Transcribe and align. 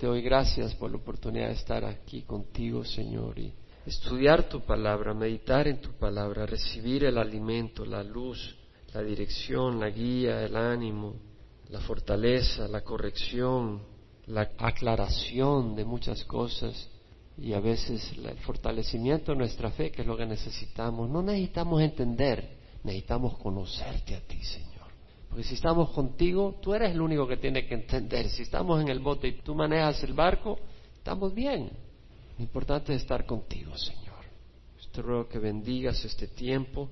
Te 0.00 0.06
doy 0.06 0.22
gracias 0.22 0.74
por 0.76 0.90
la 0.90 0.96
oportunidad 0.96 1.48
de 1.48 1.54
estar 1.56 1.84
aquí 1.84 2.22
contigo, 2.22 2.82
Señor, 2.86 3.38
y 3.38 3.52
estudiar 3.84 4.48
tu 4.48 4.62
palabra, 4.62 5.12
meditar 5.12 5.68
en 5.68 5.78
tu 5.78 5.92
palabra, 5.92 6.46
recibir 6.46 7.04
el 7.04 7.18
alimento, 7.18 7.84
la 7.84 8.02
luz, 8.02 8.56
la 8.94 9.02
dirección, 9.02 9.78
la 9.78 9.90
guía, 9.90 10.42
el 10.42 10.56
ánimo, 10.56 11.16
la 11.68 11.80
fortaleza, 11.80 12.66
la 12.66 12.80
corrección, 12.80 13.82
la 14.28 14.48
aclaración 14.56 15.76
de 15.76 15.84
muchas 15.84 16.24
cosas 16.24 16.88
y 17.36 17.52
a 17.52 17.60
veces 17.60 18.10
el 18.12 18.38
fortalecimiento 18.38 19.32
de 19.32 19.38
nuestra 19.38 19.70
fe, 19.70 19.90
que 19.90 20.00
es 20.00 20.08
lo 20.08 20.16
que 20.16 20.24
necesitamos. 20.24 21.10
No 21.10 21.20
necesitamos 21.20 21.82
entender, 21.82 22.56
necesitamos 22.84 23.36
conocerte 23.36 24.14
a 24.14 24.20
ti, 24.20 24.42
Señor. 24.42 24.69
Porque 25.30 25.44
si 25.44 25.54
estamos 25.54 25.90
contigo, 25.90 26.58
tú 26.60 26.74
eres 26.74 26.90
el 26.92 27.00
único 27.00 27.26
que 27.26 27.38
tiene 27.38 27.66
que 27.66 27.74
entender. 27.74 28.28
Si 28.28 28.42
estamos 28.42 28.82
en 28.82 28.88
el 28.88 28.98
bote 28.98 29.28
y 29.28 29.32
tú 29.40 29.54
manejas 29.54 30.02
el 30.02 30.12
barco, 30.12 30.58
estamos 30.96 31.32
bien. 31.32 31.70
Lo 32.36 32.44
importante 32.44 32.92
es 32.92 33.02
estar 33.02 33.24
contigo, 33.24 33.76
Señor. 33.78 34.10
Te 34.92 35.02
ruego 35.02 35.28
que 35.28 35.38
bendigas 35.38 36.04
este 36.04 36.26
tiempo, 36.26 36.88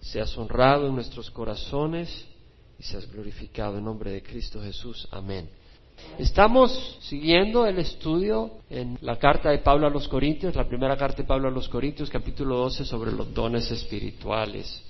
seas 0.00 0.36
honrado 0.38 0.86
en 0.88 0.94
nuestros 0.94 1.30
corazones 1.30 2.26
y 2.78 2.82
seas 2.82 3.10
glorificado 3.12 3.76
en 3.76 3.84
nombre 3.84 4.10
de 4.10 4.22
Cristo 4.22 4.62
Jesús. 4.62 5.06
Amén. 5.10 5.50
Estamos 6.18 6.98
siguiendo 7.02 7.66
el 7.66 7.78
estudio 7.78 8.52
en 8.70 8.98
la 9.02 9.18
carta 9.18 9.50
de 9.50 9.58
Pablo 9.58 9.86
a 9.86 9.90
los 9.90 10.08
Corintios, 10.08 10.56
la 10.56 10.66
primera 10.66 10.96
carta 10.96 11.18
de 11.18 11.28
Pablo 11.28 11.48
a 11.48 11.50
los 11.50 11.68
Corintios, 11.68 12.08
capítulo 12.08 12.56
12, 12.56 12.86
sobre 12.86 13.12
los 13.12 13.34
dones 13.34 13.70
espirituales. 13.70 14.82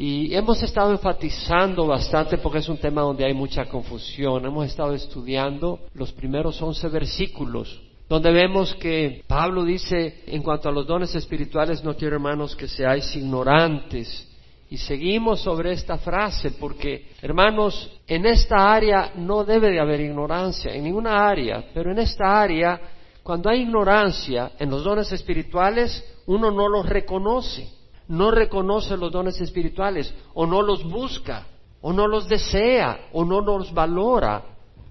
Y 0.00 0.32
hemos 0.32 0.62
estado 0.62 0.92
enfatizando 0.92 1.84
bastante 1.84 2.38
porque 2.38 2.58
es 2.58 2.68
un 2.68 2.78
tema 2.78 3.02
donde 3.02 3.24
hay 3.24 3.34
mucha 3.34 3.64
confusión. 3.64 4.46
Hemos 4.46 4.66
estado 4.66 4.94
estudiando 4.94 5.80
los 5.94 6.12
primeros 6.12 6.62
once 6.62 6.86
versículos, 6.86 7.82
donde 8.08 8.30
vemos 8.30 8.76
que 8.76 9.24
Pablo 9.26 9.64
dice, 9.64 10.22
en 10.28 10.40
cuanto 10.40 10.68
a 10.68 10.72
los 10.72 10.86
dones 10.86 11.12
espirituales, 11.16 11.82
no 11.82 11.96
quiero 11.96 12.14
hermanos 12.14 12.54
que 12.54 12.68
seáis 12.68 13.16
ignorantes. 13.16 14.24
Y 14.70 14.76
seguimos 14.76 15.40
sobre 15.40 15.72
esta 15.72 15.98
frase 15.98 16.52
porque, 16.52 17.08
hermanos, 17.20 17.90
en 18.06 18.24
esta 18.24 18.72
área 18.72 19.14
no 19.16 19.42
debe 19.42 19.72
de 19.72 19.80
haber 19.80 20.00
ignorancia, 20.00 20.72
en 20.76 20.84
ninguna 20.84 21.28
área, 21.28 21.64
pero 21.74 21.90
en 21.90 21.98
esta 21.98 22.40
área, 22.40 22.80
cuando 23.24 23.50
hay 23.50 23.62
ignorancia 23.62 24.52
en 24.60 24.70
los 24.70 24.84
dones 24.84 25.10
espirituales, 25.10 26.04
uno 26.26 26.52
no 26.52 26.68
los 26.68 26.86
reconoce 26.86 27.77
no 28.08 28.30
reconoce 28.30 28.96
los 28.96 29.12
dones 29.12 29.40
espirituales, 29.40 30.12
o 30.34 30.46
no 30.46 30.62
los 30.62 30.82
busca, 30.84 31.46
o 31.80 31.92
no 31.92 32.06
los 32.06 32.28
desea, 32.28 33.08
o 33.12 33.24
no 33.24 33.40
los 33.40 33.72
valora, 33.72 34.44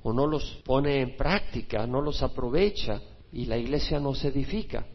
o 0.03 0.13
no 0.13 0.27
los 0.27 0.61
pone 0.63 1.01
en 1.01 1.17
práctica, 1.17 1.85
no 1.85 2.01
los 2.01 2.21
aprovecha, 2.23 3.01
y 3.31 3.45
la 3.45 3.57
iglesia 3.57 3.99
no 3.99 4.13
se 4.13 4.29
edifica. 4.29 4.85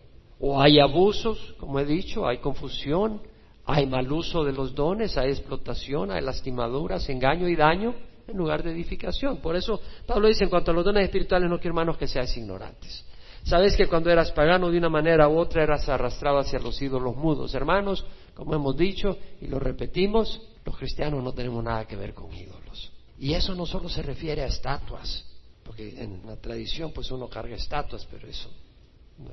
O 0.41 0.61
hay 0.61 0.81
abusos, 0.81 1.55
como 1.59 1.78
he 1.78 1.84
dicho, 1.84 2.27
hay 2.27 2.39
confusión, 2.39 3.20
hay 3.65 3.87
mal 3.87 4.11
uso 4.11 4.43
de 4.45 4.53
los 4.53 4.75
dones, 4.75 5.17
hay 5.17 5.31
explotación, 5.31 6.11
hay 6.11 6.23
lastimaduras, 6.23 7.09
engaño 7.09 7.48
y 7.48 7.56
daño 7.56 7.95
en 8.27 8.37
lugar 8.37 8.62
de 8.62 8.73
edificación. 8.73 9.39
Por 9.39 9.56
eso 9.56 9.81
Pablo 10.06 10.28
dice, 10.28 10.45
en 10.45 10.50
cuanto 10.50 10.70
a 10.70 10.75
los 10.75 10.84
dones 10.84 11.05
espirituales, 11.05 11.48
no 11.48 11.59
quiero 11.59 11.73
hermanos 11.73 11.97
que 11.97 12.06
seáis 12.06 12.37
ignorantes. 12.37 13.05
Sabes 13.44 13.76
que 13.76 13.88
cuando 13.88 14.10
eras 14.10 14.30
pagano 14.32 14.70
de 14.70 14.78
una 14.78 14.88
manera 14.88 15.28
u 15.28 15.38
otra 15.38 15.62
eras 15.62 15.88
arrastrado 15.88 16.38
hacia 16.38 16.58
los 16.58 16.80
ídolos 16.80 17.16
mudos. 17.16 17.54
Hermanos, 17.54 18.04
como 18.34 18.54
hemos 18.54 18.76
dicho 18.76 19.18
y 19.40 19.46
lo 19.46 19.58
repetimos, 19.58 20.40
los 20.64 20.76
cristianos 20.76 21.22
no 21.22 21.32
tenemos 21.32 21.62
nada 21.62 21.84
que 21.86 21.96
ver 21.96 22.14
con 22.14 22.32
ídolos. 22.32 22.92
Y 23.18 23.34
eso 23.34 23.54
no 23.54 23.66
solo 23.66 23.88
se 23.88 24.02
refiere 24.02 24.42
a 24.42 24.46
estatuas, 24.46 25.24
porque 25.64 26.02
en 26.02 26.22
la 26.26 26.36
tradición 26.36 26.92
pues 26.92 27.10
uno 27.10 27.28
carga 27.28 27.56
estatuas, 27.56 28.06
pero 28.10 28.28
eso 28.28 28.48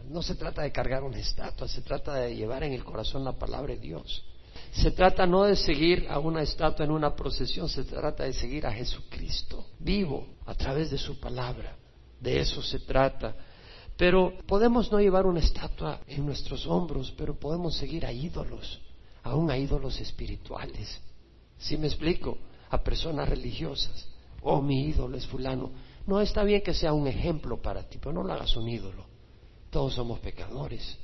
no 0.10 0.22
se 0.22 0.36
trata 0.36 0.62
de 0.62 0.72
cargar 0.72 1.04
una 1.04 1.18
estatua, 1.18 1.68
se 1.68 1.82
trata 1.82 2.16
de 2.16 2.36
llevar 2.36 2.64
en 2.64 2.74
el 2.74 2.84
corazón 2.84 3.24
la 3.24 3.34
palabra 3.34 3.74
de 3.74 3.80
Dios. 3.80 4.24
Se 4.72 4.92
trata 4.92 5.26
no 5.26 5.44
de 5.44 5.56
seguir 5.56 6.08
a 6.10 6.20
una 6.20 6.42
estatua 6.42 6.86
en 6.86 6.92
una 6.92 7.16
procesión, 7.16 7.70
se 7.70 7.84
trata 7.84 8.24
de 8.24 8.34
seguir 8.34 8.66
a 8.66 8.72
Jesucristo 8.72 9.66
vivo 9.80 10.28
a 10.46 10.54
través 10.54 10.92
de 10.92 10.98
su 10.98 11.20
palabra. 11.20 11.76
De 12.20 12.40
eso 12.40 12.62
se 12.62 12.80
trata. 12.80 13.36
Pero 14.00 14.34
podemos 14.48 14.90
no 14.94 15.02
llevar 15.02 15.26
una 15.26 15.42
estatua 15.42 16.00
en 16.08 16.26
nuestros 16.26 16.66
hombros, 16.66 17.14
pero 17.18 17.38
podemos 17.38 17.76
seguir 17.76 18.06
a 18.06 18.14
ídolos, 18.14 18.80
aún 19.24 19.52
a 19.52 19.58
ídolos 19.58 20.00
espirituales. 20.00 21.02
Si 21.58 21.76
me 21.76 21.88
explico? 21.88 22.38
A 22.70 22.82
personas 22.82 23.28
religiosas. 23.28 24.08
Oh, 24.42 24.62
mi 24.62 24.86
ídolo 24.86 25.18
es 25.18 25.28
fulano. 25.28 25.72
No 26.08 26.22
está 26.22 26.46
bien 26.46 26.62
que 26.62 26.74
sea 26.74 26.94
un 26.94 27.08
ejemplo 27.08 27.62
para 27.62 27.90
ti, 27.90 27.98
pero 28.00 28.14
no 28.14 28.24
lo 28.24 28.32
hagas 28.32 28.56
un 28.56 28.70
ídolo. 28.70 29.04
Todos 29.70 29.96
somos 29.96 30.22
pecadores. 30.22 30.98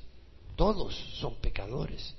Todos 0.56 0.95
son 1.19 1.35
pecadores. 1.41 2.16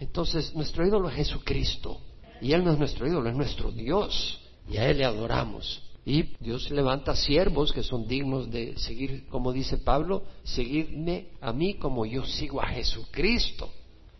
Entonces, 0.00 0.52
nuestro 0.56 0.84
ídolo 0.84 1.08
es 1.08 1.14
Jesucristo. 1.14 2.00
Y 2.40 2.50
Él 2.50 2.64
no 2.64 2.72
es 2.72 2.80
nuestro 2.80 3.06
ídolo, 3.06 3.30
es 3.30 3.36
nuestro 3.36 3.70
Dios. 3.70 4.40
Y 4.68 4.76
a 4.76 4.90
Él 4.90 4.98
le 4.98 5.04
adoramos. 5.04 5.85
Y 6.08 6.36
Dios 6.38 6.70
levanta 6.70 7.16
siervos 7.16 7.72
que 7.72 7.82
son 7.82 8.06
dignos 8.06 8.48
de 8.48 8.78
seguir, 8.78 9.26
como 9.26 9.52
dice 9.52 9.76
Pablo, 9.78 10.22
seguidme 10.44 11.32
a 11.40 11.52
mí 11.52 11.74
como 11.74 12.06
yo 12.06 12.24
sigo 12.24 12.62
a 12.62 12.68
Jesucristo. 12.68 13.68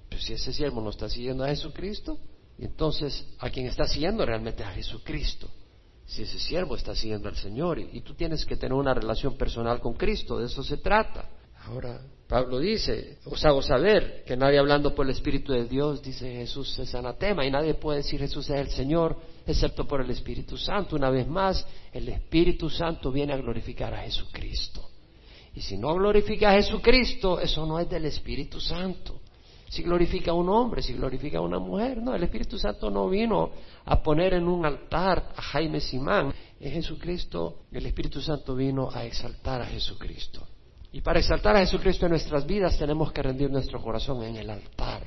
Pero 0.09 0.21
si 0.21 0.33
ese 0.33 0.53
siervo 0.53 0.81
no 0.81 0.91
está 0.91 1.09
siguiendo 1.09 1.45
a 1.45 1.49
Jesucristo, 1.49 2.19
entonces 2.59 3.25
a 3.39 3.51
quien 3.51 3.67
está 3.67 3.87
siguiendo 3.87 4.27
realmente 4.27 4.65
a 4.65 4.73
Jesucristo. 4.73 5.49
Si 6.07 6.23
ese 6.23 6.41
siervo 6.41 6.75
está 6.75 6.97
siguiendo 6.97 7.29
al 7.29 7.37
Señor 7.37 7.79
y, 7.79 7.89
y 7.93 8.01
tú 8.01 8.15
tienes 8.15 8.45
que 8.45 8.57
tener 8.57 8.73
una 8.73 8.93
relación 8.93 9.37
personal 9.37 9.81
con 9.81 9.95
Cristo, 9.95 10.41
de 10.41 10.47
eso 10.47 10.65
se 10.65 10.79
trata. 10.79 11.31
Ahora, 11.67 12.01
Pablo 12.29 12.59
dice, 12.59 13.19
os 13.25 13.45
hago 13.45 13.63
saber 13.63 14.25
que 14.27 14.37
nadie 14.37 14.59
hablando 14.59 14.95
por 14.95 15.07
el 15.07 15.13
Espíritu 15.13 15.53
de 15.53 15.67
Dios 15.67 16.03
dice 16.03 16.29
Jesús 16.29 16.77
es 16.81 16.93
anatema 16.97 17.47
y 17.47 17.53
nadie 17.53 17.75
puede 17.75 17.99
decir 17.99 18.19
Jesús 18.19 18.51
es 18.51 18.59
el 18.59 18.71
Señor 18.71 19.17
excepto 19.47 19.87
por 19.87 20.01
el 20.01 20.11
Espíritu 20.11 20.57
Santo. 20.57 20.97
Una 20.97 21.09
vez 21.09 21.29
más, 21.29 21.65
el 21.93 22.09
Espíritu 22.09 22.69
Santo 22.69 23.13
viene 23.13 23.33
a 23.33 23.37
glorificar 23.37 23.95
a 23.95 24.03
Jesucristo. 24.03 24.89
Y 25.55 25.61
si 25.61 25.79
no 25.79 25.95
glorifica 25.95 26.51
a 26.51 26.55
Jesucristo, 26.55 27.39
eso 27.39 27.65
no 27.65 27.79
es 27.79 27.89
del 27.89 28.07
Espíritu 28.07 28.61
Santo. 28.61 29.21
Si 29.69 29.85
glorifica 29.85 30.33
a 30.33 30.35
un 30.35 30.49
hombre, 30.49 30.83
si 30.83 30.95
glorifica 30.95 31.39
a 31.39 31.43
una 31.43 31.61
mujer, 31.61 31.99
no, 31.99 32.15
el 32.15 32.25
Espíritu 32.25 32.59
Santo 32.59 32.91
no 32.91 33.09
vino 33.09 33.53
a 33.85 34.03
poner 34.03 34.35
en 34.35 34.49
un 34.49 34.67
altar 34.67 35.33
a 35.37 35.43
Jaime 35.43 35.81
Simán. 35.81 36.35
Es 36.59 36.73
Jesucristo, 36.73 37.61
el 37.71 37.87
Espíritu 37.87 38.21
Santo 38.21 38.57
vino 38.57 38.91
a 38.93 39.05
exaltar 39.05 39.63
a 39.63 39.67
Jesucristo. 39.67 40.45
Y 40.93 41.01
para 41.01 41.19
exaltar 41.19 41.57
a 41.57 41.61
Jesucristo 41.61 42.07
en 42.07 42.13
nuestras 42.13 42.47
vidas 42.47 42.79
tenemos 42.79 43.13
que 43.13 43.23
rendir 43.23 43.51
nuestro 43.51 43.83
corazón 43.83 44.23
en 44.23 44.37
el 44.37 44.49
altar, 44.49 45.03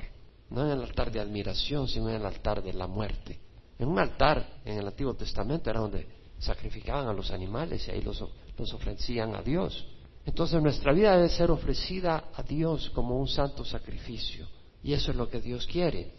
no 0.50 0.64
en 0.64 0.72
el 0.72 0.82
altar 0.82 1.10
de 1.10 1.20
admiración, 1.20 1.88
sino 1.88 2.08
en 2.08 2.16
el 2.16 2.26
altar 2.26 2.62
de 2.62 2.72
la 2.72 2.86
muerte. 2.86 3.38
En 3.78 3.88
un 3.88 3.98
altar 3.98 4.60
en 4.64 4.78
el 4.78 4.86
Antiguo 4.86 5.14
Testamento 5.14 5.70
era 5.70 5.80
donde 5.80 6.06
sacrificaban 6.38 7.08
a 7.08 7.12
los 7.12 7.30
animales 7.30 7.86
y 7.88 7.90
ahí 7.90 8.02
los, 8.02 8.22
los 8.56 8.72
ofrecían 8.74 9.34
a 9.34 9.42
Dios. 9.42 9.86
Entonces 10.26 10.62
nuestra 10.62 10.92
vida 10.92 11.16
debe 11.16 11.28
ser 11.28 11.50
ofrecida 11.50 12.30
a 12.34 12.42
Dios 12.42 12.90
como 12.90 13.18
un 13.18 13.26
santo 13.26 13.64
sacrificio. 13.64 14.46
Y 14.82 14.92
eso 14.92 15.10
es 15.10 15.16
lo 15.16 15.28
que 15.28 15.40
Dios 15.40 15.66
quiere. 15.66 16.12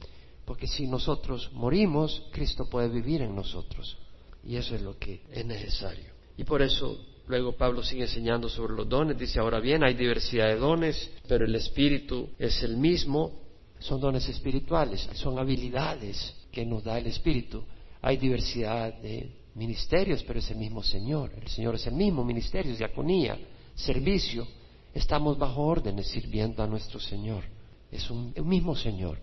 Porque 0.45 0.67
si 0.67 0.87
nosotros 0.87 1.51
morimos, 1.53 2.23
Cristo 2.31 2.67
puede 2.69 2.89
vivir 2.89 3.21
en 3.21 3.35
nosotros. 3.35 3.97
Y 4.43 4.55
eso 4.55 4.75
es 4.75 4.81
lo 4.81 4.97
que 4.97 5.23
es 5.31 5.45
necesario. 5.45 6.11
Y 6.35 6.43
por 6.43 6.61
eso 6.61 6.97
luego 7.31 7.53
Pablo 7.53 7.81
sigue 7.81 8.03
enseñando 8.03 8.49
sobre 8.49 8.73
los 8.73 8.87
dones. 8.89 9.17
Dice, 9.17 9.39
ahora 9.39 9.61
bien, 9.61 9.83
hay 9.83 9.93
diversidad 9.93 10.47
de 10.47 10.57
dones, 10.57 11.09
pero 11.27 11.45
el 11.45 11.55
Espíritu 11.55 12.29
es 12.37 12.61
el 12.61 12.75
mismo. 12.75 13.39
Son 13.79 13.99
dones 14.01 14.27
espirituales, 14.27 15.09
son 15.13 15.39
habilidades 15.39 16.35
que 16.51 16.65
nos 16.65 16.83
da 16.83 16.99
el 16.99 17.07
Espíritu. 17.07 17.63
Hay 18.01 18.17
diversidad 18.17 18.93
de 18.95 19.31
ministerios, 19.55 20.23
pero 20.23 20.39
es 20.39 20.51
el 20.51 20.57
mismo 20.57 20.83
Señor. 20.83 21.31
El 21.41 21.47
Señor 21.47 21.75
es 21.75 21.87
el 21.87 21.93
mismo, 21.93 22.23
ministerios, 22.23 22.77
diaconía, 22.77 23.39
servicio. 23.75 24.45
Estamos 24.93 25.37
bajo 25.37 25.61
órdenes 25.61 26.07
sirviendo 26.07 26.61
a 26.61 26.67
nuestro 26.67 26.99
Señor. 26.99 27.45
Es 27.89 28.11
un, 28.11 28.33
mismo 28.43 28.75
Señor. 28.75 29.19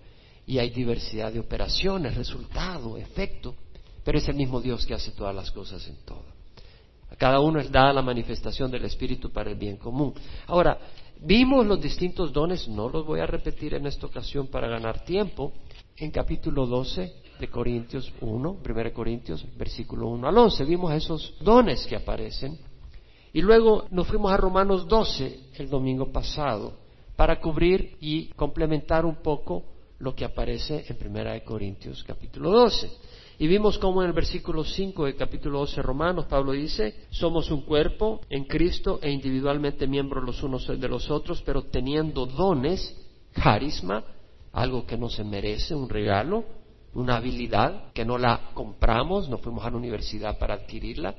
Y 0.47 0.59
hay 0.59 0.71
diversidad 0.71 1.31
de 1.31 1.41
operaciones, 1.41 2.17
resultado, 2.17 2.97
efecto, 2.97 3.55
pero 4.03 4.17
es 4.17 4.27
el 4.29 4.37
mismo 4.37 4.63
Dios 4.63 4.87
que 4.87 4.95
hace 4.95 5.11
todas 5.11 5.35
las 5.35 5.51
cosas 5.51 5.87
en 5.87 5.97
todo. 6.07 6.38
A 7.11 7.17
cada 7.17 7.41
uno 7.41 7.59
es 7.61 7.71
dada 7.71 7.93
la 7.93 8.03
manifestación 8.03 8.71
del 8.71 8.85
Espíritu 8.85 9.31
para 9.31 9.51
el 9.51 9.57
bien 9.57 9.77
común. 9.77 10.15
Ahora, 10.47 10.79
vimos 11.21 11.67
los 11.67 11.81
distintos 11.81 12.33
dones, 12.33 12.69
no 12.69 12.89
los 12.89 13.07
voy 13.07 13.21
a 13.21 13.27
repetir 13.27 13.75
en 13.75 13.87
esta 13.87 14.07
ocasión 14.07 14.49
para 14.49 14.69
ganar 14.69 15.05
tiempo, 15.05 15.53
en 15.97 16.11
capítulo 16.11 16.67
12 16.67 17.13
de 17.41 17.49
Corintios 17.49 18.13
1, 18.21 18.57
1 18.65 18.93
Corintios, 18.93 19.45
versículo 19.57 20.09
1 20.09 20.29
al 20.29 20.39
11. 20.39 20.65
Vimos 20.65 20.93
esos 20.93 21.35
dones 21.41 21.87
que 21.87 21.97
aparecen. 21.97 22.59
Y 23.33 23.43
luego 23.43 23.87
nos 23.91 24.07
fuimos 24.07 24.33
a 24.33 24.37
Romanos 24.37 24.87
12 24.89 25.51
el 25.55 25.69
domingo 25.69 26.11
pasado 26.11 26.73
para 27.17 27.41
cubrir 27.41 27.97
y 28.01 28.29
complementar 28.31 29.05
un 29.05 29.17
poco 29.17 29.65
lo 30.01 30.15
que 30.15 30.25
aparece 30.25 30.85
en 30.89 31.17
1 31.17 31.45
Corintios 31.45 32.05
capítulo 32.05 32.51
12. 32.51 32.91
Y 33.41 33.47
vimos 33.47 33.79
cómo 33.79 34.03
en 34.03 34.09
el 34.09 34.15
versículo 34.15 34.65
5 34.65 35.05
del 35.05 35.17
capítulo 35.17 35.61
12 35.61 35.81
Romanos, 35.81 36.27
Pablo 36.27 36.53
dice, 36.53 37.07
somos 37.11 37.51
un 37.51 37.63
cuerpo 37.63 38.21
en 38.31 38.45
Cristo 38.45 38.99
e 39.01 39.11
individualmente 39.11 39.87
miembros 39.87 40.25
los 40.25 40.43
unos 40.43 40.67
de 40.67 40.89
los 40.89 41.09
otros, 41.09 41.41
pero 41.43 41.63
teniendo 41.63 42.27
dones, 42.27 42.97
carisma, 43.33 44.05
algo 44.53 44.85
que 44.87 44.97
no 44.97 45.09
se 45.09 45.23
merece, 45.23 45.75
un 45.75 45.89
regalo, 45.89 46.45
una 46.95 47.17
habilidad 47.17 47.93
que 47.93 48.05
no 48.05 48.19
la 48.19 48.51
compramos, 48.55 49.29
no 49.29 49.39
fuimos 49.39 49.65
a 49.65 49.71
la 49.71 49.77
universidad 49.77 50.37
para 50.39 50.55
adquirirla. 50.55 51.15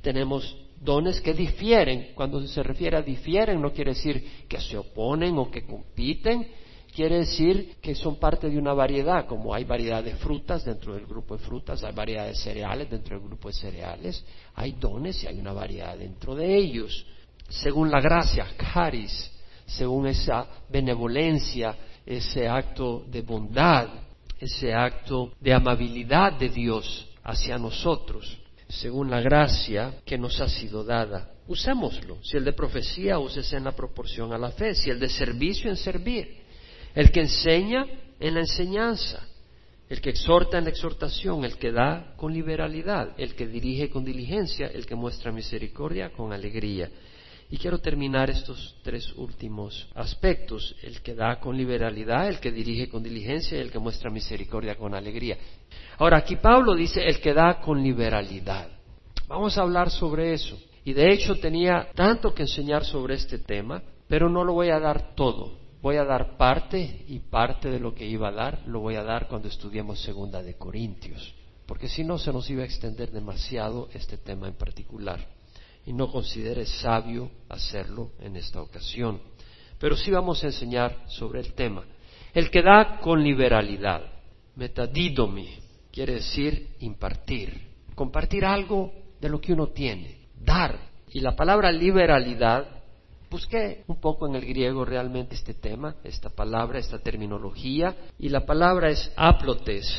Tenemos 0.00 0.56
dones 0.80 1.20
que 1.20 1.34
difieren. 1.34 2.12
Cuando 2.14 2.46
se 2.46 2.62
refiere 2.62 2.96
a 2.96 3.02
difieren 3.02 3.60
no 3.60 3.72
quiere 3.72 3.94
decir 3.94 4.46
que 4.48 4.60
se 4.60 4.76
oponen 4.76 5.36
o 5.38 5.50
que 5.50 5.66
compiten, 5.66 6.46
quiere 6.94 7.18
decir 7.18 7.74
que 7.82 7.94
son 7.94 8.16
parte 8.16 8.48
de 8.48 8.56
una 8.56 8.72
variedad, 8.72 9.26
como 9.26 9.52
hay 9.52 9.64
variedad 9.64 10.02
de 10.02 10.14
frutas 10.14 10.64
dentro 10.64 10.94
del 10.94 11.06
grupo 11.06 11.36
de 11.36 11.44
frutas, 11.44 11.82
hay 11.82 11.92
variedad 11.92 12.26
de 12.26 12.34
cereales 12.34 12.88
dentro 12.88 13.18
del 13.18 13.26
grupo 13.26 13.48
de 13.48 13.54
cereales, 13.54 14.24
hay 14.54 14.72
dones 14.72 15.22
y 15.22 15.26
hay 15.26 15.38
una 15.38 15.52
variedad 15.52 15.98
dentro 15.98 16.34
de 16.34 16.56
ellos. 16.56 17.04
Según 17.48 17.90
la 17.90 18.00
gracia, 18.00 18.46
caris, 18.56 19.30
según 19.66 20.06
esa 20.06 20.46
benevolencia, 20.70 21.76
ese 22.06 22.48
acto 22.48 23.04
de 23.08 23.22
bondad, 23.22 23.88
ese 24.38 24.72
acto 24.72 25.32
de 25.40 25.52
amabilidad 25.52 26.34
de 26.34 26.48
Dios 26.48 27.08
hacia 27.24 27.58
nosotros, 27.58 28.38
según 28.68 29.10
la 29.10 29.20
gracia 29.20 29.96
que 30.04 30.16
nos 30.16 30.40
ha 30.40 30.48
sido 30.48 30.84
dada. 30.84 31.30
Usémoslo. 31.46 32.18
Si 32.22 32.36
el 32.36 32.44
de 32.44 32.52
profecía, 32.52 33.18
úsese 33.18 33.56
en 33.56 33.64
la 33.64 33.72
proporción 33.72 34.32
a 34.32 34.38
la 34.38 34.50
fe. 34.52 34.74
Si 34.74 34.88
el 34.88 34.98
de 34.98 35.10
servicio, 35.10 35.68
en 35.68 35.76
servir 35.76 36.43
el 36.94 37.10
que 37.10 37.20
enseña 37.20 37.86
en 38.20 38.34
la 38.34 38.40
enseñanza, 38.40 39.26
el 39.88 40.00
que 40.00 40.10
exhorta 40.10 40.58
en 40.58 40.64
la 40.64 40.70
exhortación, 40.70 41.44
el 41.44 41.56
que 41.58 41.72
da 41.72 42.14
con 42.16 42.32
liberalidad, 42.32 43.14
el 43.18 43.34
que 43.34 43.46
dirige 43.46 43.90
con 43.90 44.04
diligencia, 44.04 44.66
el 44.68 44.86
que 44.86 44.94
muestra 44.94 45.32
misericordia 45.32 46.10
con 46.10 46.32
alegría. 46.32 46.88
Y 47.50 47.58
quiero 47.58 47.78
terminar 47.78 48.30
estos 48.30 48.76
tres 48.82 49.12
últimos 49.16 49.88
aspectos, 49.94 50.74
el 50.82 51.02
que 51.02 51.14
da 51.14 51.38
con 51.38 51.56
liberalidad, 51.56 52.28
el 52.28 52.40
que 52.40 52.50
dirige 52.50 52.88
con 52.88 53.02
diligencia 53.02 53.58
y 53.58 53.60
el 53.60 53.70
que 53.70 53.78
muestra 53.78 54.10
misericordia 54.10 54.76
con 54.76 54.94
alegría. 54.94 55.36
Ahora, 55.98 56.18
aquí 56.18 56.36
Pablo 56.36 56.74
dice 56.74 57.04
el 57.04 57.20
que 57.20 57.34
da 57.34 57.60
con 57.60 57.82
liberalidad. 57.82 58.68
Vamos 59.28 59.58
a 59.58 59.62
hablar 59.62 59.90
sobre 59.90 60.32
eso. 60.32 60.58
Y 60.84 60.92
de 60.92 61.12
hecho 61.12 61.36
tenía 61.36 61.88
tanto 61.94 62.34
que 62.34 62.42
enseñar 62.42 62.84
sobre 62.84 63.14
este 63.14 63.38
tema, 63.38 63.82
pero 64.08 64.28
no 64.28 64.44
lo 64.44 64.54
voy 64.54 64.70
a 64.70 64.80
dar 64.80 65.14
todo 65.14 65.63
voy 65.84 65.98
a 65.98 66.04
dar 66.06 66.38
parte 66.38 67.04
y 67.08 67.18
parte 67.18 67.68
de 67.68 67.78
lo 67.78 67.94
que 67.94 68.06
iba 68.06 68.28
a 68.28 68.32
dar 68.32 68.62
lo 68.64 68.80
voy 68.80 68.94
a 68.94 69.02
dar 69.02 69.28
cuando 69.28 69.48
estudiemos 69.48 70.00
segunda 70.00 70.42
de 70.42 70.54
Corintios, 70.54 71.34
porque 71.66 71.88
si 71.88 72.02
no 72.02 72.16
se 72.16 72.32
nos 72.32 72.48
iba 72.48 72.62
a 72.62 72.64
extender 72.64 73.10
demasiado 73.10 73.90
este 73.92 74.16
tema 74.16 74.48
en 74.48 74.54
particular 74.54 75.20
y 75.84 75.92
no 75.92 76.10
considere 76.10 76.64
sabio 76.64 77.30
hacerlo 77.50 78.12
en 78.18 78.34
esta 78.36 78.62
ocasión. 78.62 79.20
Pero 79.78 79.94
sí 79.94 80.10
vamos 80.10 80.42
a 80.42 80.46
enseñar 80.46 81.04
sobre 81.06 81.40
el 81.40 81.52
tema. 81.52 81.84
El 82.32 82.50
que 82.50 82.62
da 82.62 82.98
con 83.00 83.22
liberalidad, 83.22 84.10
metadidomi, 84.56 85.50
quiere 85.92 86.14
decir 86.14 86.76
impartir, 86.80 87.60
compartir 87.94 88.46
algo 88.46 88.90
de 89.20 89.28
lo 89.28 89.38
que 89.38 89.52
uno 89.52 89.66
tiene, 89.66 90.28
dar. 90.40 90.78
Y 91.10 91.20
la 91.20 91.36
palabra 91.36 91.70
liberalidad 91.70 92.83
Busqué 93.34 93.82
un 93.88 93.96
poco 93.96 94.28
en 94.28 94.36
el 94.36 94.46
griego 94.46 94.84
realmente 94.84 95.34
este 95.34 95.54
tema, 95.54 95.96
esta 96.04 96.30
palabra, 96.30 96.78
esta 96.78 97.00
terminología, 97.00 97.96
y 98.16 98.28
la 98.28 98.46
palabra 98.46 98.90
es 98.90 99.10
aplotes, 99.16 99.92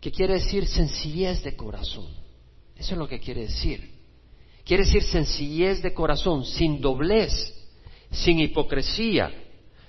que 0.00 0.10
quiere 0.10 0.34
decir 0.34 0.66
sencillez 0.66 1.44
de 1.44 1.54
corazón. 1.54 2.08
Eso 2.74 2.94
es 2.94 2.98
lo 2.98 3.06
que 3.06 3.20
quiere 3.20 3.42
decir. 3.42 3.94
Quiere 4.64 4.82
decir 4.82 5.04
sencillez 5.04 5.82
de 5.82 5.94
corazón, 5.94 6.44
sin 6.44 6.80
doblez, 6.80 7.32
sin 8.10 8.40
hipocresía, 8.40 9.30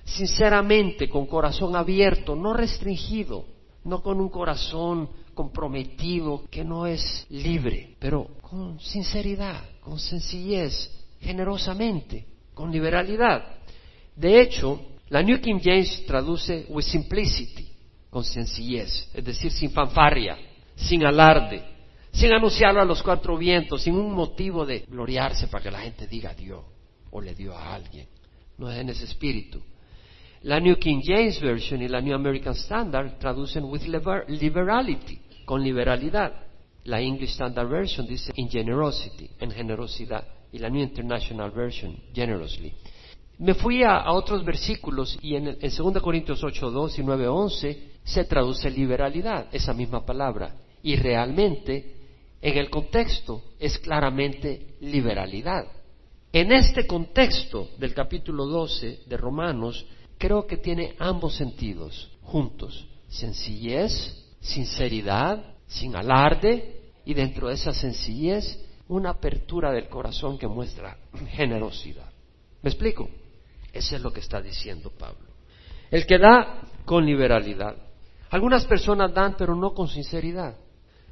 sinceramente, 0.04 1.08
con 1.08 1.26
corazón 1.26 1.74
abierto, 1.74 2.36
no 2.36 2.54
restringido, 2.54 3.46
no 3.82 4.00
con 4.00 4.20
un 4.20 4.28
corazón 4.28 5.10
comprometido 5.34 6.44
que 6.52 6.62
no 6.62 6.86
es 6.86 7.26
libre, 7.30 7.96
pero 7.98 8.28
con 8.42 8.78
sinceridad, 8.78 9.60
con 9.80 9.98
sencillez, 9.98 10.88
generosamente 11.20 12.35
con 12.56 12.72
liberalidad. 12.72 13.58
De 14.16 14.40
hecho, 14.40 14.80
la 15.10 15.22
New 15.22 15.38
King 15.42 15.60
James 15.62 16.06
traduce 16.06 16.64
with 16.70 16.84
simplicity, 16.84 17.68
con 18.08 18.24
sencillez, 18.24 19.10
es 19.12 19.22
decir, 19.22 19.52
sin 19.52 19.70
fanfarria, 19.70 20.38
sin 20.74 21.04
alarde, 21.04 21.62
sin 22.10 22.32
anunciarlo 22.32 22.80
a 22.80 22.86
los 22.86 23.02
cuatro 23.02 23.36
vientos, 23.36 23.82
sin 23.82 23.94
un 23.94 24.10
motivo 24.14 24.64
de 24.64 24.86
gloriarse 24.88 25.48
para 25.48 25.64
que 25.64 25.70
la 25.70 25.80
gente 25.80 26.06
diga 26.06 26.32
Dios 26.32 26.64
o 27.10 27.20
le 27.20 27.34
dio 27.34 27.54
a 27.54 27.74
alguien. 27.74 28.08
No 28.56 28.70
es 28.70 28.80
en 28.80 28.88
ese 28.88 29.04
espíritu. 29.04 29.62
La 30.40 30.58
New 30.58 30.78
King 30.78 31.02
James 31.04 31.38
Version 31.38 31.82
y 31.82 31.88
la 31.88 32.00
New 32.00 32.14
American 32.14 32.54
Standard 32.54 33.18
traducen 33.18 33.64
with 33.64 33.82
liberality, 33.82 35.20
con 35.44 35.62
liberalidad. 35.62 36.32
La 36.84 37.02
English 37.02 37.32
Standard 37.32 37.68
Version 37.68 38.06
dice 38.06 38.32
in 38.36 38.48
generosity, 38.48 39.28
en 39.40 39.50
generosidad 39.50 40.35
y 40.52 40.58
la 40.58 40.68
New 40.68 40.82
International 40.82 41.50
Version, 41.50 41.96
generously. 42.12 42.72
Me 43.38 43.54
fui 43.54 43.82
a, 43.82 44.10
otros 44.12 44.44
versículos 44.44 45.18
y 45.20 45.36
en, 45.36 45.48
en 45.48 45.58
2 45.60 46.02
Corintios 46.02 46.42
8, 46.42 46.70
2 46.70 46.98
y 46.98 47.02
9, 47.02 47.28
11 47.28 47.82
se 48.04 48.24
traduce 48.24 48.70
liberalidad, 48.70 49.48
esa 49.52 49.74
misma 49.74 50.06
palabra. 50.06 50.54
Y 50.82 50.96
realmente, 50.96 51.96
en 52.40 52.56
el 52.56 52.70
contexto, 52.70 53.42
es 53.58 53.78
claramente 53.78 54.76
liberalidad. 54.80 55.66
En 56.32 56.52
este 56.52 56.86
contexto 56.86 57.70
del 57.78 57.92
capítulo 57.94 58.46
12 58.46 59.00
de 59.06 59.16
Romanos, 59.16 59.84
creo 60.18 60.46
que 60.46 60.56
tiene 60.56 60.94
ambos 60.98 61.34
sentidos 61.34 62.10
juntos. 62.22 62.86
Sencillez, 63.08 63.92
sinceridad, 64.40 65.54
sin 65.66 65.96
alarde, 65.96 66.76
y 67.04 67.14
dentro 67.14 67.48
de 67.48 67.54
esa 67.54 67.72
sencillez 67.72 68.62
una 68.88 69.10
apertura 69.10 69.72
del 69.72 69.88
corazón 69.88 70.38
que 70.38 70.46
muestra 70.46 70.96
generosidad. 71.30 72.10
¿Me 72.62 72.70
explico? 72.70 73.08
Eso 73.72 73.96
es 73.96 74.02
lo 74.02 74.12
que 74.12 74.20
está 74.20 74.40
diciendo 74.40 74.90
Pablo. 74.96 75.26
El 75.90 76.06
que 76.06 76.18
da 76.18 76.62
con 76.84 77.04
liberalidad. 77.04 77.76
Algunas 78.30 78.64
personas 78.66 79.12
dan, 79.12 79.36
pero 79.36 79.54
no 79.54 79.72
con 79.74 79.88
sinceridad. 79.88 80.56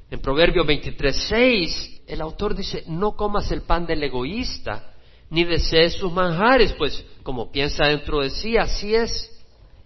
En 0.09 0.19
Proverbio 0.19 0.65
23, 0.65 2.03
el 2.07 2.21
autor 2.21 2.55
dice, 2.55 2.83
no 2.87 3.15
comas 3.15 3.51
el 3.51 3.61
pan 3.61 3.85
del 3.85 4.03
egoísta, 4.03 4.93
ni 5.29 5.43
desees 5.43 5.93
sus 5.93 6.11
manjares, 6.11 6.73
pues 6.73 7.03
como 7.23 7.51
piensa 7.51 7.85
dentro 7.85 8.21
de 8.21 8.29
sí, 8.29 8.57
así 8.57 8.93
es. 8.93 9.31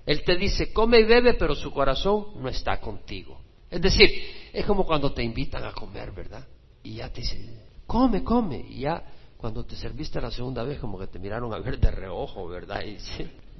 Él 0.05 0.23
te 0.23 0.35
dice, 0.35 0.73
come 0.73 0.99
y 0.99 1.03
bebe, 1.03 1.35
pero 1.35 1.55
su 1.55 1.71
corazón 1.71 2.27
no 2.35 2.49
está 2.49 2.79
contigo. 2.79 3.39
Es 3.69 3.81
decir, 3.81 4.09
es 4.51 4.65
como 4.65 4.85
cuando 4.85 5.13
te 5.13 5.23
invitan 5.23 5.63
a 5.63 5.71
comer, 5.71 6.11
¿verdad? 6.11 6.45
Y 6.83 6.95
ya 6.95 7.09
te 7.13 7.21
dicen, 7.21 7.68
come, 7.89 8.23
come. 8.23 8.63
Y 8.69 8.81
ya 8.81 9.03
cuando 9.35 9.65
te 9.65 9.75
serviste 9.75 10.21
la 10.21 10.29
segunda 10.29 10.63
vez 10.63 10.79
como 10.79 10.99
que 10.99 11.07
te 11.07 11.17
miraron 11.17 11.51
a 11.53 11.59
ver 11.59 11.79
de 11.79 11.89
reojo, 11.89 12.47
¿verdad? 12.47 12.83
Y 12.83 12.97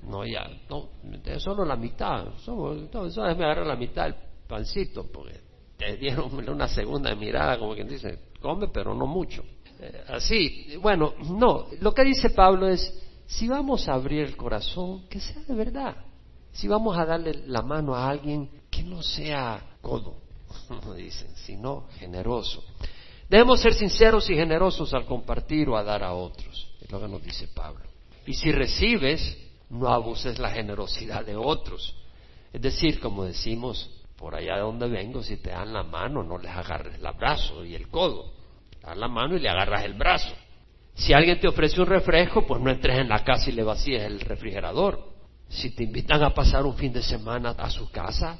no, 0.07 0.25
ya, 0.25 0.48
no, 0.69 0.89
solo 1.39 1.65
la 1.65 1.75
mitad, 1.75 2.38
solo, 2.43 2.75
no, 2.75 3.36
me 3.36 3.43
agarra 3.43 3.65
la 3.65 3.75
mitad 3.75 4.03
del 4.03 4.15
pancito, 4.48 5.05
porque 5.12 5.39
te 5.77 5.98
dieron 5.98 6.31
una 6.50 6.67
segunda 6.67 7.13
mirada 7.15 7.57
como 7.57 7.74
quien 7.74 7.88
dice, 7.88 8.19
come 8.41 8.67
pero 8.67 8.93
no 8.93 9.07
mucho. 9.07 9.43
Eh, 9.79 10.03
así, 10.09 10.75
bueno, 10.81 11.13
no, 11.29 11.67
lo 11.79 11.93
que 11.93 12.03
dice 12.03 12.29
Pablo 12.29 12.67
es, 12.67 12.93
si 13.25 13.48
vamos 13.48 13.88
a 13.88 13.93
abrir 13.93 14.25
el 14.25 14.38
corazón, 14.38 15.07
que 15.07 15.19
sea 15.19 15.41
de 15.43 15.55
verdad. 15.55 15.95
Si 16.51 16.67
vamos 16.67 16.98
a 16.98 17.05
darle 17.05 17.43
la 17.48 17.62
mano 17.62 17.95
a 17.95 18.09
alguien, 18.09 18.50
que 18.69 18.83
no 18.83 19.01
sea 19.01 19.77
codo, 19.81 20.17
como 20.67 20.93
dicen, 20.93 21.29
sino 21.36 21.88
generoso. 21.98 22.63
Debemos 23.29 23.62
ser 23.62 23.74
sinceros 23.75 24.29
y 24.29 24.36
generosos 24.36 24.93
al 24.93 25.05
compartir 25.05 25.69
o 25.69 25.77
a 25.77 25.83
dar 25.83 26.03
a 26.03 26.13
otros. 26.13 26.67
Es 26.81 26.91
lo 26.91 27.00
que 27.00 27.07
nos 27.07 27.21
dice 27.21 27.48
Pablo. 27.48 27.86
Y 28.25 28.33
si 28.33 28.51
recibes, 28.51 29.38
no 29.69 29.88
abuses 29.88 30.39
la 30.39 30.50
generosidad 30.50 31.24
de 31.25 31.36
otros. 31.36 31.95
Es 32.51 32.62
decir, 32.62 33.00
como 33.00 33.25
decimos, 33.25 33.89
por 34.17 34.33
allá 34.33 34.55
de 34.55 34.62
donde 34.62 34.88
vengo, 34.88 35.21
si 35.21 35.38
te 35.38 35.51
dan 35.51 35.71
la 35.71 35.83
mano, 35.83 36.24
no 36.24 36.39
les 36.39 36.51
agarres 36.51 36.95
el 36.95 37.13
brazo 37.13 37.63
y 37.63 37.75
el 37.75 37.88
codo. 37.88 38.33
Dan 38.81 39.00
la 39.00 39.07
mano 39.07 39.38
y 39.38 39.39
le 39.39 39.50
agarras 39.50 39.86
el 39.86 39.93
brazo. 39.93 40.33
Si 40.95 41.13
alguien 41.13 41.39
te 41.39 41.48
ofrece 41.48 41.79
un 41.79 41.88
refresco, 41.88 42.45
pues 42.48 42.59
no 42.62 42.71
entres 42.71 42.98
en 42.98 43.09
la 43.09 43.24
casa 43.24 43.50
y 43.50 43.53
le 43.53 43.63
vacíes 43.63 44.01
el 44.03 44.19
refrigerador. 44.19 45.07
Si 45.48 45.75
te 45.75 45.83
invitan 45.83 46.24
a 46.24 46.33
pasar 46.33 46.65
un 46.65 46.75
fin 46.75 46.91
de 46.91 47.03
semana 47.03 47.51
a 47.51 47.69
su 47.69 47.89
casa, 47.91 48.39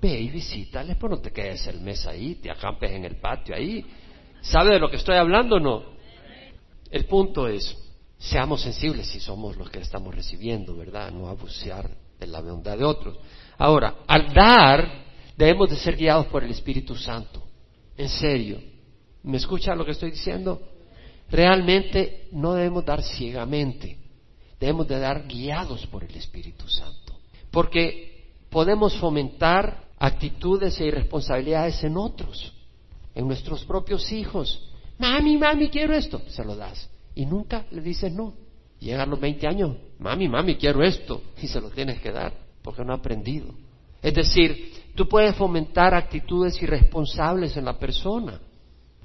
ve 0.00 0.18
y 0.18 0.30
visítales, 0.30 0.96
pues 0.96 1.10
no 1.10 1.18
te 1.18 1.30
quedes 1.30 1.66
el 1.66 1.80
mes 1.80 2.06
ahí, 2.06 2.36
te 2.36 2.50
acampes 2.50 2.90
en 2.90 3.04
el 3.04 3.16
patio 3.16 3.54
ahí, 3.54 3.84
¿Sabe 4.42 4.74
de 4.74 4.80
lo 4.80 4.90
que 4.90 4.96
estoy 4.96 5.16
hablando 5.16 5.56
o 5.56 5.60
no? 5.60 5.84
El 6.90 7.04
punto 7.06 7.46
es, 7.46 7.76
seamos 8.18 8.62
sensibles 8.62 9.06
si 9.06 9.20
somos 9.20 9.56
los 9.56 9.70
que 9.70 9.78
estamos 9.78 10.14
recibiendo, 10.14 10.76
¿verdad? 10.76 11.10
No 11.10 11.28
abusar 11.28 11.90
de 12.18 12.26
la 12.26 12.40
bondad 12.40 12.76
de 12.76 12.84
otros. 12.84 13.18
Ahora, 13.58 13.96
al 14.06 14.32
dar, 14.32 15.04
debemos 15.36 15.70
de 15.70 15.76
ser 15.76 15.96
guiados 15.96 16.26
por 16.26 16.42
el 16.42 16.50
Espíritu 16.50 16.96
Santo. 16.96 17.42
En 17.96 18.08
serio. 18.08 18.60
¿Me 19.22 19.36
escucha 19.36 19.74
lo 19.74 19.84
que 19.84 19.90
estoy 19.92 20.12
diciendo? 20.12 20.60
Realmente 21.30 22.28
no 22.32 22.54
debemos 22.54 22.84
dar 22.84 23.02
ciegamente, 23.02 23.98
debemos 24.58 24.88
de 24.88 24.98
dar 24.98 25.26
guiados 25.26 25.86
por 25.86 26.02
el 26.02 26.14
Espíritu 26.16 26.66
Santo. 26.68 27.20
Porque 27.50 28.32
podemos 28.50 28.96
fomentar 28.96 29.84
actitudes 29.98 30.80
e 30.80 30.86
irresponsabilidades 30.86 31.84
en 31.84 31.96
otros, 31.96 32.52
en 33.20 33.28
nuestros 33.28 33.64
propios 33.66 34.10
hijos. 34.12 34.66
Mami, 34.98 35.36
mami, 35.36 35.68
quiero 35.68 35.94
esto. 35.94 36.22
Se 36.28 36.42
lo 36.42 36.56
das. 36.56 36.88
Y 37.14 37.26
nunca 37.26 37.66
le 37.70 37.82
dices 37.82 38.10
no. 38.10 38.32
Llegan 38.78 39.10
los 39.10 39.20
20 39.20 39.46
años, 39.46 39.76
mami, 39.98 40.26
mami, 40.26 40.56
quiero 40.56 40.82
esto. 40.82 41.20
Y 41.42 41.46
se 41.46 41.60
lo 41.60 41.68
tienes 41.68 42.00
que 42.00 42.10
dar, 42.10 42.32
porque 42.62 42.82
no 42.82 42.94
ha 42.94 42.96
aprendido. 42.96 43.54
Es 44.00 44.14
decir, 44.14 44.72
tú 44.94 45.06
puedes 45.06 45.36
fomentar 45.36 45.94
actitudes 45.94 46.60
irresponsables 46.62 47.58
en 47.58 47.66
la 47.66 47.78
persona, 47.78 48.40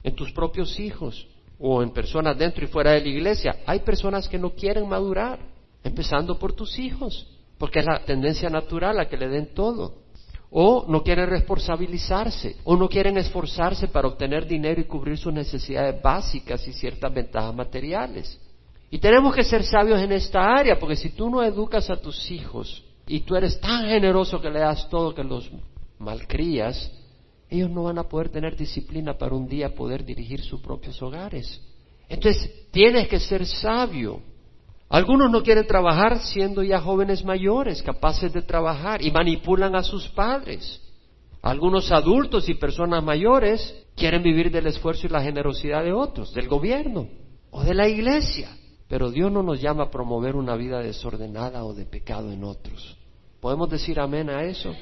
en 0.01 0.15
tus 0.15 0.31
propios 0.31 0.79
hijos 0.79 1.27
o 1.59 1.83
en 1.83 1.91
personas 1.91 2.37
dentro 2.37 2.63
y 2.63 2.67
fuera 2.67 2.91
de 2.91 3.01
la 3.01 3.09
iglesia. 3.09 3.57
Hay 3.65 3.79
personas 3.79 4.29
que 4.29 4.39
no 4.39 4.51
quieren 4.51 4.87
madurar, 4.87 5.39
empezando 5.83 6.39
por 6.39 6.53
tus 6.53 6.79
hijos, 6.79 7.27
porque 7.57 7.79
es 7.79 7.85
la 7.85 7.99
tendencia 8.05 8.49
natural 8.49 8.97
a 8.97 9.09
que 9.09 9.17
le 9.17 9.27
den 9.27 9.53
todo. 9.53 10.04
O 10.57 10.85
no 10.87 11.03
quieren 11.03 11.27
responsabilizarse, 11.27 12.55
o 12.63 12.77
no 12.77 12.87
quieren 12.87 13.17
esforzarse 13.17 13.89
para 13.89 14.07
obtener 14.07 14.47
dinero 14.47 14.79
y 14.79 14.85
cubrir 14.85 15.17
sus 15.17 15.33
necesidades 15.33 16.01
básicas 16.01 16.65
y 16.65 16.71
ciertas 16.71 17.13
ventajas 17.13 17.53
materiales. 17.53 18.39
Y 18.89 18.97
tenemos 18.99 19.35
que 19.35 19.43
ser 19.43 19.65
sabios 19.65 19.99
en 19.99 20.13
esta 20.13 20.55
área, 20.55 20.79
porque 20.79 20.95
si 20.95 21.09
tú 21.09 21.29
no 21.29 21.43
educas 21.43 21.89
a 21.89 21.97
tus 21.97 22.31
hijos 22.31 22.85
y 23.05 23.19
tú 23.19 23.35
eres 23.35 23.59
tan 23.59 23.85
generoso 23.85 24.39
que 24.39 24.49
le 24.49 24.59
das 24.59 24.87
todo 24.89 25.13
que 25.13 25.25
los 25.25 25.51
malcrías, 25.99 26.89
ellos 27.49 27.69
no 27.69 27.83
van 27.83 27.97
a 27.97 28.07
poder 28.07 28.29
tener 28.29 28.55
disciplina 28.55 29.17
para 29.17 29.35
un 29.35 29.49
día 29.49 29.75
poder 29.75 30.05
dirigir 30.05 30.41
sus 30.41 30.61
propios 30.61 31.01
hogares. 31.01 31.61
Entonces, 32.07 32.69
tienes 32.71 33.09
que 33.09 33.19
ser 33.19 33.45
sabio. 33.45 34.21
Algunos 34.89 35.31
no 35.31 35.41
quieren 35.41 35.65
trabajar 35.65 36.19
siendo 36.19 36.63
ya 36.63 36.79
jóvenes 36.79 37.23
mayores, 37.25 37.81
capaces 37.81 38.31
de 38.31 38.41
trabajar, 38.41 39.01
y 39.01 39.11
manipulan 39.11 39.75
a 39.75 39.83
sus 39.83 40.07
padres. 40.09 40.81
Algunos 41.41 41.91
adultos 41.91 42.49
y 42.49 42.55
personas 42.55 43.03
mayores 43.03 43.85
quieren 43.95 44.23
vivir 44.23 44.51
del 44.51 44.67
esfuerzo 44.67 45.07
y 45.07 45.09
la 45.09 45.21
generosidad 45.21 45.83
de 45.83 45.93
otros, 45.93 46.33
del 46.33 46.47
gobierno 46.47 47.07
o 47.51 47.63
de 47.63 47.73
la 47.73 47.87
iglesia. 47.87 48.49
Pero 48.87 49.09
Dios 49.09 49.31
no 49.31 49.41
nos 49.41 49.61
llama 49.61 49.83
a 49.83 49.91
promover 49.91 50.35
una 50.35 50.55
vida 50.55 50.79
desordenada 50.79 51.63
o 51.63 51.73
de 51.73 51.85
pecado 51.85 52.31
en 52.31 52.43
otros. 52.43 52.97
¿Podemos 53.39 53.69
decir 53.69 53.99
amén 53.99 54.29
a 54.29 54.43
eso? 54.43 54.73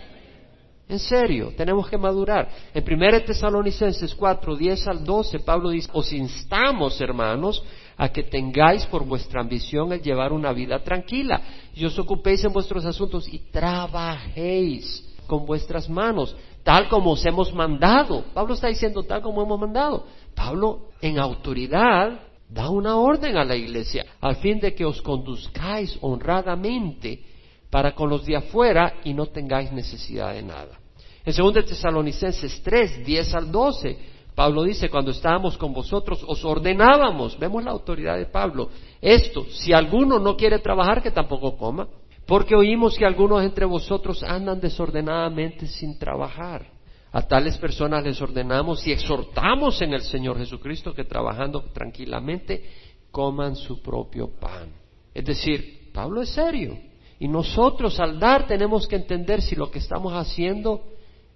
En 0.87 0.99
serio, 0.99 1.53
tenemos 1.55 1.89
que 1.89 1.97
madurar. 1.97 2.49
En 2.73 2.83
1 2.83 3.23
Tesalonicenses 3.25 4.13
4, 4.15 4.55
10 4.55 4.87
al 4.87 5.03
12, 5.03 5.39
Pablo 5.39 5.69
dice, 5.69 5.89
os 5.93 6.11
instamos, 6.11 6.99
hermanos, 6.99 7.63
a 7.97 8.09
que 8.09 8.23
tengáis 8.23 8.85
por 8.85 9.05
vuestra 9.05 9.41
ambición 9.41 9.91
el 9.93 10.01
llevar 10.01 10.33
una 10.33 10.51
vida 10.53 10.83
tranquila 10.83 11.41
y 11.75 11.85
os 11.85 11.97
ocupéis 11.97 12.43
en 12.43 12.53
vuestros 12.53 12.85
asuntos 12.85 13.27
y 13.27 13.39
trabajéis 13.51 15.09
con 15.27 15.45
vuestras 15.45 15.89
manos, 15.89 16.35
tal 16.63 16.89
como 16.89 17.11
os 17.11 17.25
hemos 17.25 17.53
mandado. 17.53 18.25
Pablo 18.33 18.53
está 18.55 18.67
diciendo 18.67 19.03
tal 19.03 19.21
como 19.21 19.41
hemos 19.41 19.59
mandado. 19.59 20.05
Pablo, 20.35 20.89
en 21.01 21.19
autoridad, 21.19 22.19
da 22.49 22.69
una 22.69 22.97
orden 22.97 23.37
a 23.37 23.43
la 23.43 23.55
iglesia 23.55 24.05
al 24.21 24.35
fin 24.37 24.59
de 24.59 24.75
que 24.75 24.85
os 24.85 25.01
conduzcáis 25.01 25.97
honradamente 26.01 27.23
para 27.69 27.95
con 27.95 28.09
los 28.09 28.25
de 28.25 28.35
afuera 28.35 28.95
y 29.03 29.13
no 29.13 29.25
tengáis 29.27 29.71
necesidad 29.71 30.33
de 30.33 30.43
nada. 30.43 30.79
En 31.25 31.33
2 31.33 31.65
Tesalonicenses 31.65 32.61
3, 32.61 33.05
10 33.05 33.33
al 33.33 33.51
12, 33.51 33.97
Pablo 34.35 34.63
dice, 34.63 34.89
cuando 34.89 35.11
estábamos 35.11 35.57
con 35.57 35.73
vosotros 35.73 36.23
os 36.27 36.43
ordenábamos, 36.43 37.37
vemos 37.37 37.63
la 37.63 37.71
autoridad 37.71 38.17
de 38.17 38.25
Pablo, 38.25 38.69
esto, 38.99 39.45
si 39.49 39.73
alguno 39.73 40.17
no 40.17 40.35
quiere 40.35 40.59
trabajar, 40.59 41.03
que 41.03 41.11
tampoco 41.11 41.55
coma, 41.55 41.87
porque 42.25 42.55
oímos 42.55 42.97
que 42.97 43.05
algunos 43.05 43.43
entre 43.43 43.65
vosotros 43.65 44.23
andan 44.23 44.59
desordenadamente 44.59 45.67
sin 45.67 45.99
trabajar. 45.99 46.65
A 47.11 47.21
tales 47.21 47.57
personas 47.59 48.03
les 48.03 48.19
ordenamos 48.21 48.87
y 48.87 48.91
exhortamos 48.91 49.79
en 49.83 49.93
el 49.93 50.01
Señor 50.01 50.37
Jesucristo 50.39 50.95
que 50.95 51.03
trabajando 51.03 51.61
tranquilamente 51.71 52.63
coman 53.11 53.55
su 53.55 53.83
propio 53.83 54.31
pan. 54.39 54.69
Es 55.13 55.23
decir, 55.23 55.91
Pablo 55.93 56.23
es 56.23 56.29
serio. 56.29 56.75
Y 57.19 57.27
nosotros 57.27 57.99
al 57.99 58.19
dar 58.19 58.47
tenemos 58.47 58.87
que 58.87 58.95
entender 58.95 59.43
si 59.43 59.55
lo 59.55 59.69
que 59.69 59.77
estamos 59.77 60.11
haciendo 60.13 60.81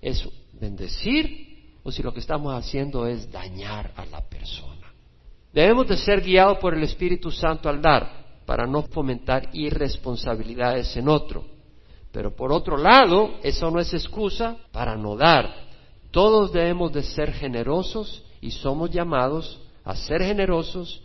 es 0.01 0.27
bendecir 0.53 1.46
o 1.87 1.91
si 1.91 2.03
lo 2.03 2.13
que 2.13 2.19
estamos 2.19 2.53
haciendo 2.53 3.07
es 3.07 3.31
dañar 3.31 3.93
a 3.95 4.05
la 4.07 4.19
persona. 4.19 4.93
Debemos 5.53 5.87
de 5.87 5.95
ser 5.95 6.19
guiados 6.19 6.57
por 6.57 6.73
el 6.73 6.83
Espíritu 6.83 7.31
Santo 7.31 7.69
al 7.69 7.81
dar 7.81 8.41
para 8.45 8.67
no 8.67 8.83
fomentar 8.83 9.47
irresponsabilidades 9.53 10.97
en 10.97 11.07
otro. 11.07 11.45
Pero 12.11 12.35
por 12.35 12.51
otro 12.51 12.75
lado, 12.75 13.35
eso 13.41 13.71
no 13.71 13.79
es 13.79 13.93
excusa 13.93 14.57
para 14.73 14.97
no 14.97 15.15
dar. 15.15 15.49
Todos 16.11 16.51
debemos 16.51 16.91
de 16.91 17.03
ser 17.03 17.31
generosos 17.31 18.21
y 18.41 18.51
somos 18.51 18.91
llamados 18.91 19.57
a 19.85 19.95
ser 19.95 20.21
generosos 20.21 21.01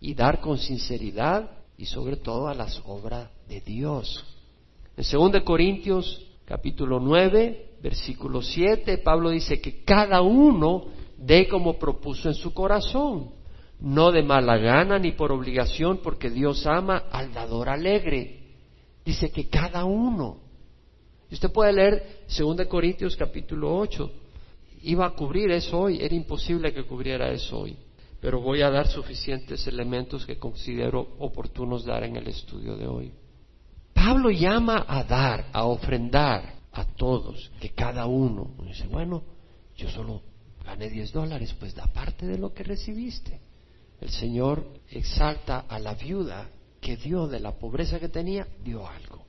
y 0.00 0.14
dar 0.14 0.40
con 0.40 0.58
sinceridad 0.58 1.48
y 1.78 1.86
sobre 1.86 2.16
todo 2.16 2.48
a 2.48 2.54
las 2.54 2.82
obras 2.86 3.30
de 3.48 3.60
Dios. 3.60 4.24
En 4.96 5.04
2 5.32 5.44
Corintios 5.44 6.26
capítulo 6.44 6.98
9, 6.98 7.73
versículo 7.84 8.40
7, 8.40 8.96
Pablo 8.96 9.28
dice 9.28 9.60
que 9.60 9.84
cada 9.84 10.22
uno 10.22 10.86
dé 11.18 11.46
como 11.46 11.78
propuso 11.78 12.28
en 12.28 12.34
su 12.34 12.54
corazón, 12.54 13.28
no 13.78 14.10
de 14.10 14.22
mala 14.22 14.56
gana 14.56 14.98
ni 14.98 15.12
por 15.12 15.30
obligación, 15.30 15.98
porque 16.02 16.30
Dios 16.30 16.66
ama 16.66 17.04
al 17.12 17.34
dador 17.34 17.68
alegre. 17.68 18.40
Dice 19.04 19.30
que 19.30 19.50
cada 19.50 19.84
uno. 19.84 20.38
Usted 21.30 21.52
puede 21.52 21.74
leer 21.74 22.24
2 22.26 22.66
Corintios 22.68 23.16
capítulo 23.16 23.76
8, 23.76 24.10
iba 24.84 25.04
a 25.04 25.10
cubrir 25.10 25.50
eso 25.50 25.80
hoy, 25.80 25.98
era 26.00 26.14
imposible 26.14 26.72
que 26.72 26.84
cubriera 26.84 27.30
eso 27.32 27.58
hoy, 27.58 27.76
pero 28.18 28.40
voy 28.40 28.62
a 28.62 28.70
dar 28.70 28.86
suficientes 28.86 29.66
elementos 29.66 30.24
que 30.24 30.38
considero 30.38 31.16
oportunos 31.18 31.84
dar 31.84 32.04
en 32.04 32.16
el 32.16 32.28
estudio 32.28 32.76
de 32.76 32.86
hoy. 32.86 33.12
Pablo 33.92 34.30
llama 34.30 34.86
a 34.88 35.04
dar, 35.04 35.50
a 35.52 35.64
ofrendar 35.64 36.63
a 36.74 36.84
todos, 36.84 37.50
que 37.60 37.70
cada 37.70 38.06
uno 38.06 38.50
dice, 38.66 38.86
bueno, 38.88 39.22
yo 39.76 39.88
solo 39.88 40.22
gané 40.64 40.90
10 40.90 41.12
dólares, 41.12 41.54
pues 41.58 41.74
da 41.74 41.86
parte 41.86 42.26
de 42.26 42.38
lo 42.38 42.52
que 42.52 42.64
recibiste. 42.64 43.40
El 44.00 44.10
Señor 44.10 44.66
exalta 44.90 45.60
a 45.68 45.78
la 45.78 45.94
viuda 45.94 46.48
que 46.80 46.96
dio 46.96 47.26
de 47.26 47.40
la 47.40 47.52
pobreza 47.52 48.00
que 48.00 48.08
tenía, 48.08 48.46
dio 48.62 48.86
algo. 48.86 49.24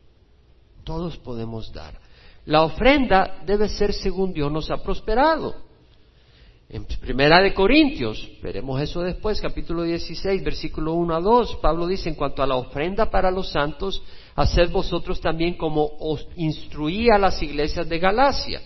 Todos 0.84 1.18
podemos 1.18 1.72
dar. 1.72 2.00
La 2.46 2.64
ofrenda 2.64 3.42
debe 3.46 3.70
ser 3.70 3.94
según 3.94 4.34
Dios 4.34 4.52
nos 4.52 4.70
ha 4.72 4.84
prosperado. 4.84 5.56
En 6.68 6.84
Primera 6.86 7.42
de 7.42 7.54
Corintios, 7.54 8.28
veremos 8.42 8.82
eso 8.82 9.02
después, 9.02 9.40
capítulo 9.40 9.84
16, 9.84 10.44
versículo 10.44 10.94
1 10.94 11.16
a 11.16 11.20
2, 11.20 11.58
Pablo 11.62 11.86
dice, 11.86 12.10
en 12.10 12.16
cuanto 12.16 12.42
a 12.42 12.48
la 12.48 12.56
ofrenda 12.56 13.12
para 13.12 13.30
los 13.30 13.50
santos, 13.50 14.02
haced 14.36 14.72
vosotros 14.72 15.22
también 15.22 15.58
como 15.58 15.92
os 16.00 16.28
instruía 16.36 17.16
a 17.16 17.20
las 17.20 17.42
iglesias 17.44 17.88
de 17.88 18.00
Galacia, 18.00 18.62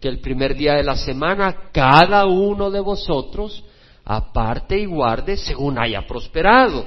que 0.00 0.08
el 0.08 0.20
primer 0.20 0.56
día 0.56 0.74
de 0.74 0.84
la 0.84 0.96
semana 0.96 1.70
cada 1.70 2.24
uno 2.24 2.70
de 2.70 2.80
vosotros 2.80 3.62
aparte 4.06 4.78
y 4.78 4.86
guarde 4.86 5.36
según 5.36 5.78
haya 5.78 6.06
prosperado, 6.06 6.86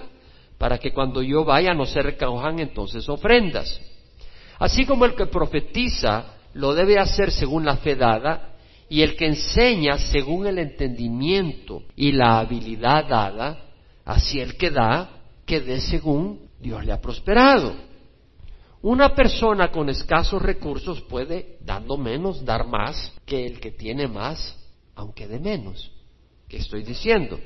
para 0.58 0.80
que 0.80 0.92
cuando 0.92 1.22
yo 1.22 1.46
vaya 1.46 1.76
no 1.76 1.86
se 1.86 2.02
recojan 2.02 2.58
entonces 2.60 3.08
ofrendas. 3.10 3.80
Así 4.58 4.88
como 4.88 5.06
el 5.06 5.14
que 5.14 5.28
profetiza 5.28 6.34
lo 6.56 6.74
debe 6.74 6.98
hacer 6.98 7.32
según 7.32 7.64
la 7.64 7.78
fe 7.78 7.96
dada, 7.96 8.57
y 8.90 9.02
el 9.02 9.16
que 9.16 9.28
enseña 9.28 9.98
según 9.98 10.48
el 10.48 10.60
entendimiento 10.60 11.84
y 11.96 12.12
la 12.12 12.40
habilidad 12.40 13.08
dada, 13.08 13.58
así 14.06 14.40
el 14.40 14.56
que 14.58 14.72
da, 14.72 15.10
que 15.46 15.60
dé 15.60 15.82
según 15.82 16.50
Dios 16.60 16.86
le 16.86 16.94
ha 16.94 17.02
prosperado. 17.02 17.76
Una 18.82 19.14
persona 19.14 19.72
con 19.72 19.90
escasos 19.90 20.42
recursos 20.42 21.02
puede, 21.02 21.58
dando 21.62 21.98
menos, 21.98 22.46
dar 22.46 22.68
más 22.68 23.14
que 23.26 23.46
el 23.46 23.60
que 23.60 23.72
tiene 23.72 24.08
más, 24.08 24.56
aunque 24.96 25.28
de 25.28 25.40
menos. 25.40 25.92
¿Qué 26.48 26.58
estoy 26.58 26.84
diciendo? 26.84 27.40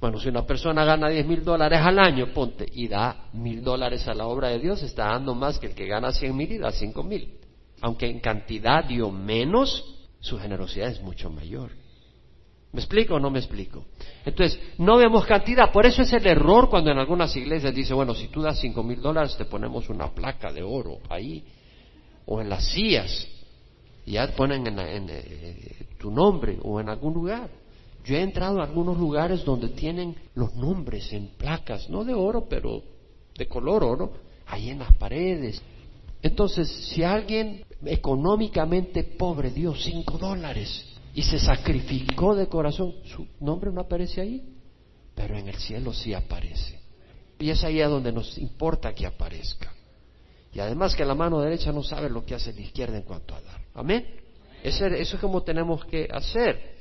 Bueno, 0.00 0.18
si 0.18 0.28
una 0.28 0.46
persona 0.46 0.84
gana 0.84 1.08
diez 1.08 1.26
mil 1.26 1.44
dólares 1.44 1.80
al 1.82 1.98
año, 1.98 2.32
ponte, 2.32 2.66
y 2.72 2.88
da 2.88 3.28
mil 3.32 3.62
dólares 3.62 4.06
a 4.08 4.14
la 4.14 4.26
obra 4.26 4.48
de 4.48 4.58
Dios, 4.58 4.82
está 4.82 5.06
dando 5.06 5.34
más 5.34 5.58
que 5.58 5.66
el 5.66 5.74
que 5.74 5.86
gana 5.86 6.12
cien 6.12 6.36
mil 6.36 6.50
y 6.50 6.58
da 6.58 6.70
cinco 6.70 7.02
mil. 7.02 7.36
Aunque 7.80 8.06
en 8.08 8.20
cantidad 8.20 8.84
dio 8.84 9.10
menos, 9.10 9.97
su 10.20 10.38
generosidad 10.38 10.88
es 10.88 11.02
mucho 11.02 11.30
mayor. 11.30 11.70
¿Me 12.72 12.80
explico 12.80 13.14
o 13.14 13.20
no 13.20 13.30
me 13.30 13.38
explico? 13.38 13.86
Entonces, 14.24 14.60
no 14.76 14.98
vemos 14.98 15.24
cantidad. 15.24 15.72
Por 15.72 15.86
eso 15.86 16.02
es 16.02 16.12
el 16.12 16.26
error 16.26 16.68
cuando 16.68 16.90
en 16.90 16.98
algunas 16.98 17.34
iglesias 17.34 17.74
dice, 17.74 17.94
bueno, 17.94 18.14
si 18.14 18.28
tú 18.28 18.42
das 18.42 18.60
cinco 18.60 18.82
mil 18.82 19.00
dólares, 19.00 19.36
te 19.38 19.46
ponemos 19.46 19.88
una 19.88 20.12
placa 20.12 20.52
de 20.52 20.62
oro 20.62 20.98
ahí, 21.08 21.44
o 22.26 22.42
en 22.42 22.50
las 22.50 22.66
sillas, 22.66 23.26
y 24.04 24.12
ya 24.12 24.26
ponen 24.28 24.66
en, 24.66 24.78
en, 24.78 25.06
eh, 25.10 25.86
tu 25.98 26.10
nombre 26.10 26.58
o 26.62 26.78
en 26.78 26.90
algún 26.90 27.14
lugar. 27.14 27.48
Yo 28.04 28.16
he 28.16 28.22
entrado 28.22 28.60
a 28.60 28.64
algunos 28.64 28.98
lugares 28.98 29.44
donde 29.44 29.68
tienen 29.68 30.14
los 30.34 30.54
nombres 30.54 31.10
en 31.12 31.28
placas, 31.38 31.88
no 31.88 32.04
de 32.04 32.14
oro, 32.14 32.46
pero 32.48 32.82
de 33.36 33.46
color 33.46 33.82
oro, 33.82 34.12
ahí 34.46 34.70
en 34.70 34.80
las 34.80 34.94
paredes. 34.96 35.62
Entonces, 36.22 36.68
si 36.68 37.02
alguien 37.02 37.64
económicamente 37.84 39.04
pobre 39.04 39.50
dio 39.50 39.74
cinco 39.74 40.18
dólares 40.18 40.84
y 41.14 41.22
se 41.22 41.38
sacrificó 41.38 42.34
de 42.34 42.48
corazón, 42.48 42.94
su 43.04 43.26
nombre 43.40 43.70
no 43.72 43.82
aparece 43.82 44.20
ahí, 44.20 44.42
pero 45.14 45.36
en 45.36 45.48
el 45.48 45.56
cielo 45.56 45.92
sí 45.92 46.14
aparece. 46.14 46.80
Y 47.38 47.50
es 47.50 47.62
ahí 47.62 47.80
a 47.80 47.88
donde 47.88 48.12
nos 48.12 48.36
importa 48.38 48.94
que 48.94 49.06
aparezca. 49.06 49.72
Y 50.52 50.60
además 50.60 50.94
que 50.94 51.04
la 51.04 51.14
mano 51.14 51.40
derecha 51.40 51.70
no 51.72 51.82
sabe 51.82 52.10
lo 52.10 52.24
que 52.24 52.34
hace 52.34 52.52
la 52.52 52.60
izquierda 52.60 52.96
en 52.96 53.04
cuanto 53.04 53.34
a 53.34 53.40
dar. 53.40 53.60
Amén. 53.74 54.06
Eso 54.62 54.86
es 54.86 55.14
como 55.16 55.42
tenemos 55.42 55.84
que 55.84 56.08
hacer. 56.10 56.78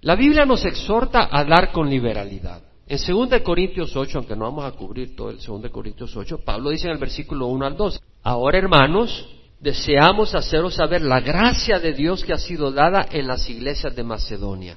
La 0.00 0.16
Biblia 0.16 0.46
nos 0.46 0.64
exhorta 0.64 1.28
a 1.30 1.44
dar 1.44 1.72
con 1.72 1.90
liberalidad. 1.90 2.62
En 2.86 2.98
2 2.98 3.40
Corintios 3.42 3.94
8, 3.94 4.18
aunque 4.18 4.34
no 4.34 4.44
vamos 4.44 4.64
a 4.64 4.72
cubrir 4.72 5.14
todo 5.14 5.30
el 5.30 5.38
2 5.38 5.70
Corintios 5.70 6.16
8, 6.16 6.40
Pablo 6.44 6.70
dice 6.70 6.86
en 6.86 6.94
el 6.94 6.98
versículo 6.98 7.46
1 7.46 7.66
al 7.66 7.76
2, 7.76 8.02
ahora 8.22 8.58
hermanos, 8.58 9.28
deseamos 9.60 10.34
haceros 10.34 10.74
saber 10.74 11.02
la 11.02 11.20
gracia 11.20 11.78
de 11.78 11.92
Dios 11.92 12.24
que 12.24 12.32
ha 12.32 12.38
sido 12.38 12.72
dada 12.72 13.06
en 13.10 13.26
las 13.26 13.48
iglesias 13.48 13.94
de 13.94 14.02
Macedonia, 14.02 14.76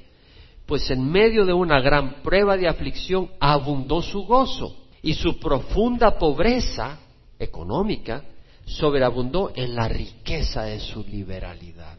pues 0.65 0.89
en 0.91 1.09
medio 1.11 1.45
de 1.45 1.53
una 1.53 1.79
gran 1.79 2.21
prueba 2.21 2.57
de 2.57 2.67
aflicción 2.67 3.31
abundó 3.39 4.01
su 4.01 4.25
gozo 4.25 4.75
y 5.01 5.13
su 5.13 5.39
profunda 5.39 6.17
pobreza 6.17 6.99
económica 7.39 8.23
sobreabundó 8.65 9.51
en 9.55 9.75
la 9.75 9.87
riqueza 9.87 10.63
de 10.63 10.79
su 10.79 11.03
liberalidad. 11.03 11.97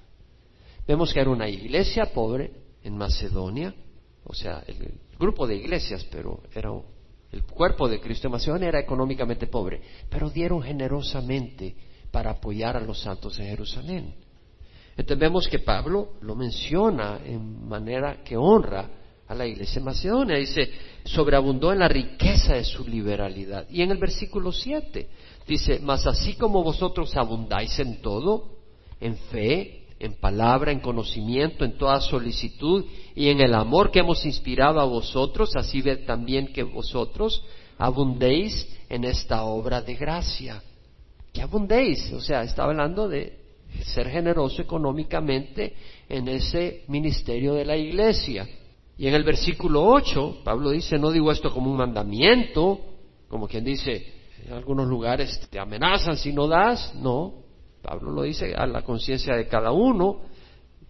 Vemos 0.86 1.12
que 1.12 1.20
era 1.20 1.30
una 1.30 1.48
iglesia 1.48 2.06
pobre, 2.06 2.52
en 2.82 2.96
Macedonia, 2.96 3.74
o 4.24 4.32
sea, 4.32 4.62
el, 4.66 5.00
grupo 5.18 5.46
de 5.46 5.56
iglesias, 5.56 6.06
pero 6.10 6.42
era 6.54 6.70
el 7.32 7.42
cuerpo 7.42 7.88
de 7.88 8.00
Cristo 8.00 8.28
en 8.28 8.32
Macedonia 8.32 8.68
era 8.68 8.80
económicamente 8.80 9.46
pobre, 9.46 9.80
pero 10.08 10.30
dieron 10.30 10.62
generosamente 10.62 11.74
para 12.10 12.30
apoyar 12.30 12.76
a 12.76 12.80
los 12.80 13.00
santos 13.00 13.38
en 13.38 13.46
Jerusalén. 13.46 14.14
Entonces 14.96 15.18
vemos 15.18 15.48
que 15.48 15.58
Pablo 15.58 16.14
lo 16.22 16.34
menciona 16.34 17.20
en 17.24 17.68
manera 17.68 18.22
que 18.24 18.36
honra 18.36 18.88
a 19.28 19.34
la 19.34 19.46
iglesia 19.46 19.80
en 19.80 19.84
Macedonia. 19.84 20.36
Dice, 20.36 20.70
sobreabundó 21.04 21.72
en 21.72 21.80
la 21.80 21.88
riqueza 21.88 22.54
de 22.54 22.64
su 22.64 22.86
liberalidad. 22.86 23.66
Y 23.68 23.82
en 23.82 23.90
el 23.90 23.98
versículo 23.98 24.52
7 24.52 25.08
dice, 25.46 25.80
mas 25.82 26.06
así 26.06 26.34
como 26.34 26.62
vosotros 26.62 27.14
abundáis 27.16 27.78
en 27.78 28.00
todo, 28.00 28.56
en 29.00 29.16
fe, 29.16 29.85
en 29.98 30.14
palabra, 30.14 30.72
en 30.72 30.80
conocimiento, 30.80 31.64
en 31.64 31.78
toda 31.78 32.00
solicitud 32.00 32.84
y 33.14 33.28
en 33.28 33.40
el 33.40 33.54
amor 33.54 33.90
que 33.90 34.00
hemos 34.00 34.24
inspirado 34.26 34.80
a 34.80 34.84
vosotros, 34.84 35.56
así 35.56 35.80
ve 35.80 35.96
también 35.96 36.52
que 36.52 36.62
vosotros 36.62 37.42
abundéis 37.78 38.68
en 38.88 39.04
esta 39.04 39.44
obra 39.44 39.80
de 39.80 39.94
gracia. 39.94 40.62
Que 41.32 41.42
abundéis, 41.42 42.12
o 42.12 42.20
sea, 42.20 42.42
está 42.42 42.64
hablando 42.64 43.08
de 43.08 43.38
ser 43.84 44.08
generoso 44.08 44.62
económicamente 44.62 45.74
en 46.08 46.28
ese 46.28 46.84
ministerio 46.88 47.54
de 47.54 47.64
la 47.64 47.76
iglesia. 47.76 48.46
Y 48.98 49.06
en 49.06 49.14
el 49.14 49.24
versículo 49.24 49.84
8, 49.84 50.40
Pablo 50.44 50.70
dice, 50.70 50.98
no 50.98 51.10
digo 51.10 51.30
esto 51.30 51.52
como 51.52 51.70
un 51.70 51.76
mandamiento, 51.76 52.80
como 53.28 53.46
quien 53.46 53.64
dice, 53.64 54.14
en 54.46 54.52
algunos 54.52 54.86
lugares 54.86 55.40
te 55.50 55.58
amenazan 55.58 56.16
si 56.16 56.32
no 56.32 56.46
das, 56.48 56.94
no, 56.94 57.45
Pablo 57.86 58.10
lo 58.10 58.22
dice 58.22 58.52
a 58.52 58.66
la 58.66 58.82
conciencia 58.82 59.36
de 59.36 59.46
cada 59.46 59.70
uno, 59.70 60.22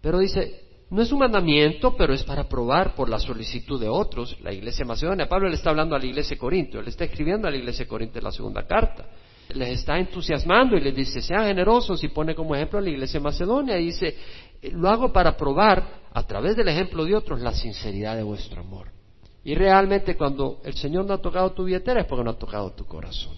pero 0.00 0.18
dice, 0.18 0.62
no 0.88 1.02
es 1.02 1.12
un 1.12 1.18
mandamiento, 1.18 1.94
pero 1.94 2.14
es 2.14 2.24
para 2.24 2.48
probar 2.48 2.94
por 2.94 3.10
la 3.10 3.18
solicitud 3.18 3.78
de 3.78 3.88
otros. 3.88 4.38
La 4.40 4.50
iglesia 4.50 4.86
macedonia, 4.86 5.28
Pablo 5.28 5.50
le 5.50 5.56
está 5.56 5.68
hablando 5.68 5.94
a 5.94 5.98
la 5.98 6.06
iglesia 6.06 6.36
de 6.36 6.40
Corinto, 6.40 6.80
le 6.80 6.88
está 6.88 7.04
escribiendo 7.04 7.46
a 7.46 7.50
la 7.50 7.58
iglesia 7.58 7.84
de 7.84 7.88
Corinto 7.88 8.18
en 8.18 8.24
la 8.24 8.32
segunda 8.32 8.66
carta. 8.66 9.04
Les 9.50 9.80
está 9.80 9.98
entusiasmando 9.98 10.74
y 10.74 10.80
les 10.80 10.94
dice, 10.94 11.20
sean 11.20 11.44
generosos 11.44 12.02
y 12.02 12.08
pone 12.08 12.34
como 12.34 12.54
ejemplo 12.54 12.78
a 12.78 12.82
la 12.82 12.88
iglesia 12.88 13.20
de 13.20 13.24
Macedonia 13.24 13.78
y 13.78 13.86
dice, 13.86 14.16
lo 14.72 14.88
hago 14.88 15.12
para 15.12 15.36
probar 15.36 16.06
a 16.14 16.22
través 16.26 16.56
del 16.56 16.68
ejemplo 16.68 17.04
de 17.04 17.14
otros 17.14 17.42
la 17.42 17.52
sinceridad 17.52 18.16
de 18.16 18.22
vuestro 18.22 18.62
amor. 18.62 18.90
Y 19.44 19.54
realmente 19.54 20.16
cuando 20.16 20.60
el 20.64 20.74
Señor 20.74 21.04
no 21.04 21.12
ha 21.12 21.20
tocado 21.20 21.52
tu 21.52 21.64
billetera 21.64 22.00
es 22.00 22.06
porque 22.06 22.24
no 22.24 22.30
ha 22.30 22.38
tocado 22.38 22.72
tu 22.72 22.86
corazón, 22.86 23.36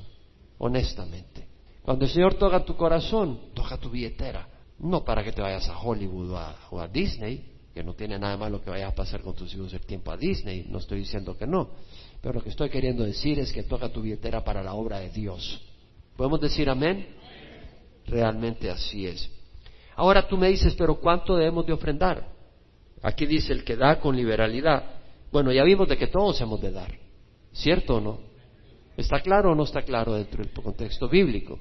honestamente. 0.58 1.47
Cuando 1.88 2.04
el 2.04 2.10
Señor 2.10 2.34
toca 2.34 2.66
tu 2.66 2.76
corazón, 2.76 3.40
toca 3.54 3.78
tu 3.78 3.88
billetera. 3.88 4.46
No 4.78 5.02
para 5.02 5.24
que 5.24 5.32
te 5.32 5.40
vayas 5.40 5.70
a 5.70 5.78
Hollywood 5.80 6.32
o 6.70 6.80
a, 6.82 6.86
Disney, 6.86 7.42
que 7.72 7.82
no 7.82 7.94
tiene 7.94 8.18
nada 8.18 8.36
malo 8.36 8.62
que 8.62 8.68
vayas 8.68 8.92
a 8.92 8.94
pasar 8.94 9.22
con 9.22 9.34
tus 9.34 9.54
hijos 9.54 9.72
el 9.72 9.80
tiempo 9.86 10.10
a 10.10 10.16
Disney, 10.18 10.66
no 10.68 10.80
estoy 10.80 10.98
diciendo 10.98 11.34
que 11.38 11.46
no. 11.46 11.70
Pero 12.20 12.34
lo 12.34 12.42
que 12.42 12.50
estoy 12.50 12.68
queriendo 12.68 13.04
decir 13.04 13.38
es 13.38 13.54
que 13.54 13.62
toca 13.62 13.88
tu 13.88 14.02
billetera 14.02 14.44
para 14.44 14.62
la 14.62 14.74
obra 14.74 14.98
de 14.98 15.08
Dios. 15.08 15.62
¿Podemos 16.14 16.42
decir 16.42 16.68
amén? 16.68 17.06
Realmente 18.04 18.68
así 18.68 19.06
es. 19.06 19.30
Ahora 19.96 20.28
tú 20.28 20.36
me 20.36 20.50
dices, 20.50 20.74
pero 20.74 21.00
¿cuánto 21.00 21.36
debemos 21.36 21.64
de 21.64 21.72
ofrendar? 21.72 22.28
Aquí 23.02 23.24
dice 23.24 23.54
el 23.54 23.64
que 23.64 23.76
da 23.76 23.98
con 23.98 24.14
liberalidad. 24.14 24.84
Bueno, 25.32 25.52
ya 25.52 25.64
vimos 25.64 25.88
de 25.88 25.96
que 25.96 26.08
todos 26.08 26.38
hemos 26.42 26.60
de 26.60 26.70
dar. 26.70 26.94
¿Cierto 27.50 27.94
o 27.94 28.00
no? 28.02 28.20
¿Está 28.94 29.20
claro 29.20 29.52
o 29.52 29.54
no 29.54 29.62
está 29.62 29.80
claro 29.80 30.12
dentro 30.12 30.44
del 30.44 30.52
contexto 30.52 31.08
bíblico? 31.08 31.58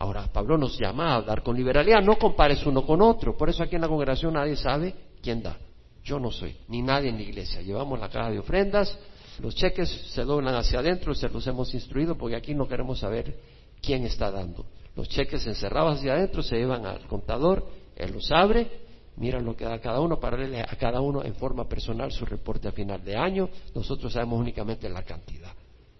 Ahora, 0.00 0.26
Pablo 0.32 0.56
nos 0.56 0.78
llama 0.78 1.14
a 1.14 1.20
dar 1.20 1.42
con 1.42 1.54
liberalidad, 1.54 2.02
no 2.02 2.16
compares 2.16 2.64
uno 2.64 2.86
con 2.86 3.02
otro. 3.02 3.36
Por 3.36 3.50
eso 3.50 3.62
aquí 3.62 3.76
en 3.76 3.82
la 3.82 3.88
congregación 3.88 4.32
nadie 4.32 4.56
sabe 4.56 4.94
quién 5.22 5.42
da. 5.42 5.58
Yo 6.02 6.18
no 6.18 6.30
soy, 6.30 6.56
ni 6.68 6.80
nadie 6.80 7.10
en 7.10 7.16
la 7.16 7.22
iglesia. 7.22 7.60
Llevamos 7.60 8.00
la 8.00 8.08
caja 8.08 8.30
de 8.30 8.38
ofrendas, 8.38 8.98
los 9.40 9.54
cheques 9.54 9.90
se 9.90 10.24
doblan 10.24 10.54
hacia 10.54 10.78
adentro, 10.78 11.14
se 11.14 11.28
los 11.28 11.46
hemos 11.46 11.74
instruido 11.74 12.16
porque 12.16 12.34
aquí 12.34 12.54
no 12.54 12.66
queremos 12.66 13.00
saber 13.00 13.38
quién 13.82 14.06
está 14.06 14.30
dando. 14.30 14.64
Los 14.96 15.06
cheques 15.10 15.46
encerrados 15.46 15.98
hacia 15.98 16.14
adentro 16.14 16.42
se 16.42 16.56
llevan 16.56 16.86
al 16.86 17.06
contador, 17.06 17.68
él 17.94 18.12
los 18.12 18.32
abre, 18.32 18.70
mira 19.16 19.38
lo 19.38 19.54
que 19.54 19.66
da 19.66 19.78
cada 19.80 20.00
uno 20.00 20.18
para 20.18 20.38
darle 20.38 20.62
a 20.62 20.76
cada 20.76 21.02
uno 21.02 21.22
en 21.22 21.34
forma 21.34 21.68
personal 21.68 22.10
su 22.10 22.24
reporte 22.24 22.68
a 22.68 22.72
final 22.72 23.04
de 23.04 23.16
año. 23.16 23.50
Nosotros 23.74 24.14
sabemos 24.14 24.40
únicamente 24.40 24.88
la 24.88 25.02
cantidad. 25.02 25.52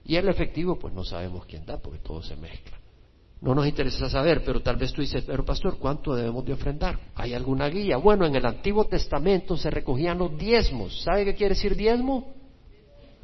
Y 0.07 0.17
el 0.17 0.27
efectivo, 0.27 0.79
pues 0.79 0.95
no 0.95 1.05
sabemos 1.05 1.45
quién 1.45 1.67
da 1.67 1.77
porque 1.77 1.99
todo 1.99 2.23
se 2.23 2.35
mezcla. 2.35 2.80
No 3.41 3.55
nos 3.55 3.67
interesa 3.67 4.11
saber, 4.11 4.45
pero 4.45 4.61
tal 4.61 4.77
vez 4.77 4.93
tú 4.93 5.01
dices, 5.01 5.25
pero 5.27 5.45
pastor, 5.45 5.79
¿cuánto 5.79 6.15
debemos 6.15 6.45
de 6.45 6.53
ofrendar? 6.53 6.99
¿Hay 7.15 7.33
alguna 7.33 7.69
guía? 7.69 7.97
Bueno, 7.97 8.27
en 8.27 8.37
el 8.37 8.45
Antiguo 8.45 8.85
Testamento 8.85 9.57
se 9.57 9.71
recogían 9.71 10.19
los 10.19 10.37
diezmos. 10.37 11.03
¿Sabe 11.03 11.25
qué 11.25 11.35
quiere 11.35 11.55
decir 11.55 11.75
diezmo? 11.75 12.35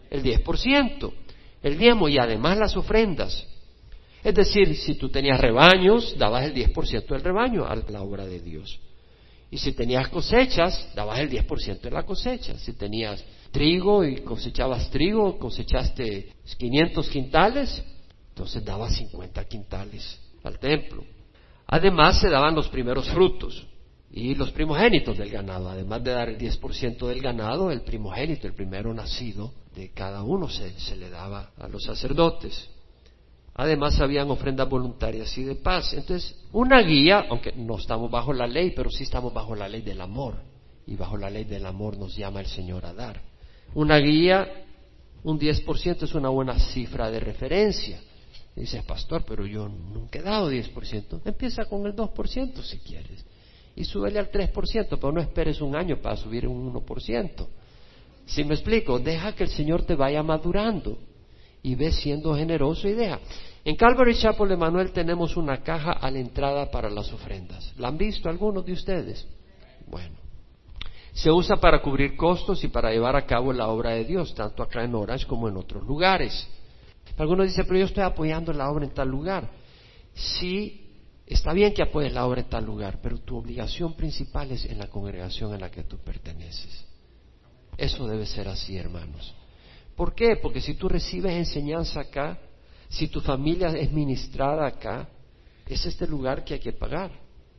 El 0.08 0.22
diez 0.22 0.40
por 0.40 0.56
ciento. 0.56 1.12
El 1.62 1.76
diezmo 1.76 2.08
y 2.08 2.16
además 2.16 2.56
las 2.56 2.76
ofrendas. 2.76 3.46
Es 4.24 4.34
decir, 4.34 4.74
si 4.74 4.94
tú 4.94 5.10
tenías 5.10 5.38
rebaños, 5.40 6.16
dabas 6.18 6.44
el 6.44 6.54
diez 6.54 6.70
por 6.70 6.86
ciento 6.86 7.12
del 7.12 7.22
rebaño 7.22 7.66
a 7.66 7.76
la 7.76 8.02
obra 8.02 8.24
de 8.24 8.40
Dios. 8.40 8.80
Y 9.50 9.58
si 9.58 9.72
tenías 9.72 10.08
cosechas, 10.08 10.92
dabas 10.94 11.20
el 11.20 11.28
diez 11.28 11.44
por 11.44 11.60
ciento 11.60 11.88
de 11.88 11.94
la 11.94 12.04
cosecha. 12.04 12.58
Si 12.58 12.72
tenías 12.72 13.22
trigo 13.50 14.02
y 14.02 14.22
cosechabas 14.22 14.90
trigo, 14.90 15.38
cosechaste 15.38 16.32
500 16.58 17.08
quintales, 17.08 17.84
entonces 18.36 18.62
daba 18.62 18.90
50 18.90 19.46
quintales 19.46 20.20
al 20.44 20.58
templo. 20.58 21.02
Además 21.68 22.20
se 22.20 22.28
daban 22.28 22.54
los 22.54 22.68
primeros 22.68 23.08
frutos 23.08 23.66
y 24.10 24.34
los 24.34 24.50
primogénitos 24.50 25.16
del 25.16 25.30
ganado. 25.30 25.70
Además 25.70 26.04
de 26.04 26.10
dar 26.10 26.28
el 26.28 26.36
10% 26.36 27.06
del 27.06 27.22
ganado, 27.22 27.70
el 27.70 27.80
primogénito, 27.80 28.46
el 28.46 28.52
primero 28.52 28.92
nacido 28.92 29.54
de 29.74 29.90
cada 29.90 30.22
uno 30.22 30.50
se, 30.50 30.96
le 30.96 31.08
daba 31.08 31.52
a 31.58 31.66
los 31.68 31.84
sacerdotes. 31.84 32.68
Además 33.54 33.98
habían 34.00 34.30
ofrendas 34.30 34.68
voluntarias 34.68 35.36
y 35.38 35.44
de 35.44 35.54
paz. 35.54 35.94
Entonces, 35.94 36.38
una 36.52 36.82
guía, 36.82 37.24
aunque 37.30 37.52
no 37.52 37.78
estamos 37.78 38.10
bajo 38.10 38.34
la 38.34 38.46
ley, 38.46 38.74
pero 38.76 38.90
sí 38.90 39.04
estamos 39.04 39.32
bajo 39.32 39.54
la 39.54 39.66
ley 39.66 39.80
del 39.80 40.02
amor. 40.02 40.34
Y 40.86 40.94
bajo 40.94 41.16
la 41.16 41.30
ley 41.30 41.44
del 41.44 41.64
amor 41.64 41.96
nos 41.96 42.14
llama 42.14 42.40
el 42.40 42.48
Señor 42.48 42.84
a 42.84 42.92
dar. 42.92 43.18
Una 43.72 43.96
guía, 43.96 44.46
un 45.24 45.40
10% 45.40 46.02
es 46.02 46.14
una 46.14 46.28
buena 46.28 46.58
cifra 46.58 47.10
de 47.10 47.18
referencia. 47.18 47.98
Dices, 48.56 48.82
pastor, 48.84 49.22
pero 49.26 49.46
yo 49.46 49.68
nunca 49.68 50.18
he 50.18 50.22
dado 50.22 50.50
10%. 50.50 51.20
Empieza 51.26 51.66
con 51.66 51.86
el 51.86 51.94
2% 51.94 52.62
si 52.62 52.78
quieres. 52.78 53.24
Y 53.76 53.84
súbele 53.84 54.18
al 54.18 54.30
3%, 54.30 54.88
pero 54.88 55.12
no 55.12 55.20
esperes 55.20 55.60
un 55.60 55.76
año 55.76 56.00
para 56.00 56.16
subir 56.16 56.48
un 56.48 56.72
1%. 56.72 57.46
Si 58.24 58.44
me 58.44 58.54
explico, 58.54 58.98
deja 58.98 59.34
que 59.34 59.44
el 59.44 59.50
Señor 59.50 59.82
te 59.82 59.94
vaya 59.94 60.22
madurando 60.22 60.98
y 61.62 61.74
ve 61.74 61.92
siendo 61.92 62.34
generoso 62.34 62.88
y 62.88 62.94
deja. 62.94 63.20
En 63.62 63.76
Calvary 63.76 64.14
Chapel 64.14 64.48
de 64.48 64.56
Manuel 64.56 64.90
tenemos 64.90 65.36
una 65.36 65.62
caja 65.62 65.92
a 65.92 66.10
la 66.10 66.18
entrada 66.18 66.70
para 66.70 66.88
las 66.88 67.12
ofrendas. 67.12 67.74
¿La 67.76 67.88
han 67.88 67.98
visto 67.98 68.30
algunos 68.30 68.64
de 68.64 68.72
ustedes? 68.72 69.28
Bueno. 69.86 70.16
Se 71.12 71.30
usa 71.30 71.56
para 71.56 71.82
cubrir 71.82 72.16
costos 72.16 72.62
y 72.64 72.68
para 72.68 72.90
llevar 72.90 73.16
a 73.16 73.26
cabo 73.26 73.52
la 73.52 73.68
obra 73.68 73.90
de 73.90 74.04
Dios, 74.04 74.34
tanto 74.34 74.62
acá 74.62 74.84
en 74.84 74.94
Orange 74.94 75.26
como 75.26 75.48
en 75.48 75.56
otros 75.56 75.82
lugares. 75.84 76.48
Algunos 77.16 77.46
dicen, 77.46 77.64
pero 77.66 77.78
yo 77.78 77.86
estoy 77.86 78.04
apoyando 78.04 78.52
la 78.52 78.70
obra 78.70 78.84
en 78.84 78.92
tal 78.92 79.08
lugar. 79.08 79.50
Sí, 80.14 80.90
está 81.26 81.52
bien 81.52 81.72
que 81.72 81.82
apoyes 81.82 82.12
la 82.12 82.26
obra 82.26 82.40
en 82.40 82.48
tal 82.48 82.64
lugar, 82.64 83.00
pero 83.02 83.18
tu 83.18 83.36
obligación 83.36 83.94
principal 83.94 84.50
es 84.50 84.64
en 84.64 84.78
la 84.78 84.88
congregación 84.88 85.54
en 85.54 85.60
la 85.60 85.70
que 85.70 85.84
tú 85.84 85.98
perteneces. 85.98 86.84
Eso 87.76 88.06
debe 88.06 88.26
ser 88.26 88.48
así, 88.48 88.76
hermanos. 88.76 89.34
¿Por 89.94 90.14
qué? 90.14 90.36
Porque 90.36 90.60
si 90.60 90.74
tú 90.74 90.88
recibes 90.88 91.32
enseñanza 91.32 92.00
acá, 92.00 92.38
si 92.88 93.08
tu 93.08 93.20
familia 93.20 93.68
es 93.68 93.90
ministrada 93.92 94.66
acá, 94.66 95.08
es 95.66 95.84
este 95.86 96.06
lugar 96.06 96.44
que 96.44 96.54
hay 96.54 96.60
que 96.60 96.72
pagar. 96.72 97.10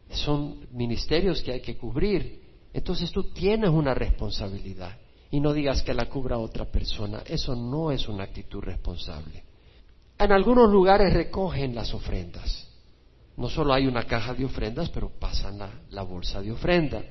Son 0.10 0.66
ministerios 0.72 1.42
que 1.42 1.52
hay 1.52 1.62
que 1.62 1.78
cubrir. 1.78 2.42
Entonces 2.74 3.12
tú 3.12 3.32
tienes 3.34 3.70
una 3.70 3.94
responsabilidad. 3.94 4.98
Y 5.32 5.40
no 5.40 5.54
digas 5.54 5.82
que 5.84 5.94
la 5.94 6.08
cubra 6.08 6.38
otra 6.38 6.66
persona. 6.66 7.22
Eso 7.26 7.56
no 7.56 7.92
es 7.92 8.08
una 8.08 8.24
actitud 8.24 8.62
responsable. 8.62 9.44
En 10.18 10.32
algunos 10.32 10.70
lugares 10.72 11.14
recogen 11.14 11.76
las 11.76 11.94
ofrendas. 11.94 12.68
No 13.36 13.50
solo 13.50 13.74
hay 13.74 13.86
una 13.86 14.04
caja 14.04 14.34
de 14.34 14.46
ofrendas, 14.46 14.90
pero 14.90 15.10
pasan 15.10 15.60
la, 15.90 16.02
bolsa 16.02 16.42
de 16.42 16.52
ofrenda. 16.52 17.04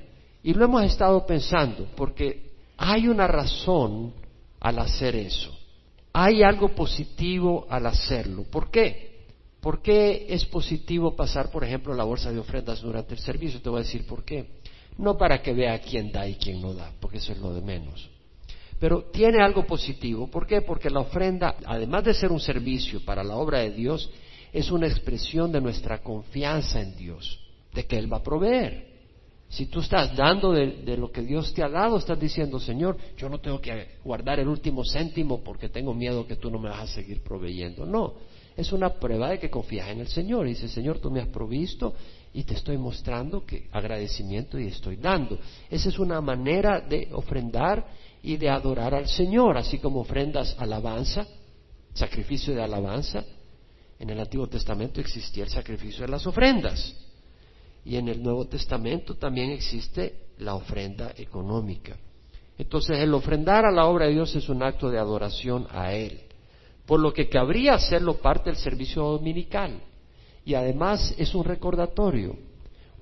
Y 0.43 0.53
lo 0.53 0.65
hemos 0.65 0.83
estado 0.83 1.25
pensando, 1.25 1.87
porque 1.95 2.51
hay 2.75 3.07
una 3.07 3.27
razón 3.27 4.13
al 4.59 4.79
hacer 4.79 5.15
eso. 5.15 5.57
Hay 6.11 6.43
algo 6.43 6.69
positivo 6.69 7.65
al 7.69 7.85
hacerlo. 7.85 8.43
¿Por 8.43 8.69
qué? 8.69 9.25
¿Por 9.61 9.81
qué 9.81 10.27
es 10.29 10.45
positivo 10.45 11.15
pasar, 11.15 11.49
por 11.49 11.63
ejemplo, 11.63 11.93
la 11.93 12.03
bolsa 12.03 12.31
de 12.31 12.39
ofrendas 12.39 12.81
durante 12.81 13.13
el 13.13 13.19
servicio? 13.19 13.61
Te 13.61 13.69
voy 13.69 13.79
a 13.79 13.83
decir 13.83 14.05
por 14.05 14.23
qué. 14.25 14.59
No 14.97 15.17
para 15.17 15.41
que 15.41 15.53
vea 15.53 15.79
quién 15.79 16.11
da 16.11 16.27
y 16.27 16.35
quién 16.35 16.61
no 16.61 16.73
da, 16.73 16.91
porque 16.99 17.17
eso 17.17 17.31
es 17.31 17.37
lo 17.37 17.53
de 17.53 17.61
menos. 17.61 18.09
Pero 18.79 19.05
tiene 19.11 19.41
algo 19.41 19.65
positivo. 19.65 20.29
¿Por 20.29 20.45
qué? 20.45 20.61
Porque 20.61 20.89
la 20.89 20.99
ofrenda, 20.99 21.55
además 21.65 22.03
de 22.03 22.13
ser 22.13 22.31
un 22.31 22.39
servicio 22.39 23.03
para 23.03 23.23
la 23.23 23.35
obra 23.35 23.59
de 23.59 23.71
Dios, 23.71 24.09
es 24.53 24.71
una 24.71 24.87
expresión 24.87 25.51
de 25.51 25.61
nuestra 25.61 25.99
confianza 25.99 26.81
en 26.81 26.95
Dios, 26.95 27.39
de 27.73 27.85
que 27.85 27.97
Él 27.97 28.11
va 28.11 28.17
a 28.17 28.23
proveer. 28.23 28.87
Si 29.49 29.67
tú 29.67 29.79
estás 29.79 30.15
dando 30.15 30.51
de, 30.51 30.97
lo 30.97 31.11
que 31.11 31.21
Dios 31.21 31.53
te 31.53 31.63
ha 31.63 31.69
dado, 31.69 31.97
estás 31.97 32.19
diciendo, 32.19 32.59
Señor, 32.59 32.97
yo 33.17 33.29
no 33.29 33.39
tengo 33.39 33.61
que 33.61 33.97
guardar 34.03 34.39
el 34.39 34.47
último 34.47 34.83
céntimo 34.83 35.41
porque 35.41 35.69
tengo 35.69 35.93
miedo 35.93 36.27
que 36.27 36.35
tú 36.35 36.51
no 36.51 36.59
me 36.59 36.69
vas 36.69 36.81
a 36.81 36.87
seguir 36.87 37.21
proveyendo. 37.21 37.85
No, 37.85 38.15
es 38.57 38.71
una 38.73 38.89
prueba 38.95 39.29
de 39.29 39.39
que 39.39 39.49
confías 39.49 39.89
en 39.89 40.01
el 40.01 40.07
Señor. 40.07 40.47
Y 40.47 40.49
dice, 40.49 40.67
Señor, 40.67 40.99
tú 40.99 41.09
me 41.09 41.21
has 41.21 41.29
provisto 41.29 41.93
y 42.37 42.43
te 42.43 42.53
estoy 42.53 42.77
mostrando 42.77 43.43
que 43.43 43.67
agradecimiento 43.71 44.59
y 44.59 44.67
estoy 44.67 44.97
dando. 44.97 45.39
Esa 45.71 45.89
es 45.89 45.97
una 45.97 46.21
manera 46.21 46.79
de 46.79 47.09
ofrendar 47.11 47.83
y 48.21 48.37
de 48.37 48.47
adorar 48.47 48.93
al 48.93 49.07
Señor, 49.07 49.57
así 49.57 49.79
como 49.79 50.01
ofrendas 50.01 50.55
alabanza, 50.59 51.25
sacrificio 51.95 52.53
de 52.53 52.61
alabanza. 52.61 53.25
En 53.97 54.11
el 54.11 54.19
Antiguo 54.19 54.45
Testamento 54.45 55.01
existía 55.01 55.45
el 55.45 55.49
sacrificio 55.49 56.05
de 56.05 56.11
las 56.11 56.27
ofrendas. 56.27 56.95
Y 57.83 57.95
en 57.95 58.07
el 58.07 58.21
Nuevo 58.21 58.45
Testamento 58.45 59.15
también 59.15 59.49
existe 59.49 60.27
la 60.37 60.53
ofrenda 60.53 61.13
económica. 61.17 61.97
Entonces 62.55 62.99
el 62.99 63.15
ofrendar 63.15 63.65
a 63.65 63.71
la 63.71 63.87
obra 63.87 64.05
de 64.05 64.11
Dios 64.11 64.35
es 64.35 64.47
un 64.47 64.61
acto 64.61 64.91
de 64.91 64.99
adoración 64.99 65.65
a 65.71 65.91
Él, 65.91 66.21
por 66.85 66.99
lo 66.99 67.11
que 67.11 67.29
cabría 67.29 67.73
hacerlo 67.73 68.19
parte 68.19 68.51
del 68.51 68.59
servicio 68.59 69.01
dominical. 69.01 69.81
Y 70.47 70.55
además 70.55 71.13
es 71.17 71.35
un 71.35 71.43
recordatorio, 71.43 72.33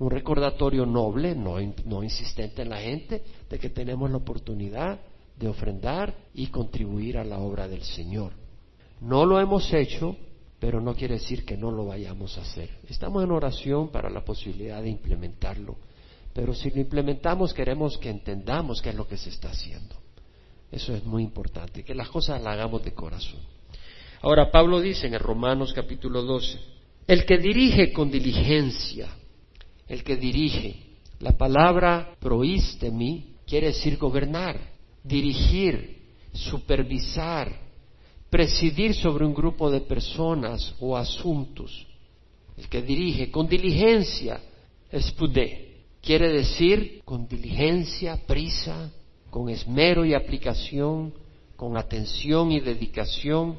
un 0.00 0.10
recordatorio 0.10 0.84
noble, 0.84 1.36
no, 1.36 2.02
insistente 2.02 2.62
en 2.62 2.70
la 2.70 2.78
gente, 2.78 3.22
de 3.48 3.56
que 3.60 3.70
tenemos 3.70 4.10
la 4.10 4.16
oportunidad 4.16 4.98
de 5.36 5.46
ofrendar 5.46 6.12
y 6.34 6.48
contribuir 6.48 7.18
a 7.18 7.24
la 7.24 7.38
obra 7.38 7.68
del 7.68 7.84
Señor. 7.84 8.32
No 9.00 9.24
lo 9.24 9.38
hemos 9.38 9.72
hecho 9.72 10.16
pero 10.58 10.80
no 10.80 10.94
quiere 10.94 11.14
decir 11.14 11.44
que 11.44 11.56
no 11.56 11.70
lo 11.70 11.86
vayamos 11.86 12.36
a 12.38 12.40
hacer. 12.40 12.80
Estamos 12.88 13.22
en 13.22 13.30
oración 13.30 13.90
para 13.90 14.10
la 14.10 14.24
posibilidad 14.24 14.82
de 14.82 14.88
implementarlo, 14.88 15.76
pero 16.32 16.52
si 16.52 16.70
lo 16.70 16.80
implementamos 16.80 17.54
queremos 17.54 17.96
que 17.98 18.08
entendamos 18.08 18.82
qué 18.82 18.88
es 18.88 18.96
lo 18.96 19.06
que 19.06 19.18
se 19.18 19.28
está 19.28 19.50
haciendo. 19.50 19.94
Eso 20.72 20.94
es 20.94 21.04
muy 21.04 21.22
importante, 21.22 21.84
que 21.84 21.94
las 21.94 22.08
cosas 22.08 22.42
las 22.42 22.54
hagamos 22.54 22.82
de 22.82 22.92
corazón. 22.92 23.38
Ahora 24.22 24.50
Pablo 24.50 24.80
dice 24.80 25.06
en 25.06 25.14
el 25.14 25.20
Romanos 25.20 25.72
capítulo 25.74 26.22
12, 26.22 26.75
el 27.06 27.24
que 27.24 27.38
dirige 27.38 27.92
con 27.92 28.10
diligencia, 28.10 29.08
el 29.86 30.02
que 30.02 30.16
dirige, 30.16 30.76
la 31.20 31.32
palabra 31.32 32.16
mí 32.90 33.36
quiere 33.46 33.68
decir 33.68 33.96
gobernar, 33.96 34.58
dirigir, 35.04 35.98
supervisar, 36.32 37.66
presidir 38.28 38.94
sobre 38.94 39.24
un 39.24 39.32
grupo 39.32 39.70
de 39.70 39.80
personas 39.80 40.74
o 40.80 40.96
asuntos. 40.96 41.86
El 42.56 42.68
que 42.68 42.82
dirige 42.82 43.30
con 43.30 43.46
diligencia, 43.48 44.40
espudé, 44.90 45.84
quiere 46.02 46.32
decir 46.32 47.02
con 47.04 47.28
diligencia, 47.28 48.16
prisa, 48.26 48.90
con 49.30 49.48
esmero 49.48 50.04
y 50.04 50.14
aplicación, 50.14 51.14
con 51.54 51.76
atención 51.76 52.50
y 52.50 52.60
dedicación. 52.60 53.58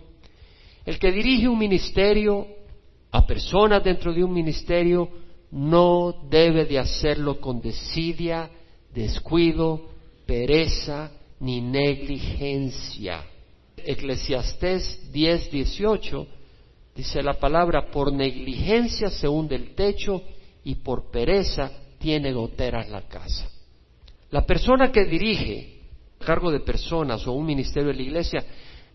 El 0.86 1.00
que 1.00 1.12
dirige 1.12 1.48
un 1.48 1.60
ministerio 1.60 2.57
a 3.12 3.26
personas 3.26 3.84
dentro 3.84 4.14
de 4.14 4.24
un 4.24 4.34
ministerio 4.34 5.10
no 5.52 6.14
debe 6.30 6.66
de 6.66 6.80
hacerlo 6.80 7.40
con 7.40 7.62
desidia, 7.62 8.50
descuido, 8.94 9.90
pereza 10.26 11.12
ni 11.40 11.62
negligencia 11.62 13.24
Eclesiastés 13.88 15.12
10, 15.14 15.52
18, 15.52 16.28
dice 16.94 17.24
la 17.24 17.36
palabra, 17.36 17.90
por 17.90 18.12
negligencia 18.12 19.10
se 19.10 19.28
hunde 19.28 19.56
el 19.56 19.76
techo 19.76 20.22
y 20.64 20.76
por 20.76 21.10
pereza 21.10 21.72
tiene 21.98 22.34
goteras 22.34 22.90
la 22.90 23.04
casa. 23.04 23.50
La 24.30 24.46
persona 24.46 24.92
que 24.92 25.06
dirige 25.06 25.84
cargo 26.20 26.52
de 26.52 26.60
personas 26.60 27.26
o 27.28 27.32
un 27.32 27.46
ministerio 27.46 27.90
de 27.90 27.96
la 27.96 28.02
iglesia 28.02 28.46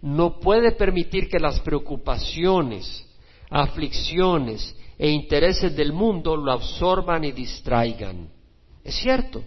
no 0.02 0.38
puede 0.40 0.72
permitir 0.72 1.28
que 1.28 1.38
las 1.38 1.60
preocupaciones, 1.60 3.08
aflicciones 3.52 4.74
e 4.98 5.10
intereses 5.10 5.76
del 5.76 5.92
mundo 5.92 6.36
lo 6.36 6.52
absorban 6.52 7.24
y 7.24 7.32
distraigan. 7.32 8.28
Es 8.82 8.94
cierto. 8.96 9.42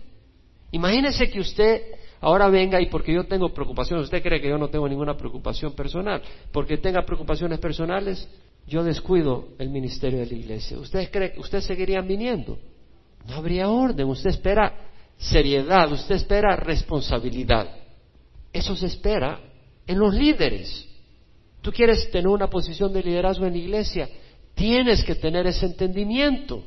Imagínese 0.72 1.30
que 1.30 1.40
usted 1.40 1.82
ahora 2.22 2.48
venga 2.50 2.80
y 2.82 2.88
porque 2.88 3.14
yo 3.14 3.26
tengo 3.26 3.54
preocupaciones, 3.54 4.06
usted 4.06 4.22
cree 4.22 4.42
que 4.42 4.50
yo 4.50 4.58
no 4.58 4.70
tengo 4.70 4.88
ninguna 4.88 5.18
preocupación 5.18 5.74
personal, 5.74 6.22
porque 6.52 6.78
tenga 6.78 7.06
preocupaciones 7.06 7.60
personales, 7.60 8.28
yo 8.68 8.84
descuido 8.84 9.50
el 9.60 9.70
ministerio 9.70 10.20
de 10.20 10.28
la 10.28 10.34
iglesia. 10.34 10.78
¿Usted 10.78 11.10
cree 11.12 11.34
que 11.34 11.40
usted 11.40 11.62
seguirían 11.62 12.08
viniendo? 12.08 12.58
No 13.28 13.36
habría 13.36 13.70
orden, 13.70 14.08
usted 14.08 14.30
espera 14.32 14.90
seriedad, 15.18 15.92
usted 15.92 16.16
espera 16.16 16.56
responsabilidad. 16.56 17.70
Eso 18.52 18.76
se 18.76 18.88
espera 18.88 19.40
en 19.88 20.00
los 20.00 20.14
líderes. 20.14 20.88
Tú 21.66 21.72
quieres 21.72 22.12
tener 22.12 22.28
una 22.28 22.48
posición 22.48 22.94
de 22.94 23.02
liderazgo 23.02 23.48
en 23.48 23.54
la 23.54 23.58
iglesia, 23.58 24.08
tienes 24.54 25.04
que 25.04 25.16
tener 25.16 25.48
ese 25.48 25.66
entendimiento. 25.66 26.62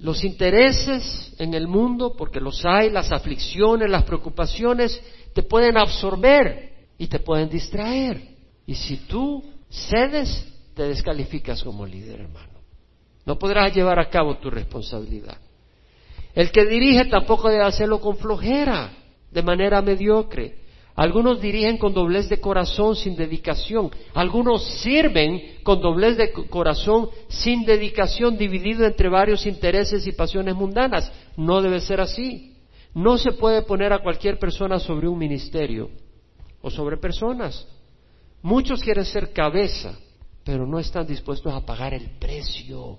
Los 0.00 0.22
intereses 0.22 1.34
en 1.38 1.54
el 1.54 1.66
mundo, 1.66 2.12
porque 2.14 2.38
los 2.38 2.62
hay, 2.66 2.90
las 2.90 3.10
aflicciones, 3.10 3.88
las 3.88 4.04
preocupaciones, 4.04 5.02
te 5.32 5.42
pueden 5.42 5.78
absorber 5.78 6.72
y 6.98 7.06
te 7.06 7.20
pueden 7.20 7.48
distraer. 7.48 8.20
Y 8.66 8.74
si 8.74 8.98
tú 9.06 9.42
cedes, 9.70 10.46
te 10.74 10.82
descalificas 10.82 11.62
como 11.62 11.86
líder, 11.86 12.20
hermano. 12.20 12.60
No 13.24 13.38
podrás 13.38 13.74
llevar 13.74 13.98
a 13.98 14.10
cabo 14.10 14.36
tu 14.36 14.50
responsabilidad. 14.50 15.38
El 16.34 16.50
que 16.50 16.66
dirige 16.66 17.06
tampoco 17.06 17.48
debe 17.48 17.64
hacerlo 17.64 17.98
con 17.98 18.18
flojera, 18.18 18.92
de 19.30 19.42
manera 19.42 19.80
mediocre. 19.80 20.67
Algunos 20.98 21.40
dirigen 21.40 21.78
con 21.78 21.94
doblez 21.94 22.28
de 22.28 22.40
corazón 22.40 22.96
sin 22.96 23.14
dedicación. 23.14 23.88
Algunos 24.14 24.64
sirven 24.80 25.58
con 25.62 25.80
doblez 25.80 26.16
de 26.16 26.32
corazón 26.32 27.08
sin 27.28 27.64
dedicación, 27.64 28.36
dividido 28.36 28.84
entre 28.84 29.08
varios 29.08 29.46
intereses 29.46 30.04
y 30.08 30.12
pasiones 30.12 30.56
mundanas. 30.56 31.12
No 31.36 31.62
debe 31.62 31.80
ser 31.80 32.00
así. 32.00 32.56
No 32.94 33.16
se 33.16 33.30
puede 33.30 33.62
poner 33.62 33.92
a 33.92 34.00
cualquier 34.00 34.40
persona 34.40 34.80
sobre 34.80 35.06
un 35.06 35.16
ministerio 35.16 35.88
o 36.62 36.68
sobre 36.68 36.96
personas. 36.96 37.64
Muchos 38.42 38.82
quieren 38.82 39.04
ser 39.04 39.32
cabeza, 39.32 39.96
pero 40.42 40.66
no 40.66 40.80
están 40.80 41.06
dispuestos 41.06 41.54
a 41.54 41.64
pagar 41.64 41.94
el 41.94 42.10
precio. 42.18 42.98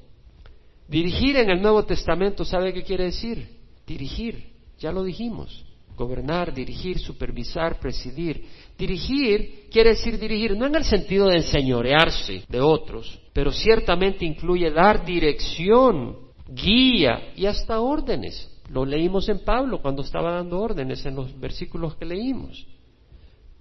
Dirigir 0.88 1.36
en 1.36 1.50
el 1.50 1.62
Nuevo 1.62 1.84
Testamento, 1.84 2.46
¿sabe 2.46 2.74
qué 2.74 2.82
quiere 2.82 3.04
decir? 3.04 3.58
Dirigir, 3.86 4.54
ya 4.78 4.94
lo 4.94 5.04
dijimos 5.04 5.66
gobernar, 6.00 6.54
dirigir, 6.54 6.98
supervisar, 6.98 7.80
presidir. 7.80 8.46
Dirigir 8.78 9.68
quiere 9.70 9.92
decir 9.92 10.18
dirigir, 10.18 10.56
no 10.56 10.66
en 10.66 10.76
el 10.76 10.86
sentido 10.86 11.28
de 11.28 11.36
enseñorearse 11.36 12.44
de 12.48 12.62
otros, 12.62 13.20
pero 13.34 13.52
ciertamente 13.52 14.26
incluye 14.26 14.72
dar 14.72 15.06
dirección, 15.06 16.18
guía 16.48 17.34
y 17.36 17.46
hasta 17.46 17.82
órdenes. 17.82 18.50
Lo 18.70 18.86
leímos 18.86 19.28
en 19.28 19.44
Pablo 19.44 19.82
cuando 19.82 20.02
estaba 20.04 20.34
dando 20.34 20.60
órdenes 20.60 21.06
en 21.06 21.16
los 21.16 21.38
versículos 21.38 21.96
que 21.96 22.06
leímos. 22.06 22.66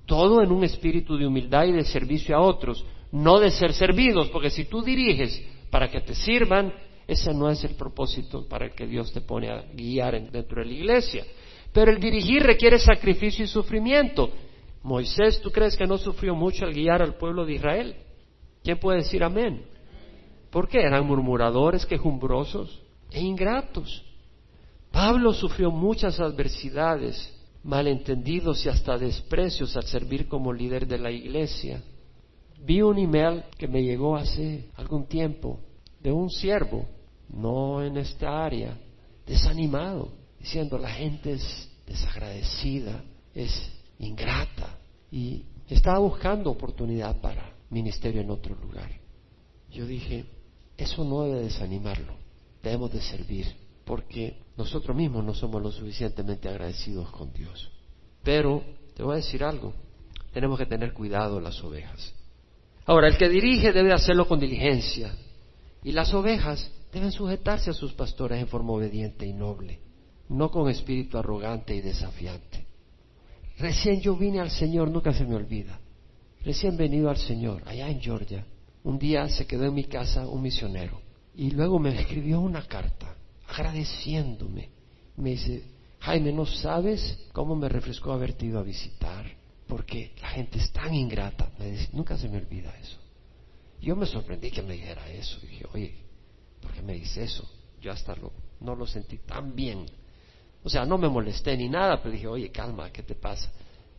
Todo 0.06 0.42
en 0.42 0.52
un 0.52 0.64
espíritu 0.64 1.18
de 1.18 1.26
humildad 1.26 1.66
y 1.66 1.72
de 1.72 1.84
servicio 1.84 2.36
a 2.36 2.40
otros, 2.40 2.84
no 3.10 3.40
de 3.40 3.50
ser 3.50 3.72
servidos, 3.72 4.28
porque 4.28 4.50
si 4.50 4.66
tú 4.66 4.82
diriges 4.82 5.42
para 5.70 5.90
que 5.90 6.00
te 6.00 6.14
sirvan, 6.14 6.72
ese 7.06 7.32
no 7.34 7.50
es 7.50 7.64
el 7.64 7.74
propósito 7.74 8.46
para 8.48 8.66
el 8.66 8.72
que 8.72 8.86
Dios 8.86 9.12
te 9.12 9.22
pone 9.22 9.50
a 9.50 9.64
guiar 9.74 10.30
dentro 10.30 10.60
de 10.62 10.66
la 10.66 10.72
iglesia. 10.72 11.24
Pero 11.78 11.92
el 11.92 12.00
dirigir 12.00 12.42
requiere 12.42 12.80
sacrificio 12.80 13.44
y 13.44 13.46
sufrimiento. 13.46 14.32
Moisés, 14.82 15.40
¿tú 15.40 15.52
crees 15.52 15.76
que 15.76 15.86
no 15.86 15.96
sufrió 15.96 16.34
mucho 16.34 16.64
al 16.64 16.74
guiar 16.74 17.02
al 17.02 17.14
pueblo 17.14 17.46
de 17.46 17.52
Israel? 17.52 17.94
¿Quién 18.64 18.80
puede 18.80 18.98
decir 18.98 19.22
amén? 19.22 19.64
¿Por 20.50 20.66
qué? 20.66 20.80
Eran 20.80 21.06
murmuradores, 21.06 21.86
quejumbrosos 21.86 22.82
e 23.12 23.20
ingratos. 23.20 24.04
Pablo 24.90 25.32
sufrió 25.32 25.70
muchas 25.70 26.18
adversidades, 26.18 27.32
malentendidos 27.62 28.66
y 28.66 28.70
hasta 28.70 28.98
desprecios 28.98 29.76
al 29.76 29.84
servir 29.84 30.26
como 30.26 30.52
líder 30.52 30.84
de 30.84 30.98
la 30.98 31.12
iglesia. 31.12 31.80
Vi 32.60 32.82
un 32.82 32.98
email 32.98 33.44
que 33.56 33.68
me 33.68 33.84
llegó 33.84 34.16
hace 34.16 34.68
algún 34.74 35.06
tiempo 35.06 35.60
de 36.00 36.10
un 36.10 36.28
siervo, 36.28 36.88
no 37.28 37.84
en 37.84 37.98
esta 37.98 38.44
área, 38.44 38.76
desanimado, 39.24 40.08
diciendo 40.40 40.76
la 40.76 40.90
gente 40.90 41.34
es 41.34 41.67
desagradecida, 41.88 43.02
es 43.34 43.50
ingrata 43.98 44.78
y 45.10 45.44
estaba 45.68 45.98
buscando 45.98 46.50
oportunidad 46.50 47.20
para 47.20 47.54
ministerio 47.70 48.20
en 48.20 48.30
otro 48.30 48.54
lugar. 48.56 48.90
Yo 49.70 49.86
dije, 49.86 50.24
eso 50.76 51.04
no 51.04 51.22
debe 51.24 51.42
desanimarlo, 51.42 52.14
debemos 52.62 52.92
de 52.92 53.00
servir, 53.00 53.46
porque 53.84 54.38
nosotros 54.56 54.96
mismos 54.96 55.24
no 55.24 55.34
somos 55.34 55.62
lo 55.62 55.70
suficientemente 55.70 56.48
agradecidos 56.48 57.10
con 57.10 57.32
Dios. 57.32 57.70
Pero 58.22 58.62
te 58.94 59.02
voy 59.02 59.14
a 59.14 59.16
decir 59.16 59.44
algo, 59.44 59.72
tenemos 60.32 60.58
que 60.58 60.66
tener 60.66 60.92
cuidado 60.92 61.40
las 61.40 61.62
ovejas. 61.62 62.14
Ahora, 62.86 63.08
el 63.08 63.18
que 63.18 63.28
dirige 63.28 63.72
debe 63.72 63.92
hacerlo 63.92 64.26
con 64.26 64.40
diligencia 64.40 65.14
y 65.82 65.92
las 65.92 66.12
ovejas 66.14 66.70
deben 66.92 67.12
sujetarse 67.12 67.70
a 67.70 67.74
sus 67.74 67.92
pastores 67.92 68.40
en 68.40 68.48
forma 68.48 68.72
obediente 68.72 69.26
y 69.26 69.32
noble, 69.32 69.80
no 70.28 70.50
con 70.50 70.68
espíritu 70.68 71.18
arrogante 71.18 71.74
y 71.74 71.80
desafiante. 71.80 72.66
Recién 73.58 74.00
yo 74.00 74.16
vine 74.16 74.40
al 74.40 74.50
Señor, 74.50 74.90
nunca 74.90 75.12
se 75.12 75.24
me 75.24 75.34
olvida. 75.34 75.80
Recién 76.44 76.76
venido 76.76 77.10
al 77.10 77.18
Señor, 77.18 77.62
allá 77.66 77.88
en 77.88 78.00
Georgia. 78.00 78.46
Un 78.84 78.98
día 78.98 79.28
se 79.28 79.46
quedó 79.46 79.64
en 79.64 79.74
mi 79.74 79.84
casa 79.84 80.26
un 80.26 80.42
misionero 80.42 81.00
y 81.34 81.50
luego 81.50 81.78
me 81.78 81.90
escribió 81.98 82.40
una 82.40 82.62
carta 82.66 83.14
agradeciéndome. 83.48 84.68
Me 85.16 85.30
dice, 85.30 85.64
Jaime, 86.00 86.32
no 86.32 86.46
sabes 86.46 87.26
cómo 87.32 87.56
me 87.56 87.68
refrescó 87.68 88.12
haberte 88.12 88.46
ido 88.46 88.58
a 88.58 88.62
visitar, 88.62 89.26
porque 89.66 90.12
la 90.20 90.28
gente 90.28 90.58
es 90.58 90.70
tan 90.72 90.94
ingrata. 90.94 91.50
Me 91.58 91.72
dice, 91.72 91.88
nunca 91.92 92.16
se 92.16 92.28
me 92.28 92.38
olvida 92.38 92.72
eso. 92.78 92.96
Yo 93.80 93.96
me 93.96 94.06
sorprendí 94.06 94.50
que 94.50 94.62
me 94.62 94.74
dijera 94.74 95.08
eso. 95.10 95.38
dije, 95.40 95.64
oye, 95.72 95.94
¿por 96.60 96.72
qué 96.72 96.82
me 96.82 96.94
dice 96.94 97.24
eso? 97.24 97.48
Yo 97.80 97.92
hasta 97.92 98.14
lo, 98.16 98.32
no 98.60 98.74
lo 98.74 98.86
sentí 98.86 99.18
tan 99.18 99.54
bien. 99.54 99.86
O 100.68 100.70
sea, 100.70 100.84
no 100.84 100.98
me 100.98 101.08
molesté 101.08 101.56
ni 101.56 101.66
nada, 101.66 102.02
pero 102.02 102.12
dije, 102.12 102.26
oye, 102.26 102.50
calma, 102.50 102.92
¿qué 102.92 103.02
te 103.02 103.14
pasa? 103.14 103.50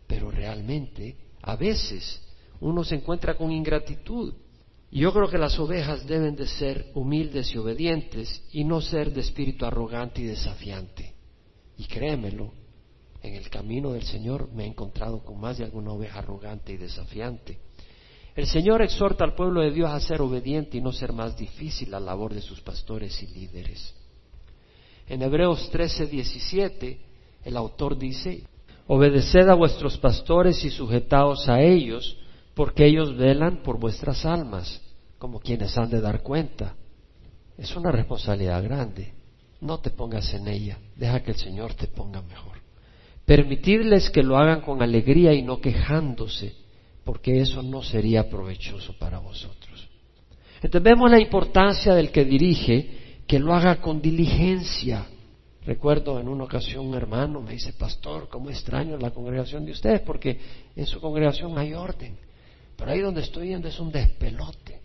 Pero 0.05 0.29
realmente, 0.29 1.17
a 1.41 1.55
veces, 1.55 2.21
uno 2.59 2.83
se 2.83 2.93
encuentra 2.93 3.35
con 3.35 3.51
ingratitud. 3.51 4.35
Y 4.91 4.99
yo 4.99 5.11
creo 5.11 5.27
que 5.27 5.39
las 5.39 5.57
ovejas 5.57 6.05
deben 6.05 6.35
de 6.35 6.45
ser 6.45 6.91
humildes 6.93 7.51
y 7.55 7.57
obedientes 7.57 8.43
y 8.51 8.65
no 8.65 8.81
ser 8.81 9.11
de 9.11 9.21
espíritu 9.21 9.65
arrogante 9.65 10.21
y 10.21 10.25
desafiante. 10.25 11.15
Y 11.75 11.85
créemelo, 11.85 12.53
en 13.23 13.33
el 13.33 13.49
camino 13.49 13.93
del 13.93 14.03
Señor 14.03 14.51
me 14.53 14.65
he 14.65 14.67
encontrado 14.67 15.25
con 15.25 15.39
más 15.39 15.57
de 15.57 15.63
alguna 15.63 15.93
oveja 15.93 16.19
arrogante 16.19 16.73
y 16.73 16.77
desafiante. 16.77 17.57
El 18.35 18.45
Señor 18.45 18.83
exhorta 18.83 19.23
al 19.23 19.33
pueblo 19.33 19.61
de 19.61 19.71
Dios 19.71 19.89
a 19.89 19.99
ser 19.99 20.21
obediente 20.21 20.77
y 20.77 20.81
no 20.81 20.91
ser 20.91 21.13
más 21.13 21.35
difícil 21.35 21.89
la 21.89 21.99
labor 21.99 22.31
de 22.31 22.41
sus 22.41 22.61
pastores 22.61 23.23
y 23.23 23.25
líderes. 23.25 23.95
En 25.09 25.23
Hebreos 25.23 25.69
13, 25.71 26.05
17, 26.05 26.99
el 27.43 27.57
autor 27.57 27.97
dice, 27.97 28.43
Obedeced 28.87 29.49
a 29.49 29.55
vuestros 29.55 29.97
pastores 29.97 30.63
y 30.63 30.69
sujetaos 30.69 31.49
a 31.49 31.61
ellos, 31.61 32.17
porque 32.53 32.85
ellos 32.85 33.17
velan 33.17 33.63
por 33.63 33.79
vuestras 33.79 34.25
almas, 34.25 34.81
como 35.17 35.39
quienes 35.39 35.77
han 35.77 35.89
de 35.89 35.99
dar 35.99 36.21
cuenta. 36.21 36.75
Es 37.57 37.75
una 37.75 37.91
responsabilidad 37.91 38.63
grande. 38.63 39.13
No 39.61 39.79
te 39.79 39.89
pongas 39.89 40.33
en 40.33 40.47
ella, 40.47 40.77
deja 40.95 41.21
que 41.21 41.31
el 41.31 41.37
Señor 41.37 41.73
te 41.73 41.87
ponga 41.87 42.21
mejor. 42.21 42.57
Permitidles 43.25 44.09
que 44.09 44.23
lo 44.23 44.37
hagan 44.37 44.61
con 44.61 44.81
alegría 44.81 45.33
y 45.33 45.41
no 45.41 45.59
quejándose, 45.59 46.55
porque 47.03 47.41
eso 47.41 47.61
no 47.61 47.81
sería 47.81 48.29
provechoso 48.29 48.93
para 48.97 49.19
vosotros. 49.19 49.89
Entonces 50.61 50.83
vemos 50.83 51.09
la 51.09 51.19
importancia 51.19 51.93
del 51.93 52.11
que 52.11 52.25
dirige, 52.25 52.98
que 53.29 53.37
lo 53.37 53.53
haga 53.53 53.79
con 53.79 54.01
diligencia. 54.01 55.05
Recuerdo 55.63 56.19
en 56.19 56.27
una 56.27 56.45
ocasión 56.45 56.87
un 56.87 56.95
hermano 56.95 57.41
me 57.41 57.51
dice, 57.51 57.73
pastor, 57.73 58.27
¿cómo 58.27 58.49
extraño 58.49 58.97
la 58.97 59.11
congregación 59.11 59.67
de 59.67 59.71
ustedes? 59.71 60.01
Porque 60.01 60.39
en 60.75 60.87
su 60.87 60.99
congregación 60.99 61.55
hay 61.55 61.75
orden. 61.75 62.17
Pero 62.75 62.89
ahí 62.89 63.01
donde 63.01 63.21
estoy 63.21 63.49
yendo 63.49 63.67
es 63.67 63.79
un 63.79 63.91
despelote. 63.91 64.81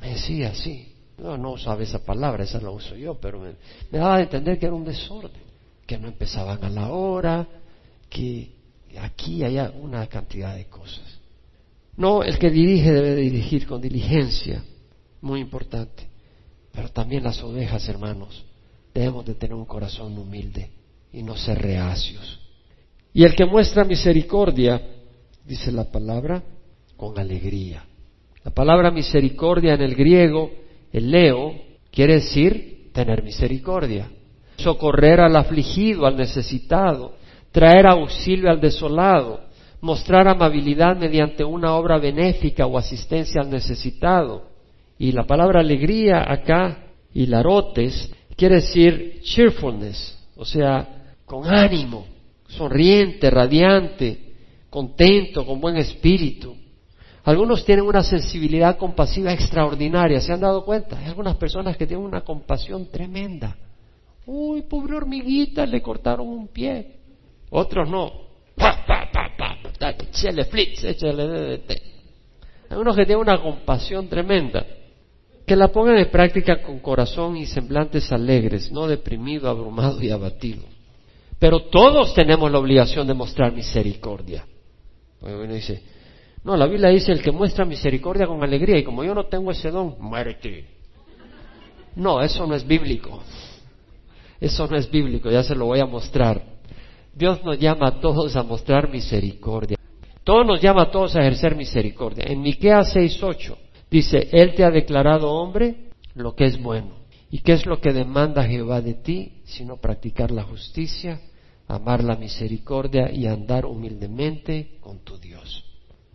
Me 0.00 0.08
decía 0.08 0.48
así. 0.48 0.92
No, 1.18 1.38
no 1.38 1.52
usaba 1.52 1.84
esa 1.84 2.04
palabra, 2.04 2.42
esa 2.42 2.60
la 2.60 2.70
uso 2.70 2.96
yo, 2.96 3.14
pero 3.14 3.38
me, 3.38 3.50
me 3.92 3.98
daba 3.98 4.16
a 4.16 4.22
entender 4.22 4.58
que 4.58 4.66
era 4.66 4.74
un 4.74 4.84
desorden. 4.84 5.44
Que 5.86 5.96
no 5.96 6.08
empezaban 6.08 6.64
a 6.64 6.70
la 6.70 6.90
hora, 6.90 7.46
que 8.10 8.50
aquí 8.98 9.44
hay 9.44 9.56
una 9.80 10.08
cantidad 10.08 10.56
de 10.56 10.66
cosas. 10.66 11.20
No, 11.96 12.24
el 12.24 12.40
que 12.40 12.50
dirige 12.50 12.90
debe 12.90 13.14
dirigir 13.14 13.68
con 13.68 13.80
diligencia, 13.80 14.64
muy 15.20 15.38
importante. 15.38 16.13
Pero 16.74 16.88
también 16.88 17.22
las 17.22 17.42
ovejas, 17.42 17.88
hermanos, 17.88 18.44
debemos 18.92 19.24
de 19.24 19.34
tener 19.34 19.54
un 19.54 19.64
corazón 19.64 20.18
humilde 20.18 20.70
y 21.12 21.22
no 21.22 21.36
ser 21.36 21.62
reacios. 21.62 22.40
Y 23.12 23.22
el 23.22 23.36
que 23.36 23.44
muestra 23.44 23.84
misericordia, 23.84 24.82
dice 25.44 25.70
la 25.70 25.84
palabra, 25.84 26.42
con 26.96 27.18
alegría. 27.18 27.84
La 28.42 28.50
palabra 28.50 28.90
misericordia 28.90 29.74
en 29.74 29.82
el 29.82 29.94
griego, 29.94 30.50
el 30.92 31.10
leo, 31.10 31.54
quiere 31.90 32.14
decir 32.14 32.90
tener 32.92 33.22
misericordia, 33.22 34.10
socorrer 34.56 35.20
al 35.20 35.36
afligido, 35.36 36.06
al 36.06 36.16
necesitado, 36.16 37.14
traer 37.52 37.86
auxilio 37.86 38.50
al 38.50 38.60
desolado, 38.60 39.40
mostrar 39.80 40.26
amabilidad 40.26 40.96
mediante 40.96 41.44
una 41.44 41.74
obra 41.74 41.98
benéfica 41.98 42.66
o 42.66 42.76
asistencia 42.78 43.40
al 43.40 43.50
necesitado. 43.50 44.53
Y 44.98 45.12
la 45.12 45.24
palabra 45.24 45.60
alegría 45.60 46.30
acá, 46.30 46.84
y 47.12 47.26
larotes, 47.26 48.12
quiere 48.36 48.56
decir 48.56 49.20
cheerfulness, 49.22 50.18
o 50.36 50.44
sea, 50.44 51.16
con 51.24 51.46
ánimo, 51.46 52.06
sonriente, 52.48 53.30
radiante, 53.30 54.34
contento, 54.70 55.46
con 55.46 55.60
buen 55.60 55.76
espíritu. 55.76 56.56
Algunos 57.24 57.64
tienen 57.64 57.86
una 57.86 58.02
sensibilidad 58.02 58.76
compasiva 58.76 59.32
extraordinaria, 59.32 60.20
¿se 60.20 60.32
han 60.32 60.40
dado 60.40 60.64
cuenta? 60.64 60.98
Hay 60.98 61.06
algunas 61.06 61.36
personas 61.36 61.76
que 61.76 61.86
tienen 61.86 62.04
una 62.04 62.20
compasión 62.20 62.90
tremenda. 62.90 63.56
Uy, 64.26 64.62
pobre 64.62 64.96
hormiguita, 64.96 65.64
le 65.66 65.80
cortaron 65.80 66.28
un 66.28 66.48
pie. 66.48 66.96
Otros 67.50 67.88
no 67.88 68.24
pa, 68.56 68.84
pa, 68.86 69.10
pa, 69.12 70.44
flits, 70.50 70.84
échale 70.84 71.26
DDT. 71.26 71.70
Hay 72.70 72.78
unos 72.78 72.96
que 72.96 73.04
tienen 73.04 73.22
una 73.22 73.40
compasión 73.40 74.08
tremenda, 74.08 74.64
que 75.46 75.56
la 75.56 75.68
pongan 75.68 75.98
en 75.98 76.10
práctica 76.10 76.62
con 76.62 76.78
corazón 76.78 77.36
y 77.36 77.46
semblantes 77.46 78.10
alegres, 78.12 78.72
no 78.72 78.86
deprimido, 78.86 79.48
abrumado 79.48 80.02
y 80.02 80.10
abatido. 80.10 80.62
Pero 81.38 81.64
todos 81.64 82.14
tenemos 82.14 82.50
la 82.50 82.58
obligación 82.58 83.06
de 83.06 83.14
mostrar 83.14 83.52
misericordia. 83.52 84.46
No, 86.44 86.56
la 86.56 86.66
Biblia 86.66 86.88
dice 86.88 87.12
el 87.12 87.22
que 87.22 87.30
muestra 87.30 87.64
misericordia 87.64 88.26
con 88.26 88.42
alegría 88.42 88.78
y 88.78 88.84
como 88.84 89.04
yo 89.04 89.14
no 89.14 89.26
tengo 89.26 89.50
ese 89.50 89.70
don, 89.70 89.96
muérete. 89.98 90.66
No, 91.96 92.22
eso 92.22 92.46
no 92.46 92.54
es 92.54 92.66
bíblico. 92.66 93.22
Eso 94.40 94.66
no 94.66 94.76
es 94.76 94.90
bíblico, 94.90 95.30
ya 95.30 95.42
se 95.42 95.54
lo 95.54 95.66
voy 95.66 95.80
a 95.80 95.86
mostrar. 95.86 96.42
Dios 97.14 97.44
nos 97.44 97.58
llama 97.58 97.88
a 97.88 98.00
todos 98.00 98.34
a 98.36 98.42
mostrar 98.42 98.90
misericordia. 98.90 99.78
Todos 100.24 100.46
nos 100.46 100.60
llama 100.60 100.82
a 100.82 100.90
todos 100.90 101.14
a 101.16 101.20
ejercer 101.20 101.54
misericordia. 101.54 102.24
En 102.26 102.40
Miqueas 102.40 102.94
6:8 102.94 103.63
dice, 103.98 104.28
Él 104.32 104.54
te 104.54 104.64
ha 104.64 104.70
declarado 104.70 105.30
hombre 105.32 105.90
lo 106.14 106.34
que 106.34 106.44
es 106.44 106.60
bueno. 106.60 107.04
¿Y 107.30 107.40
qué 107.40 107.52
es 107.52 107.66
lo 107.66 107.80
que 107.80 107.92
demanda 107.92 108.44
Jehová 108.44 108.80
de 108.80 108.94
ti? 108.94 109.42
Sino 109.44 109.76
practicar 109.76 110.30
la 110.30 110.44
justicia, 110.44 111.20
amar 111.66 112.04
la 112.04 112.16
misericordia 112.16 113.10
y 113.10 113.26
andar 113.26 113.66
humildemente 113.66 114.78
con 114.80 115.00
tu 115.00 115.18
Dios. 115.18 115.64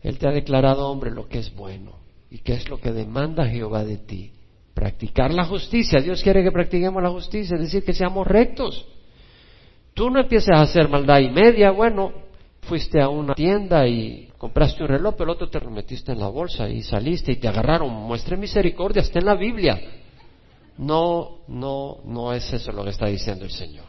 Él 0.01 0.17
te 0.17 0.27
ha 0.27 0.31
declarado 0.31 0.89
hombre 0.89 1.11
lo 1.11 1.27
que 1.27 1.39
es 1.39 1.53
bueno. 1.53 1.99
¿Y 2.31 2.39
qué 2.39 2.53
es 2.53 2.69
lo 2.69 2.79
que 2.79 2.91
demanda 2.91 3.47
Jehová 3.47 3.83
de 3.83 3.97
ti? 3.97 4.31
Practicar 4.73 5.33
la 5.33 5.45
justicia. 5.45 5.99
Dios 5.99 6.21
quiere 6.21 6.43
que 6.43 6.51
practiquemos 6.51 7.03
la 7.03 7.09
justicia, 7.09 7.55
es 7.55 7.61
decir, 7.61 7.83
que 7.83 7.93
seamos 7.93 8.25
rectos 8.25 8.85
Tú 9.99 10.09
no 10.09 10.21
empiezas 10.21 10.57
a 10.57 10.61
hacer 10.61 10.87
maldad 10.87 11.19
y 11.19 11.29
media, 11.29 11.71
bueno, 11.71 12.13
fuiste 12.69 13.01
a 13.01 13.09
una 13.09 13.33
tienda 13.33 13.87
y 13.87 14.29
compraste 14.37 14.83
un 14.83 14.89
reloj, 14.89 15.15
pero 15.17 15.31
el 15.31 15.35
otro 15.35 15.49
te 15.49 15.59
lo 15.59 15.71
metiste 15.71 16.11
en 16.11 16.19
la 16.19 16.27
bolsa 16.27 16.69
y 16.69 16.83
saliste 16.83 17.31
y 17.31 17.37
te 17.37 17.47
agarraron. 17.47 17.91
Muestre 17.91 18.37
misericordia, 18.37 19.01
está 19.01 19.19
en 19.19 19.25
la 19.25 19.35
Biblia. 19.35 19.81
No, 20.77 21.39
no, 21.47 21.97
no 22.05 22.31
es 22.31 22.53
eso 22.53 22.71
lo 22.71 22.83
que 22.83 22.91
está 22.91 23.07
diciendo 23.07 23.43
el 23.43 23.51
Señor. 23.51 23.85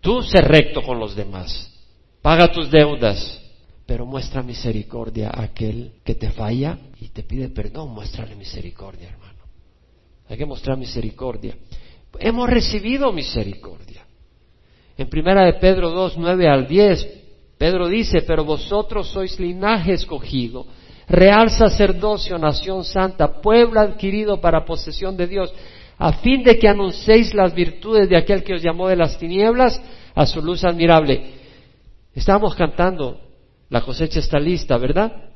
Tú 0.00 0.22
sé 0.22 0.40
recto 0.40 0.82
con 0.82 0.98
los 0.98 1.14
demás. 1.14 1.68
paga 2.22 2.48
tus 2.48 2.70
deudas, 2.70 3.40
pero 3.86 4.06
muestra 4.06 4.42
misericordia 4.42 5.28
a 5.28 5.42
aquel 5.42 5.92
que 6.04 6.14
te 6.14 6.30
falla 6.30 6.78
y 7.00 7.08
te 7.08 7.22
pide 7.22 7.48
perdón, 7.48 7.90
muéstrale 7.90 8.34
misericordia, 8.34 9.08
hermano. 9.10 9.42
Hay 10.28 10.38
que 10.38 10.46
mostrar 10.46 10.78
misericordia. 10.78 11.54
Hemos 12.18 12.48
recibido 12.48 13.12
misericordia. 13.12 14.06
En 14.96 15.08
primera 15.08 15.44
de 15.44 15.54
Pedro 15.54 15.90
2, 15.90 16.14
9 16.16 16.48
al 16.48 16.66
10, 16.66 17.21
Pedro 17.62 17.86
dice, 17.86 18.22
pero 18.22 18.44
vosotros 18.44 19.06
sois 19.06 19.38
linaje 19.38 19.92
escogido, 19.92 20.66
real 21.06 21.48
sacerdocio, 21.48 22.36
nación 22.36 22.82
santa, 22.82 23.40
pueblo 23.40 23.78
adquirido 23.78 24.40
para 24.40 24.64
posesión 24.64 25.16
de 25.16 25.28
Dios, 25.28 25.54
a 25.96 26.12
fin 26.14 26.42
de 26.42 26.58
que 26.58 26.66
anunciéis 26.66 27.32
las 27.32 27.54
virtudes 27.54 28.08
de 28.08 28.16
aquel 28.16 28.42
que 28.42 28.54
os 28.54 28.62
llamó 28.62 28.88
de 28.88 28.96
las 28.96 29.16
tinieblas 29.16 29.80
a 30.12 30.26
su 30.26 30.42
luz 30.42 30.64
admirable. 30.64 31.34
Estábamos 32.12 32.56
cantando, 32.56 33.20
la 33.70 33.82
cosecha 33.82 34.18
está 34.18 34.40
lista, 34.40 34.76
¿verdad? 34.76 35.30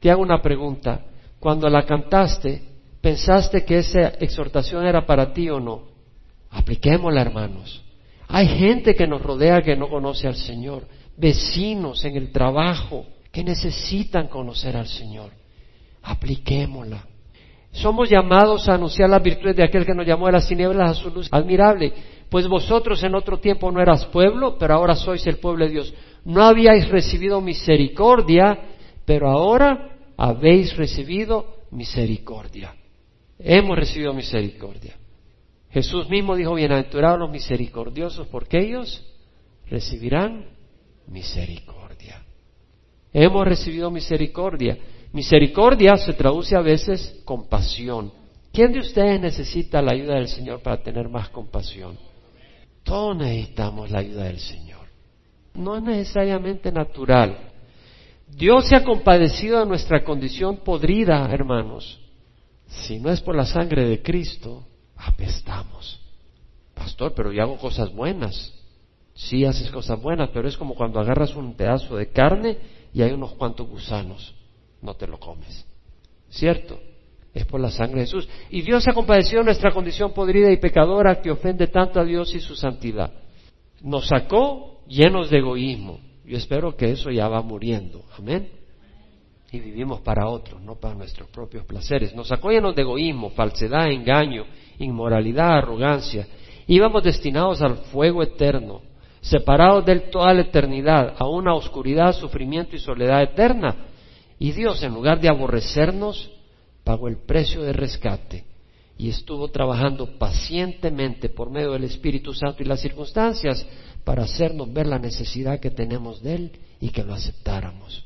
Te 0.00 0.10
hago 0.10 0.22
una 0.22 0.40
pregunta. 0.40 1.04
Cuando 1.38 1.68
la 1.68 1.82
cantaste, 1.82 2.62
¿pensaste 3.02 3.66
que 3.66 3.80
esa 3.80 4.14
exhortación 4.18 4.86
era 4.86 5.04
para 5.04 5.34
ti 5.34 5.50
o 5.50 5.60
no? 5.60 5.82
Apliquémosla, 6.52 7.20
hermanos. 7.20 7.84
Hay 8.28 8.46
gente 8.46 8.94
que 8.94 9.06
nos 9.06 9.20
rodea 9.20 9.60
que 9.60 9.76
no 9.76 9.90
conoce 9.90 10.26
al 10.26 10.36
Señor, 10.36 10.84
vecinos 11.20 12.04
en 12.04 12.16
el 12.16 12.32
trabajo 12.32 13.06
que 13.30 13.44
necesitan 13.44 14.28
conocer 14.28 14.76
al 14.76 14.86
Señor. 14.86 15.30
Apliquémosla. 16.02 17.04
Somos 17.72 18.10
llamados 18.10 18.68
a 18.68 18.74
anunciar 18.74 19.08
las 19.10 19.22
virtudes 19.22 19.56
de 19.56 19.62
aquel 19.62 19.86
que 19.86 19.94
nos 19.94 20.06
llamó 20.06 20.26
de 20.26 20.32
las 20.32 20.48
tinieblas 20.48 20.90
a 20.90 20.94
su 21.00 21.10
luz 21.10 21.28
admirable. 21.30 21.92
Pues 22.28 22.48
vosotros 22.48 23.02
en 23.04 23.14
otro 23.14 23.38
tiempo 23.38 23.70
no 23.70 23.80
eras 23.80 24.06
pueblo, 24.06 24.56
pero 24.58 24.74
ahora 24.74 24.96
sois 24.96 25.24
el 25.26 25.38
pueblo 25.38 25.66
de 25.66 25.72
Dios. 25.72 25.94
No 26.24 26.42
habíais 26.42 26.88
recibido 26.88 27.40
misericordia, 27.40 28.58
pero 29.04 29.28
ahora 29.28 29.96
habéis 30.16 30.76
recibido 30.76 31.56
misericordia. 31.70 32.74
Hemos 33.38 33.76
recibido 33.76 34.12
misericordia. 34.12 34.96
Jesús 35.70 36.08
mismo 36.08 36.34
dijo, 36.34 36.54
bienaventurados 36.54 37.20
los 37.20 37.30
misericordiosos, 37.30 38.26
porque 38.26 38.58
ellos 38.58 39.04
recibirán 39.68 40.46
misericordia. 41.10 42.22
Hemos 43.12 43.44
recibido 43.44 43.90
misericordia. 43.90 44.78
Misericordia 45.12 45.96
se 45.96 46.12
traduce 46.14 46.56
a 46.56 46.60
veces 46.60 47.20
compasión. 47.24 48.12
¿Quién 48.52 48.72
de 48.72 48.80
ustedes 48.80 49.20
necesita 49.20 49.82
la 49.82 49.92
ayuda 49.92 50.14
del 50.14 50.28
Señor 50.28 50.60
para 50.62 50.82
tener 50.82 51.08
más 51.08 51.28
compasión? 51.28 51.98
Todos 52.82 53.16
necesitamos 53.16 53.90
la 53.90 53.98
ayuda 53.98 54.24
del 54.24 54.38
Señor. 54.38 54.80
No 55.54 55.76
es 55.76 55.82
necesariamente 55.82 56.72
natural. 56.72 57.50
Dios 58.28 58.68
se 58.68 58.76
ha 58.76 58.84
compadecido 58.84 59.60
de 59.60 59.66
nuestra 59.66 60.04
condición 60.04 60.58
podrida, 60.58 61.28
hermanos. 61.30 62.00
Si 62.68 63.00
no 63.00 63.10
es 63.10 63.20
por 63.20 63.34
la 63.34 63.44
sangre 63.44 63.88
de 63.88 64.00
Cristo, 64.00 64.64
apestamos. 64.96 66.00
Pastor, 66.74 67.12
pero 67.14 67.32
yo 67.32 67.42
hago 67.42 67.58
cosas 67.58 67.92
buenas. 67.92 68.59
Sí 69.20 69.44
haces 69.44 69.70
cosas 69.70 70.00
buenas, 70.00 70.30
pero 70.32 70.48
es 70.48 70.56
como 70.56 70.74
cuando 70.74 70.98
agarras 70.98 71.36
un 71.36 71.52
pedazo 71.52 71.96
de 71.96 72.08
carne 72.08 72.56
y 72.94 73.02
hay 73.02 73.12
unos 73.12 73.34
cuantos 73.34 73.68
gusanos. 73.68 74.34
No 74.80 74.94
te 74.94 75.06
lo 75.06 75.20
comes. 75.20 75.66
¿Cierto? 76.30 76.80
Es 77.34 77.44
por 77.44 77.60
la 77.60 77.70
sangre 77.70 78.00
de 78.00 78.06
Jesús. 78.06 78.26
Y 78.48 78.62
Dios 78.62 78.88
ha 78.88 78.94
compadecido 78.94 79.42
nuestra 79.42 79.72
condición 79.72 80.14
podrida 80.14 80.50
y 80.50 80.56
pecadora 80.56 81.20
que 81.20 81.30
ofende 81.30 81.66
tanto 81.66 82.00
a 82.00 82.04
Dios 82.04 82.34
y 82.34 82.40
su 82.40 82.56
santidad. 82.56 83.12
Nos 83.82 84.08
sacó 84.08 84.80
llenos 84.88 85.28
de 85.28 85.38
egoísmo. 85.38 86.00
Yo 86.24 86.38
espero 86.38 86.74
que 86.74 86.90
eso 86.90 87.10
ya 87.10 87.28
va 87.28 87.42
muriendo. 87.42 88.02
Amén. 88.18 88.48
Y 89.52 89.60
vivimos 89.60 90.00
para 90.00 90.28
otros, 90.28 90.62
no 90.62 90.76
para 90.76 90.94
nuestros 90.94 91.28
propios 91.28 91.66
placeres. 91.66 92.14
Nos 92.14 92.28
sacó 92.28 92.50
llenos 92.50 92.74
de 92.74 92.82
egoísmo, 92.82 93.30
falsedad, 93.30 93.90
engaño, 93.90 94.46
inmoralidad, 94.78 95.58
arrogancia. 95.58 96.26
Íbamos 96.66 97.02
destinados 97.02 97.60
al 97.60 97.76
fuego 97.92 98.22
eterno, 98.22 98.80
separados 99.20 99.84
de 99.84 100.00
toda 100.00 100.32
la 100.34 100.42
eternidad, 100.42 101.14
a 101.18 101.28
una 101.28 101.54
oscuridad, 101.54 102.12
sufrimiento 102.12 102.76
y 102.76 102.78
soledad 102.78 103.22
eterna. 103.22 103.76
Y 104.38 104.52
Dios, 104.52 104.82
en 104.82 104.94
lugar 104.94 105.20
de 105.20 105.28
aborrecernos, 105.28 106.30
pagó 106.84 107.08
el 107.08 107.18
precio 107.18 107.62
de 107.62 107.72
rescate 107.72 108.44
y 108.96 109.08
estuvo 109.08 109.48
trabajando 109.48 110.18
pacientemente 110.18 111.30
por 111.30 111.50
medio 111.50 111.72
del 111.72 111.84
Espíritu 111.84 112.34
Santo 112.34 112.62
y 112.62 112.66
las 112.66 112.80
circunstancias 112.80 113.66
para 114.04 114.24
hacernos 114.24 114.72
ver 114.72 114.86
la 114.86 114.98
necesidad 114.98 115.60
que 115.60 115.70
tenemos 115.70 116.22
de 116.22 116.34
Él 116.34 116.52
y 116.80 116.90
que 116.90 117.02
lo 117.02 117.14
aceptáramos. 117.14 118.04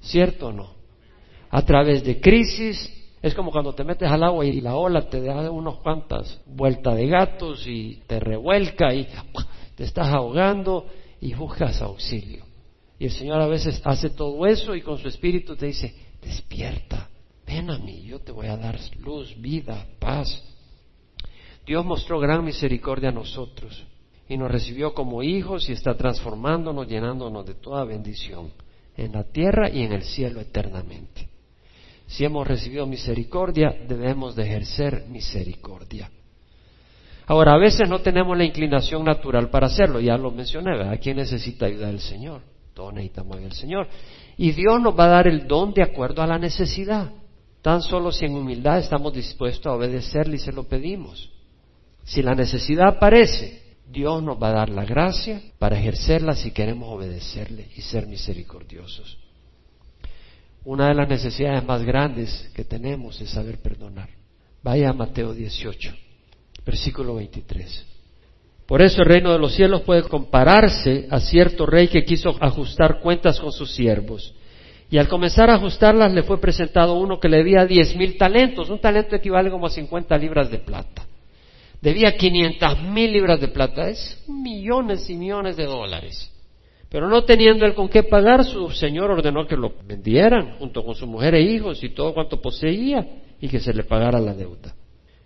¿Cierto 0.00 0.48
o 0.48 0.52
no? 0.52 0.70
A 1.50 1.62
través 1.62 2.02
de 2.02 2.20
crisis, 2.20 2.92
es 3.22 3.34
como 3.34 3.50
cuando 3.50 3.74
te 3.74 3.84
metes 3.84 4.10
al 4.10 4.22
agua 4.22 4.44
y 4.44 4.60
la 4.60 4.74
ola 4.74 5.08
te 5.08 5.20
da 5.20 5.50
unos 5.50 5.78
cuantas 5.78 6.40
vueltas 6.46 6.96
de 6.96 7.06
gatos 7.06 7.66
y 7.66 8.02
te 8.06 8.20
revuelca 8.20 8.92
y 8.92 9.06
te 9.74 9.84
estás 9.84 10.08
ahogando 10.08 10.86
y 11.20 11.34
buscas 11.34 11.80
auxilio. 11.82 12.44
Y 12.98 13.06
el 13.06 13.10
Señor 13.10 13.40
a 13.40 13.46
veces 13.46 13.80
hace 13.84 14.10
todo 14.10 14.46
eso 14.46 14.74
y 14.74 14.82
con 14.82 14.98
su 14.98 15.08
espíritu 15.08 15.56
te 15.56 15.66
dice, 15.66 15.94
despierta, 16.22 17.08
ven 17.46 17.70
a 17.70 17.78
mí, 17.78 18.02
yo 18.02 18.20
te 18.20 18.32
voy 18.32 18.46
a 18.46 18.56
dar 18.56 18.78
luz, 19.00 19.34
vida, 19.40 19.86
paz. 19.98 20.42
Dios 21.66 21.84
mostró 21.84 22.18
gran 22.20 22.44
misericordia 22.44 23.08
a 23.08 23.12
nosotros 23.12 23.84
y 24.28 24.36
nos 24.36 24.50
recibió 24.50 24.94
como 24.94 25.22
hijos 25.22 25.68
y 25.68 25.72
está 25.72 25.96
transformándonos, 25.96 26.88
llenándonos 26.88 27.44
de 27.46 27.54
toda 27.54 27.84
bendición 27.84 28.52
en 28.96 29.12
la 29.12 29.24
tierra 29.24 29.68
y 29.70 29.82
en 29.82 29.92
el 29.92 30.02
cielo 30.02 30.40
eternamente. 30.40 31.28
Si 32.06 32.24
hemos 32.24 32.46
recibido 32.46 32.86
misericordia, 32.86 33.74
debemos 33.88 34.36
de 34.36 34.44
ejercer 34.44 35.06
misericordia. 35.08 36.10
Ahora, 37.26 37.54
a 37.54 37.58
veces 37.58 37.88
no 37.88 38.00
tenemos 38.00 38.36
la 38.36 38.44
inclinación 38.44 39.04
natural 39.04 39.48
para 39.48 39.66
hacerlo, 39.66 40.00
ya 40.00 40.16
lo 40.18 40.30
mencioné, 40.30 40.82
¿a 40.82 40.96
quién 40.98 41.16
necesita 41.16 41.66
ayuda 41.66 41.86
del 41.86 42.00
Señor? 42.00 42.42
Todos 42.74 42.92
necesitamos 42.92 43.36
ayuda 43.36 43.48
del 43.48 43.56
Señor. 43.56 43.88
Y 44.36 44.52
Dios 44.52 44.80
nos 44.80 44.98
va 44.98 45.06
a 45.06 45.08
dar 45.08 45.26
el 45.26 45.46
don 45.46 45.72
de 45.72 45.82
acuerdo 45.82 46.22
a 46.22 46.26
la 46.26 46.38
necesidad. 46.38 47.10
Tan 47.62 47.80
solo 47.80 48.12
si 48.12 48.26
en 48.26 48.34
humildad 48.34 48.78
estamos 48.78 49.14
dispuestos 49.14 49.66
a 49.66 49.74
obedecerle 49.74 50.36
y 50.36 50.38
se 50.38 50.52
lo 50.52 50.64
pedimos. 50.64 51.30
Si 52.02 52.20
la 52.20 52.34
necesidad 52.34 52.88
aparece, 52.88 53.62
Dios 53.90 54.22
nos 54.22 54.42
va 54.42 54.48
a 54.48 54.54
dar 54.54 54.68
la 54.68 54.84
gracia 54.84 55.40
para 55.58 55.78
ejercerla 55.78 56.34
si 56.34 56.50
queremos 56.50 56.90
obedecerle 56.90 57.68
y 57.74 57.80
ser 57.80 58.06
misericordiosos. 58.06 59.18
Una 60.66 60.88
de 60.88 60.94
las 60.94 61.08
necesidades 61.08 61.64
más 61.64 61.82
grandes 61.82 62.50
que 62.54 62.64
tenemos 62.64 63.18
es 63.20 63.30
saber 63.30 63.62
perdonar. 63.62 64.10
Vaya 64.62 64.90
a 64.90 64.94
Mateo 64.94 65.32
18 65.32 66.03
versículo 66.64 67.16
23. 67.16 67.86
Por 68.66 68.80
eso 68.80 69.02
el 69.02 69.08
reino 69.08 69.32
de 69.32 69.38
los 69.38 69.54
cielos 69.54 69.82
puede 69.82 70.02
compararse 70.04 71.06
a 71.10 71.20
cierto 71.20 71.66
rey 71.66 71.88
que 71.88 72.04
quiso 72.04 72.34
ajustar 72.40 73.00
cuentas 73.00 73.38
con 73.38 73.52
sus 73.52 73.74
siervos. 73.74 74.34
Y 74.90 74.98
al 74.98 75.08
comenzar 75.08 75.50
a 75.50 75.54
ajustarlas 75.54 76.12
le 76.12 76.22
fue 76.22 76.40
presentado 76.40 76.94
uno 76.94 77.20
que 77.20 77.28
le 77.28 77.38
debía 77.38 77.66
diez 77.66 77.94
mil 77.96 78.16
talentos. 78.16 78.70
Un 78.70 78.80
talento 78.80 79.16
equivale 79.16 79.50
como 79.50 79.66
a 79.66 79.70
50 79.70 80.16
libras 80.18 80.50
de 80.50 80.58
plata. 80.58 81.06
Debía 81.80 82.16
quinientas 82.16 82.80
mil 82.82 83.12
libras 83.12 83.40
de 83.40 83.48
plata. 83.48 83.88
Es 83.88 84.24
millones 84.28 85.10
y 85.10 85.16
millones 85.16 85.56
de 85.56 85.64
dólares. 85.64 86.30
Pero 86.88 87.08
no 87.08 87.24
teniendo 87.24 87.66
él 87.66 87.74
con 87.74 87.88
qué 87.88 88.04
pagar, 88.04 88.44
su 88.44 88.70
señor 88.70 89.10
ordenó 89.10 89.46
que 89.46 89.56
lo 89.56 89.74
vendieran 89.84 90.52
junto 90.58 90.84
con 90.84 90.94
su 90.94 91.06
mujer 91.06 91.34
e 91.34 91.42
hijos 91.42 91.82
y 91.82 91.88
todo 91.88 92.14
cuanto 92.14 92.40
poseía 92.40 93.04
y 93.40 93.48
que 93.48 93.58
se 93.60 93.74
le 93.74 93.82
pagara 93.82 94.20
la 94.20 94.32
deuda. 94.32 94.74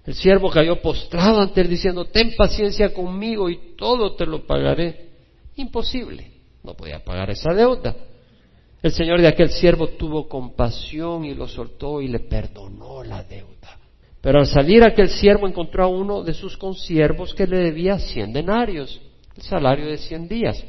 El 0.08 0.14
siervo 0.14 0.48
cayó 0.48 0.80
postrado 0.80 1.38
ante 1.38 1.60
él 1.60 1.68
diciendo, 1.68 2.06
ten 2.06 2.34
paciencia 2.34 2.94
conmigo 2.94 3.50
y 3.50 3.74
todo 3.76 4.16
te 4.16 4.24
lo 4.24 4.46
pagaré. 4.46 5.10
Imposible, 5.56 6.32
no 6.64 6.72
podía 6.72 7.04
pagar 7.04 7.28
esa 7.28 7.52
deuda. 7.52 7.94
El 8.82 8.90
Señor 8.90 9.20
de 9.20 9.28
aquel 9.28 9.50
siervo 9.50 9.86
tuvo 9.88 10.26
compasión 10.26 11.26
y 11.26 11.34
lo 11.34 11.46
soltó 11.46 12.00
y 12.00 12.08
le 12.08 12.20
perdonó 12.20 13.04
la 13.04 13.22
deuda. 13.22 13.78
Pero 14.22 14.38
al 14.38 14.46
salir 14.46 14.82
aquel 14.82 15.10
siervo 15.10 15.46
encontró 15.46 15.84
a 15.84 15.88
uno 15.88 16.24
de 16.24 16.32
sus 16.32 16.56
consiervos 16.56 17.34
que 17.34 17.46
le 17.46 17.58
debía 17.58 17.98
cien 17.98 18.32
denarios, 18.32 18.98
el 19.36 19.42
salario 19.42 19.88
de 19.88 19.98
cien 19.98 20.26
días, 20.26 20.64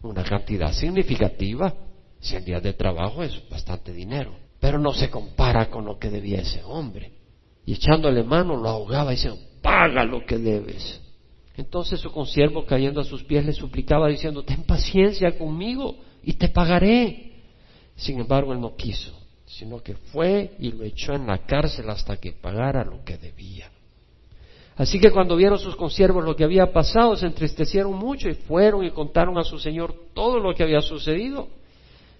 una 0.00 0.24
cantidad 0.24 0.72
significativa. 0.72 1.74
Cien 2.18 2.42
días 2.46 2.62
de 2.62 2.72
trabajo 2.72 3.22
es 3.22 3.46
bastante 3.50 3.92
dinero, 3.92 4.34
pero 4.58 4.78
no 4.78 4.94
se 4.94 5.10
compara 5.10 5.68
con 5.68 5.84
lo 5.84 5.98
que 5.98 6.08
debía 6.08 6.40
ese 6.40 6.62
hombre 6.64 7.23
y 7.66 7.74
echándole 7.74 8.22
mano 8.22 8.56
lo 8.56 8.68
ahogaba 8.68 9.12
diciendo, 9.12 9.40
paga 9.62 10.04
lo 10.04 10.24
que 10.24 10.38
debes. 10.38 11.00
Entonces 11.56 12.00
su 12.00 12.10
consiervo 12.10 12.66
cayendo 12.66 13.00
a 13.00 13.04
sus 13.04 13.22
pies 13.24 13.44
le 13.44 13.52
suplicaba 13.52 14.08
diciendo, 14.08 14.42
ten 14.42 14.64
paciencia 14.64 15.38
conmigo 15.38 15.96
y 16.22 16.34
te 16.34 16.48
pagaré. 16.48 17.32
Sin 17.96 18.18
embargo, 18.18 18.52
él 18.52 18.60
no 18.60 18.74
quiso, 18.74 19.12
sino 19.46 19.80
que 19.80 19.94
fue 19.94 20.56
y 20.58 20.72
lo 20.72 20.84
echó 20.84 21.14
en 21.14 21.26
la 21.26 21.38
cárcel 21.38 21.88
hasta 21.90 22.16
que 22.16 22.32
pagara 22.32 22.84
lo 22.84 23.04
que 23.04 23.16
debía. 23.16 23.70
Así 24.76 24.98
que 24.98 25.12
cuando 25.12 25.36
vieron 25.36 25.58
sus 25.58 25.76
consiervos 25.76 26.24
lo 26.24 26.34
que 26.34 26.42
había 26.42 26.72
pasado, 26.72 27.14
se 27.16 27.26
entristecieron 27.26 27.94
mucho 27.94 28.28
y 28.28 28.34
fueron 28.34 28.84
y 28.84 28.90
contaron 28.90 29.38
a 29.38 29.44
su 29.44 29.58
señor 29.60 29.94
todo 30.12 30.40
lo 30.40 30.52
que 30.52 30.64
había 30.64 30.80
sucedido. 30.80 31.46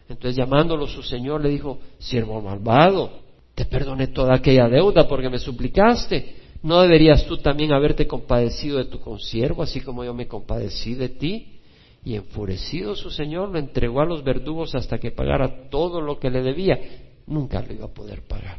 Entonces 0.09 0.36
llamándolo 0.36 0.86
su 0.86 1.03
señor 1.03 1.42
le 1.42 1.49
dijo, 1.49 1.80
siervo 1.99 2.40
malvado, 2.40 3.24
te 3.55 3.64
perdoné 3.64 4.09
toda 4.09 4.34
aquella 4.34 4.68
deuda 4.68 5.07
porque 5.07 5.30
me 5.30 5.38
suplicaste. 5.38 6.36
¿No 6.62 6.80
deberías 6.80 7.26
tú 7.26 7.36
también 7.36 7.72
haberte 7.72 8.07
compadecido 8.07 8.78
de 8.78 8.86
tu 8.86 8.98
consiervo, 8.98 9.62
así 9.62 9.80
como 9.80 10.05
yo 10.05 10.14
me 10.14 10.26
compadecí 10.26 10.94
de 10.94 11.11
ti? 11.11 11.61
Y 12.05 12.16
enfurecido 12.16 12.94
su 12.94 13.11
señor 13.11 13.50
lo 13.50 13.59
entregó 13.59 14.00
a 14.00 14.07
los 14.07 14.24
verdugos 14.24 14.74
hasta 14.74 14.98
que 14.98 15.11
pagara 15.11 15.68
todo 15.70 16.00
lo 16.00 16.18
que 16.18 16.30
le 16.30 16.42
debía. 16.42 16.78
Nunca 17.26 17.62
lo 17.62 17.72
iba 17.72 17.86
a 17.86 17.92
poder 17.92 18.22
pagar. 18.26 18.59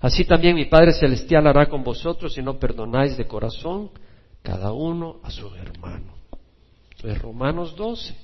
Así 0.00 0.24
también 0.24 0.54
mi 0.54 0.64
Padre 0.64 0.92
Celestial 0.92 1.46
hará 1.46 1.68
con 1.68 1.84
vosotros 1.84 2.32
si 2.32 2.42
no 2.42 2.58
perdonáis 2.58 3.16
de 3.16 3.26
corazón 3.26 3.90
cada 4.42 4.72
uno 4.72 5.20
a 5.22 5.30
su 5.30 5.46
hermano. 5.54 6.14
Es 7.02 7.20
Romanos 7.20 7.76
12. 7.76 8.14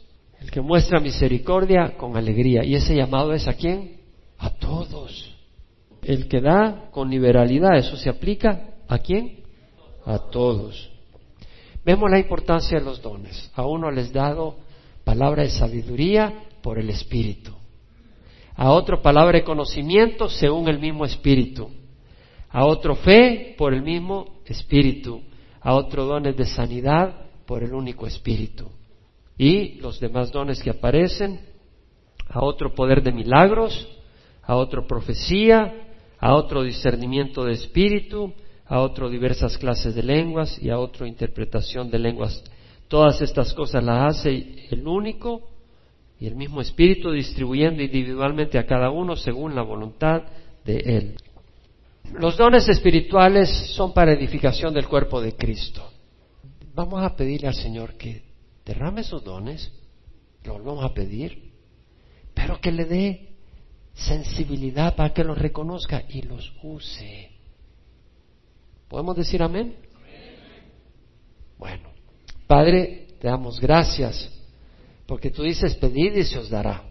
El 0.40 0.50
que 0.50 0.60
muestra 0.60 1.00
misericordia 1.00 1.96
con 1.96 2.16
alegría. 2.16 2.64
¿Y 2.64 2.74
ese 2.74 2.94
llamado 2.94 3.32
es 3.32 3.46
a 3.46 3.54
quién? 3.54 4.00
A 4.38 4.50
todos. 4.50 5.35
El 6.02 6.28
que 6.28 6.40
da 6.40 6.88
con 6.90 7.10
liberalidad, 7.10 7.76
eso 7.76 7.96
se 7.96 8.08
aplica 8.08 8.74
a 8.88 8.98
quién? 8.98 9.42
A 10.04 10.18
todos. 10.18 10.90
Vemos 11.84 12.10
la 12.10 12.18
importancia 12.18 12.78
de 12.78 12.84
los 12.84 13.00
dones. 13.00 13.50
A 13.54 13.64
uno 13.64 13.92
les 13.92 14.12
dado 14.12 14.56
palabra 15.04 15.44
de 15.44 15.50
sabiduría 15.50 16.32
por 16.60 16.80
el 16.80 16.90
Espíritu. 16.90 17.52
A 18.56 18.72
otro 18.72 19.00
palabra 19.02 19.38
de 19.38 19.44
conocimiento 19.44 20.28
según 20.28 20.68
el 20.68 20.80
mismo 20.80 21.04
Espíritu. 21.04 21.70
A 22.50 22.66
otro 22.66 22.96
fe 22.96 23.54
por 23.56 23.72
el 23.72 23.82
mismo 23.82 24.40
Espíritu. 24.46 25.22
A 25.60 25.74
otro 25.74 26.06
dones 26.06 26.36
de 26.36 26.46
sanidad 26.46 27.14
por 27.46 27.62
el 27.62 27.72
único 27.72 28.06
Espíritu. 28.06 28.68
Y 29.38 29.74
los 29.74 30.00
demás 30.00 30.32
dones 30.32 30.60
que 30.60 30.70
aparecen. 30.70 31.38
A 32.28 32.44
otro 32.44 32.74
poder 32.74 33.00
de 33.00 33.12
milagros. 33.12 33.86
A 34.42 34.56
otro 34.56 34.88
profecía. 34.88 35.85
A 36.26 36.34
otro 36.34 36.64
discernimiento 36.64 37.44
de 37.44 37.52
espíritu 37.52 38.32
a 38.68 38.80
otro 38.80 39.08
diversas 39.08 39.56
clases 39.58 39.94
de 39.94 40.02
lenguas 40.02 40.60
y 40.60 40.70
a 40.70 40.78
otro 40.78 41.06
interpretación 41.06 41.88
de 41.88 42.00
lenguas. 42.00 42.42
Todas 42.88 43.20
estas 43.20 43.54
cosas 43.54 43.82
las 43.84 44.16
hace 44.16 44.66
el 44.70 44.86
único 44.86 45.48
y 46.18 46.26
el 46.26 46.34
mismo 46.34 46.60
Espíritu 46.60 47.12
distribuyendo 47.12 47.80
individualmente 47.82 48.58
a 48.58 48.66
cada 48.66 48.90
uno 48.90 49.14
según 49.16 49.54
la 49.54 49.62
voluntad 49.62 50.22
de 50.64 50.76
Él. 50.78 51.16
Los 52.18 52.36
dones 52.36 52.68
espirituales 52.68 53.48
son 53.76 53.92
para 53.92 54.12
edificación 54.12 54.74
del 54.74 54.88
cuerpo 54.88 55.20
de 55.20 55.36
Cristo. 55.36 55.88
Vamos 56.74 57.04
a 57.04 57.14
pedirle 57.14 57.48
al 57.48 57.54
Señor 57.54 57.94
que 57.94 58.24
derrame 58.64 59.02
esos 59.02 59.22
dones, 59.22 59.72
lo 60.44 60.54
volvamos 60.54 60.84
a 60.84 60.94
pedir, 60.94 61.52
pero 62.34 62.60
que 62.60 62.72
le 62.72 62.84
dé 62.84 63.35
sensibilidad 63.96 64.94
para 64.94 65.12
que 65.12 65.24
los 65.24 65.38
reconozca 65.38 66.04
y 66.08 66.22
los 66.22 66.52
use. 66.62 67.30
¿Podemos 68.88 69.16
decir 69.16 69.42
amén? 69.42 69.74
Bueno, 71.58 71.88
Padre, 72.46 73.08
te 73.18 73.26
damos 73.26 73.58
gracias 73.58 74.30
porque 75.06 75.30
tú 75.30 75.42
dices 75.42 75.74
pedid 75.76 76.14
y 76.14 76.24
se 76.24 76.38
os 76.38 76.50
dará. 76.50 76.84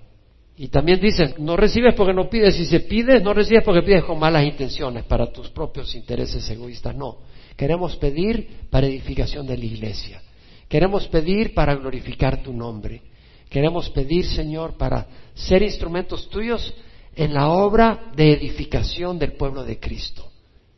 Y 0.57 0.69
también 0.69 1.01
dices, 1.01 1.37
no 1.37 1.57
recibes 1.57 1.93
porque 1.95 2.13
no 2.13 2.29
pides, 2.29 2.57
y 2.59 2.65
si 2.65 2.79
pides, 2.79 3.21
no 3.21 3.33
recibes 3.33 3.63
porque 3.63 3.81
pides 3.81 4.05
con 4.05 4.17
malas 4.17 4.45
intenciones 4.45 5.03
para 5.03 5.31
tus 5.31 5.49
propios 5.49 5.93
intereses 5.95 6.49
egoístas. 6.49 6.95
No, 6.95 7.17
queremos 7.57 7.97
pedir 7.97 8.67
para 8.69 8.87
edificación 8.87 9.45
de 9.45 9.57
la 9.57 9.65
iglesia. 9.65 10.21
Queremos 10.69 11.07
pedir 11.09 11.53
para 11.53 11.75
glorificar 11.75 12.41
tu 12.41 12.53
nombre. 12.53 13.01
Queremos 13.49 13.89
pedir, 13.89 14.25
Señor, 14.25 14.77
para 14.77 15.07
ser 15.33 15.61
instrumentos 15.61 16.29
tuyos 16.29 16.73
en 17.15 17.33
la 17.33 17.49
obra 17.49 18.11
de 18.15 18.33
edificación 18.33 19.17
del 19.17 19.33
pueblo 19.33 19.63
de 19.63 19.79
Cristo 19.79 20.31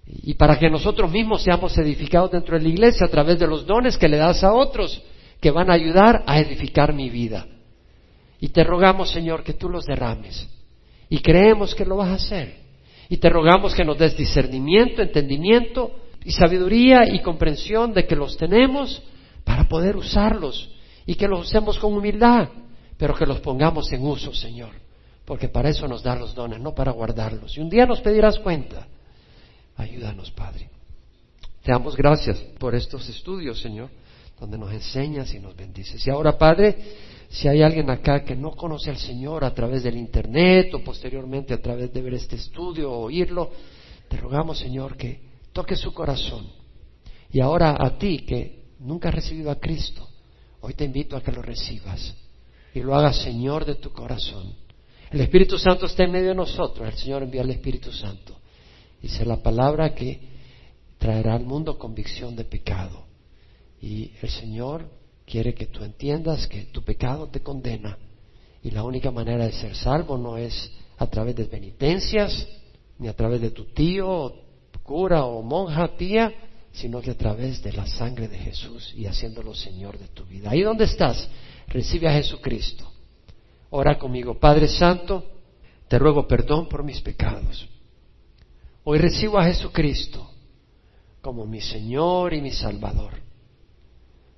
y 0.06 0.36
para 0.36 0.58
que 0.58 0.70
nosotros 0.70 1.12
mismos 1.12 1.44
seamos 1.44 1.78
edificados 1.78 2.32
dentro 2.32 2.58
de 2.58 2.64
la 2.64 2.70
iglesia 2.70 3.08
a 3.08 3.10
través 3.10 3.38
de 3.40 3.48
los 3.48 3.66
dones 3.66 3.98
que 3.98 4.08
le 4.08 4.18
das 4.18 4.44
a 4.44 4.54
otros 4.54 5.02
que 5.42 5.52
van 5.52 5.70
a 5.70 5.74
ayudar 5.74 6.24
a 6.26 6.40
edificar 6.40 6.94
mi 6.94 7.10
vida. 7.10 7.46
Y 8.40 8.50
te 8.50 8.64
rogamos, 8.64 9.12
Señor, 9.12 9.44
que 9.44 9.54
tú 9.54 9.70
los 9.70 9.86
derrames. 9.86 10.48
Y 11.10 11.20
creemos 11.20 11.76
que 11.76 11.86
lo 11.86 11.98
vas 11.98 12.10
a 12.10 12.14
hacer. 12.16 12.56
Y 13.10 13.18
te 13.18 13.30
rogamos 13.30 13.74
que 13.76 13.86
nos 13.86 13.98
des 13.98 14.18
discernimiento, 14.18 15.02
entendimiento 15.02 15.92
y 16.24 16.32
sabiduría 16.32 17.08
y 17.14 17.22
comprensión 17.22 17.94
de 17.94 18.06
que 18.06 18.16
los 18.16 18.38
tenemos 18.38 19.02
para 19.44 19.68
poder 19.68 19.96
usarlos 19.96 20.70
y 21.06 21.16
que 21.16 21.28
los 21.28 21.48
usemos 21.48 21.80
con 21.80 21.94
humildad, 21.94 22.50
pero 22.98 23.16
que 23.16 23.26
los 23.26 23.40
pongamos 23.40 23.92
en 23.94 24.06
uso, 24.06 24.34
Señor, 24.34 24.72
porque 25.28 25.50
para 25.50 25.68
eso 25.68 25.90
nos 25.90 26.02
da 26.04 26.16
los 26.16 26.34
dones, 26.34 26.62
no 26.62 26.74
para 26.74 26.94
guardarlos. 26.94 27.58
Y 27.58 27.60
un 27.60 27.70
día 27.70 27.86
nos 27.86 28.00
pedirás 28.00 28.40
cuenta. 28.40 28.88
Ayúdanos, 29.76 30.32
Padre. 30.32 30.70
Te 31.62 31.74
damos 31.74 31.98
gracias 31.98 32.38
por 32.58 32.74
estos 32.74 33.10
estudios, 33.10 33.60
Señor, 33.60 33.90
donde 34.40 34.58
nos 34.58 34.72
enseñas 34.72 35.34
y 35.34 35.40
nos 35.40 35.54
bendices. 35.54 36.08
Y 36.08 36.10
ahora, 36.10 36.38
Padre, 36.38 36.78
si 37.28 37.50
hay 37.50 37.62
alguien 37.62 37.90
acá 37.90 38.24
que 38.24 38.38
no 38.38 38.52
conoce 38.52 38.90
al 38.90 38.98
Señor 38.98 39.44
a 39.44 39.54
través 39.54 39.84
del 39.84 39.98
Internet 39.98 40.74
o 40.74 40.82
posteriormente 40.82 41.54
a 41.54 41.62
través 41.62 41.92
de 41.92 42.02
ver 42.02 42.14
este 42.14 42.38
estudio 42.38 42.90
o 42.90 43.04
oírlo, 43.08 43.52
te 44.08 44.16
rogamos, 44.16 44.58
Señor, 44.58 44.96
que 44.96 45.20
toque 45.52 45.76
su 45.76 45.94
corazón. 45.94 46.48
Y 47.34 47.42
ahora 47.42 47.76
a 47.78 47.98
ti, 47.98 48.20
que 48.20 48.64
nunca 48.80 49.10
has 49.10 49.16
recibido 49.16 49.52
a 49.52 49.60
Cristo, 49.60 50.08
hoy 50.62 50.74
te 50.74 50.86
invito 50.86 51.18
a 51.18 51.22
que 51.22 51.34
lo 51.34 51.42
recibas 51.42 52.16
y 52.74 52.80
lo 52.80 52.96
hagas 52.96 53.18
Señor 53.18 53.66
de 53.66 53.76
tu 53.76 53.92
corazón. 53.92 54.66
El 55.12 55.22
Espíritu 55.22 55.58
Santo 55.58 55.86
está 55.86 56.03
en 56.03 56.12
medio 56.12 56.30
de 56.30 56.36
nosotros, 56.36 56.88
el 56.88 56.97
Señor 56.97 57.24
envía 57.24 57.41
al 57.41 57.49
Espíritu 57.49 57.91
Santo. 57.91 58.38
Dice 59.01 59.26
la 59.26 59.38
palabra 59.38 59.93
que 59.95 60.20
traerá 60.97 61.36
al 61.36 61.45
mundo 61.45 61.78
convicción 61.78 62.36
de 62.36 62.43
pecado. 62.43 63.05
Y 63.82 64.12
el 64.22 64.30
Señor 64.30 64.89
quiere 65.26 65.53
que 65.53 65.68
tú 65.68 65.84
entiendas 65.84 66.47
que 66.47 66.64
tu 66.64 66.84
pecado 66.84 67.28
te 67.28 67.41
condena. 67.41 67.97
Y 68.64 68.72
la 68.72 68.84
única 68.84 69.12
manera 69.12 69.45
de 69.45 69.53
ser 69.53 69.76
salvo 69.76 70.18
no 70.18 70.38
es 70.38 70.72
a 70.97 71.08
través 71.08 71.36
de 71.36 71.45
penitencias, 71.45 72.47
ni 72.97 73.08
a 73.08 73.16
través 73.16 73.39
de 73.39 73.51
tu 73.51 73.66
tío, 73.66 74.34
cura 74.84 75.26
o 75.26 75.41
monja, 75.41 75.95
tía, 75.95 76.34
sino 76.72 77.01
que 77.01 77.12
a 77.12 77.18
través 77.18 77.62
de 77.62 77.72
la 77.72 77.86
sangre 77.86 78.28
de 78.28 78.38
Jesús 78.38 78.93
y 78.95 79.05
haciéndolo 79.05 79.53
Señor 79.53 79.97
de 79.99 80.08
tu 80.08 80.26
vida. 80.26 80.49
Ahí 80.49 80.62
donde 80.62 80.86
estás, 80.86 81.30
recibe 81.68 82.08
a 82.08 82.14
Jesucristo. 82.14 82.91
Ora 83.70 83.97
conmigo, 83.97 84.39
Padre 84.39 84.68
Santo, 84.68 85.24
te 85.88 85.99
ruego 85.99 86.28
perdón 86.28 86.70
por 86.70 86.84
mis 86.84 87.01
pecados. 87.01 87.68
Hoy 88.84 88.99
recibo 88.99 89.38
a 89.38 89.45
Jesucristo 89.45 90.30
como 91.22 91.45
mi 91.45 91.59
Señor 91.59 92.34
y 92.34 92.41
mi 92.41 92.51
Salvador. 92.51 93.13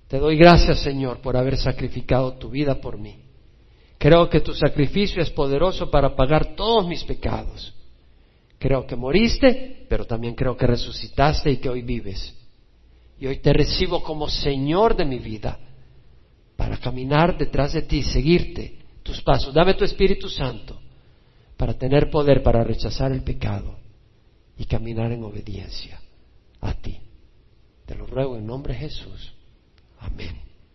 Te 0.08 0.18
doy 0.18 0.38
gracias, 0.38 0.80
Señor, 0.80 1.22
por 1.22 1.38
haber 1.38 1.58
sacrificado 1.58 2.34
tu 2.34 2.50
vida 2.50 2.82
por 2.82 2.98
mí. 2.98 3.24
Creo 4.00 4.28
que 4.30 4.40
tu 4.40 4.56
sacrificio 4.56 5.22
es 5.22 5.30
poderoso 5.30 5.92
para 5.92 6.16
pagar 6.16 6.56
todos 6.56 6.88
mis 6.88 7.04
pecados. 7.04 7.76
Creo 8.58 8.88
que 8.88 8.96
moriste, 8.96 9.86
pero 9.88 10.06
también 10.06 10.34
creo 10.34 10.58
que 10.58 10.66
resucitaste 10.66 11.52
y 11.52 11.58
que 11.58 11.70
hoy 11.70 11.84
vives. 11.84 12.36
Y 13.20 13.28
hoy 13.28 13.38
te 13.38 13.54
recibo 13.54 14.02
como 14.02 14.28
Señor 14.28 14.96
de 14.96 15.06
mi 15.06 15.20
vida 15.20 15.60
para 16.56 16.78
caminar 16.78 17.38
detrás 17.38 17.74
de 17.74 17.84
ti, 17.84 18.02
seguirte 18.02 18.79
tus 19.10 19.22
pasos. 19.24 19.54
Dame 19.54 19.74
tu 19.74 19.84
Espíritu 19.84 20.30
Santo 20.30 20.80
para 21.58 21.74
tener 21.74 22.12
poder 22.12 22.44
para 22.44 22.64
rechazar 22.64 23.12
el 23.12 23.24
pecado 23.24 23.76
y 24.56 24.66
caminar 24.66 25.12
en 25.12 25.24
obediencia 25.24 26.00
a 26.62 26.74
ti. 26.74 27.00
Te 27.88 27.96
lo 27.96 28.06
ruego 28.06 28.38
en 28.38 28.46
nombre 28.46 28.74
de 28.74 28.82
Jesús. 28.82 29.34
Amén. 30.00 30.49